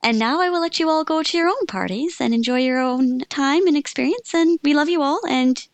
and 0.03 0.17
now 0.19 0.41
I 0.41 0.49
will 0.49 0.61
let 0.61 0.79
you 0.79 0.89
all 0.89 1.03
go 1.03 1.21
to 1.21 1.37
your 1.37 1.47
own 1.47 1.65
parties 1.67 2.17
and 2.19 2.33
enjoy 2.33 2.59
your 2.59 2.79
own 2.79 3.19
time 3.29 3.67
and 3.67 3.77
experience. 3.77 4.33
And 4.33 4.57
we 4.63 4.73
love 4.73 4.89
you 4.89 5.01
all. 5.03 5.19
And 5.29 5.65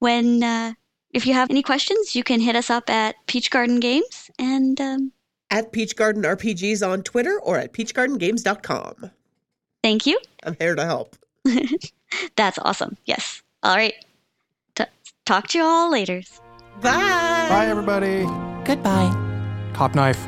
when, 0.00 0.42
uh, 0.42 0.74
if 1.14 1.26
you 1.26 1.32
have 1.34 1.50
any 1.50 1.62
questions, 1.62 2.14
you 2.14 2.22
can 2.24 2.40
hit 2.40 2.56
us 2.56 2.68
up 2.68 2.90
at 2.90 3.14
Peach 3.26 3.50
Garden 3.50 3.80
Games. 3.80 4.30
And 4.38 4.78
um, 4.80 5.12
At 5.50 5.72
Peach 5.72 5.96
Garden 5.96 6.22
RPGs 6.24 6.86
on 6.86 7.02
Twitter 7.02 7.40
or 7.42 7.56
at 7.58 7.72
peachgardengames.com. 7.72 9.10
thank 9.82 10.06
you. 10.06 10.18
I'm 10.44 10.56
here 10.60 10.74
to 10.74 10.84
help. 10.84 11.16
That's 12.36 12.58
awesome. 12.58 12.96
Yes. 13.06 13.42
All 13.62 13.76
right. 13.76 13.94
T- 14.74 14.84
talk 15.24 15.48
to 15.48 15.58
you 15.58 15.64
all 15.64 15.90
later. 15.90 16.22
Bye. 16.82 17.46
Bye, 17.48 17.66
everybody. 17.66 18.24
Goodbye. 18.64 19.10
Cop 19.72 19.94
knife. 19.94 20.18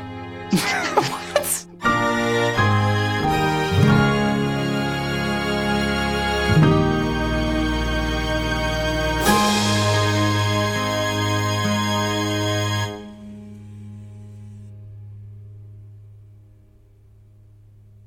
what? 0.51 1.65